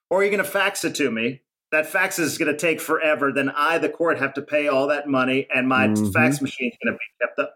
Or 0.08 0.20
are 0.20 0.24
you 0.24 0.30
going 0.30 0.42
to 0.42 0.50
fax 0.50 0.82
it 0.82 0.94
to 0.94 1.10
me? 1.10 1.42
That 1.72 1.86
fax 1.86 2.18
is 2.18 2.38
going 2.38 2.50
to 2.50 2.56
take 2.58 2.80
forever. 2.80 3.32
Then 3.32 3.50
I, 3.50 3.76
the 3.76 3.90
court, 3.90 4.18
have 4.18 4.32
to 4.34 4.42
pay 4.42 4.68
all 4.68 4.86
that 4.86 5.08
money, 5.08 5.46
and 5.54 5.68
my 5.68 5.88
Mhm. 5.88 6.10
fax 6.12 6.40
machine 6.40 6.70
is 6.70 6.78
going 6.82 6.94
to 6.94 6.98
be 6.98 7.26
kept 7.26 7.38
up. 7.38 7.54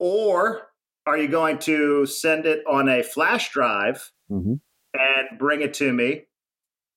Or 0.00 0.70
are 1.06 1.16
you 1.16 1.28
going 1.28 1.58
to 1.60 2.06
send 2.06 2.44
it 2.44 2.64
on 2.66 2.88
a 2.88 3.04
flash 3.04 3.52
drive 3.52 4.10
Mhm. 4.30 4.60
and 4.94 5.38
bring 5.38 5.60
it 5.62 5.74
to 5.74 5.92
me? 5.92 6.24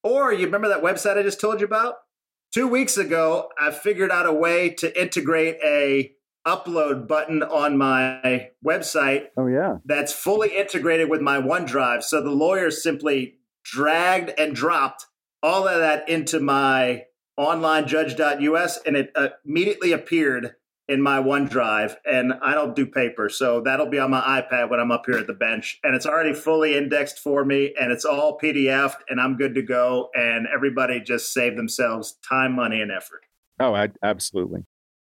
Or 0.03 0.33
you 0.33 0.45
remember 0.45 0.69
that 0.69 0.81
website 0.81 1.17
I 1.17 1.23
just 1.23 1.39
told 1.41 1.59
you 1.59 1.65
about? 1.65 1.95
Two 2.53 2.67
weeks 2.67 2.97
ago, 2.97 3.49
I 3.59 3.71
figured 3.71 4.11
out 4.11 4.25
a 4.25 4.33
way 4.33 4.69
to 4.71 5.01
integrate 5.01 5.57
a 5.63 6.13
upload 6.47 7.07
button 7.07 7.43
on 7.43 7.77
my 7.77 8.49
website 8.65 9.27
Oh 9.37 9.45
yeah. 9.47 9.77
that's 9.85 10.11
fully 10.11 10.57
integrated 10.57 11.07
with 11.09 11.21
my 11.21 11.39
OneDrive. 11.39 12.01
So 12.03 12.21
the 12.21 12.31
lawyers 12.31 12.81
simply 12.81 13.37
dragged 13.63 14.31
and 14.39 14.55
dropped 14.55 15.05
all 15.43 15.67
of 15.67 15.79
that 15.79 16.09
into 16.09 16.39
my 16.39 17.05
online 17.37 17.87
judge.us 17.87 18.79
and 18.85 18.97
it 18.97 19.11
uh, 19.15 19.29
immediately 19.45 19.91
appeared 19.91 20.55
in 20.91 21.01
my 21.01 21.19
OneDrive. 21.19 21.95
And 22.05 22.33
I 22.41 22.53
don't 22.53 22.75
do 22.75 22.85
paper. 22.85 23.29
So 23.29 23.61
that'll 23.61 23.89
be 23.89 23.97
on 23.97 24.11
my 24.11 24.41
iPad 24.41 24.69
when 24.69 24.81
I'm 24.81 24.91
up 24.91 25.05
here 25.05 25.17
at 25.17 25.25
the 25.25 25.33
bench. 25.33 25.79
And 25.85 25.95
it's 25.95 26.05
already 26.05 26.33
fully 26.33 26.75
indexed 26.75 27.17
for 27.17 27.45
me 27.45 27.73
and 27.79 27.93
it's 27.93 28.03
all 28.03 28.37
PDF 28.37 28.95
and 29.09 29.21
I'm 29.21 29.37
good 29.37 29.55
to 29.55 29.61
go. 29.61 30.09
And 30.13 30.47
everybody 30.53 30.99
just 30.99 31.33
saved 31.33 31.57
themselves 31.57 32.17
time, 32.27 32.53
money, 32.53 32.81
and 32.81 32.91
effort. 32.91 33.25
Oh, 33.57 33.73
I, 33.73 33.89
absolutely. 34.03 34.65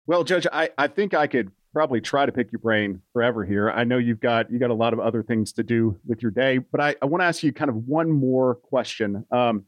Well, 0.08 0.24
Judge, 0.24 0.48
I, 0.54 0.70
I 0.78 0.88
think 0.88 1.14
I 1.14 1.28
could 1.28 1.52
probably 1.74 2.00
try 2.00 2.26
to 2.26 2.32
pick 2.32 2.54
your 2.54 2.60
brain 2.60 3.02
forever 3.12 3.44
here. 3.44 3.70
I 3.70 3.84
know 3.84 3.98
you've 3.98 4.22
got 4.22 4.50
you 4.50 4.60
got 4.60 4.70
a 4.70 4.76
lot 4.76 4.94
of 4.94 5.00
other 5.00 5.24
things 5.24 5.52
to 5.54 5.64
do 5.64 6.00
with 6.06 6.22
your 6.22 6.32
day, 6.32 6.60
but 6.60 6.80
I, 6.80 6.96
I 7.02 7.06
want 7.06 7.22
to 7.22 7.26
ask 7.26 7.44
you 7.44 7.52
kind 7.52 7.70
of 7.70 7.76
one 7.76 8.10
more 8.10 8.56
question. 8.56 9.26
Um, 9.30 9.66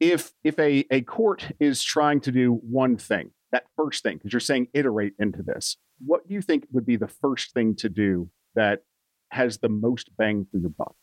if 0.00 0.32
if 0.42 0.58
a, 0.58 0.86
a 0.90 1.02
court 1.02 1.50
is 1.60 1.82
trying 1.82 2.20
to 2.22 2.32
do 2.32 2.54
one 2.54 2.96
thing, 2.96 3.32
that 3.52 3.64
first 3.76 4.02
thing, 4.02 4.18
because 4.18 4.32
you're 4.32 4.40
saying 4.40 4.68
iterate 4.74 5.14
into 5.18 5.42
this, 5.42 5.76
what 6.04 6.26
do 6.28 6.34
you 6.34 6.42
think 6.42 6.66
would 6.72 6.86
be 6.86 6.96
the 6.96 7.08
first 7.08 7.52
thing 7.52 7.74
to 7.76 7.88
do 7.88 8.30
that 8.54 8.82
has 9.30 9.58
the 9.58 9.68
most 9.68 10.10
bang 10.16 10.46
for 10.50 10.58
your 10.58 10.70
buck? 10.70 10.94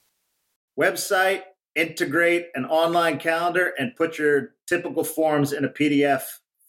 website, 0.80 1.44
integrate 1.76 2.48
an 2.56 2.66
online 2.66 3.18
calendar, 3.18 3.74
and 3.80 3.96
put 3.96 4.18
your 4.18 4.56
typical 4.68 5.04
forms 5.04 5.54
in 5.54 5.64
a 5.66 5.70
PDF 5.70 6.24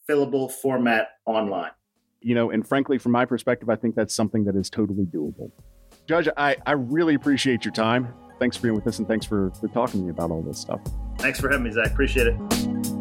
fillable 0.08 0.50
format 0.50 1.08
online. 1.26 1.72
you 2.20 2.34
know, 2.34 2.50
and 2.50 2.66
frankly, 2.66 2.98
from 2.98 3.12
my 3.12 3.24
perspective, 3.24 3.68
I 3.68 3.76
think 3.76 3.94
that's 3.94 4.14
something 4.14 4.44
that 4.44 4.56
is 4.56 4.68
totally 4.70 5.04
doable. 5.04 5.50
Judge, 6.08 6.28
I, 6.36 6.56
I 6.66 6.72
really 6.72 7.14
appreciate 7.14 7.64
your 7.64 7.74
time. 7.74 8.12
Thanks 8.38 8.56
for 8.56 8.64
being 8.64 8.74
with 8.74 8.86
us 8.86 8.98
and 8.98 9.06
thanks 9.08 9.26
for, 9.26 9.50
for 9.60 9.68
talking 9.68 10.00
to 10.00 10.06
me 10.06 10.10
about 10.10 10.30
all 10.30 10.42
this 10.42 10.58
stuff. 10.58 10.80
Thanks 11.18 11.40
for 11.40 11.48
having 11.48 11.64
me, 11.64 11.72
Zach. 11.72 11.92
Appreciate 11.92 12.28
it. 12.28 12.95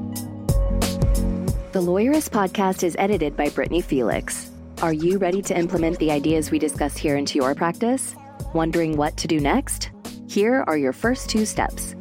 The 1.76 1.82
Lawyerist 1.82 2.30
podcast 2.30 2.84
is 2.84 2.95
edited 2.97 3.36
by 3.36 3.49
Brittany 3.49 3.82
Felix. 3.82 4.49
Are 4.82 4.93
you 4.93 5.17
ready 5.17 5.41
to 5.41 5.57
implement 5.59 5.99
the 5.99 6.09
ideas 6.09 6.49
we 6.49 6.57
discuss 6.57 6.95
here 6.95 7.17
into 7.17 7.36
your 7.36 7.53
practice? 7.53 8.15
Wondering 8.53 8.95
what 8.95 9.17
to 9.17 9.28
do 9.28 9.41
next? 9.41 9.89
Here 10.30 10.63
are 10.67 10.78
your 10.78 10.93
first 10.93 11.30
two 11.30 11.45
steps. 11.45 11.93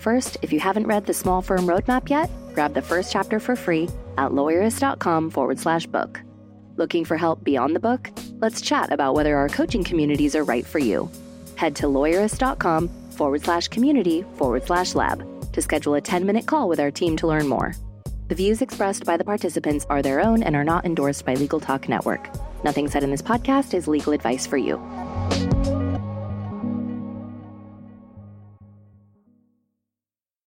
First, 0.00 0.36
if 0.42 0.52
you 0.52 0.60
haven't 0.60 0.86
read 0.86 1.06
the 1.06 1.14
Small 1.14 1.40
Firm 1.40 1.60
Roadmap 1.60 2.10
yet, 2.10 2.30
grab 2.52 2.74
the 2.74 2.82
first 2.82 3.10
chapter 3.10 3.40
for 3.40 3.56
free 3.56 3.88
at 4.18 4.32
lawyerist.com 4.32 5.30
forward 5.30 5.58
slash 5.58 5.86
book. 5.86 6.20
Looking 6.76 7.06
for 7.06 7.16
help 7.16 7.42
beyond 7.42 7.74
the 7.74 7.80
book? 7.80 8.10
Let's 8.32 8.60
chat 8.60 8.92
about 8.92 9.14
whether 9.14 9.34
our 9.38 9.48
coaching 9.48 9.82
communities 9.82 10.36
are 10.36 10.44
right 10.44 10.66
for 10.66 10.78
you. 10.78 11.10
Head 11.56 11.74
to 11.76 11.86
lawyerist.com 11.86 12.90
forward 13.12 13.44
slash 13.44 13.68
community 13.68 14.26
forward 14.36 14.66
slash 14.66 14.94
lab 14.94 15.24
to 15.54 15.62
schedule 15.62 15.94
a 15.94 16.02
10 16.02 16.26
minute 16.26 16.46
call 16.46 16.68
with 16.68 16.80
our 16.80 16.90
team 16.90 17.16
to 17.16 17.26
learn 17.26 17.48
more. 17.48 17.74
The 18.32 18.36
views 18.36 18.62
expressed 18.62 19.04
by 19.04 19.18
the 19.18 19.24
participants 19.24 19.84
are 19.90 20.00
their 20.00 20.18
own 20.18 20.42
and 20.42 20.56
are 20.56 20.64
not 20.64 20.86
endorsed 20.86 21.26
by 21.26 21.34
Legal 21.34 21.60
Talk 21.60 21.86
Network. 21.86 22.30
Nothing 22.64 22.88
said 22.88 23.02
in 23.02 23.10
this 23.10 23.20
podcast 23.20 23.74
is 23.74 23.86
legal 23.86 24.14
advice 24.14 24.46
for 24.46 24.56
you. 24.56 24.78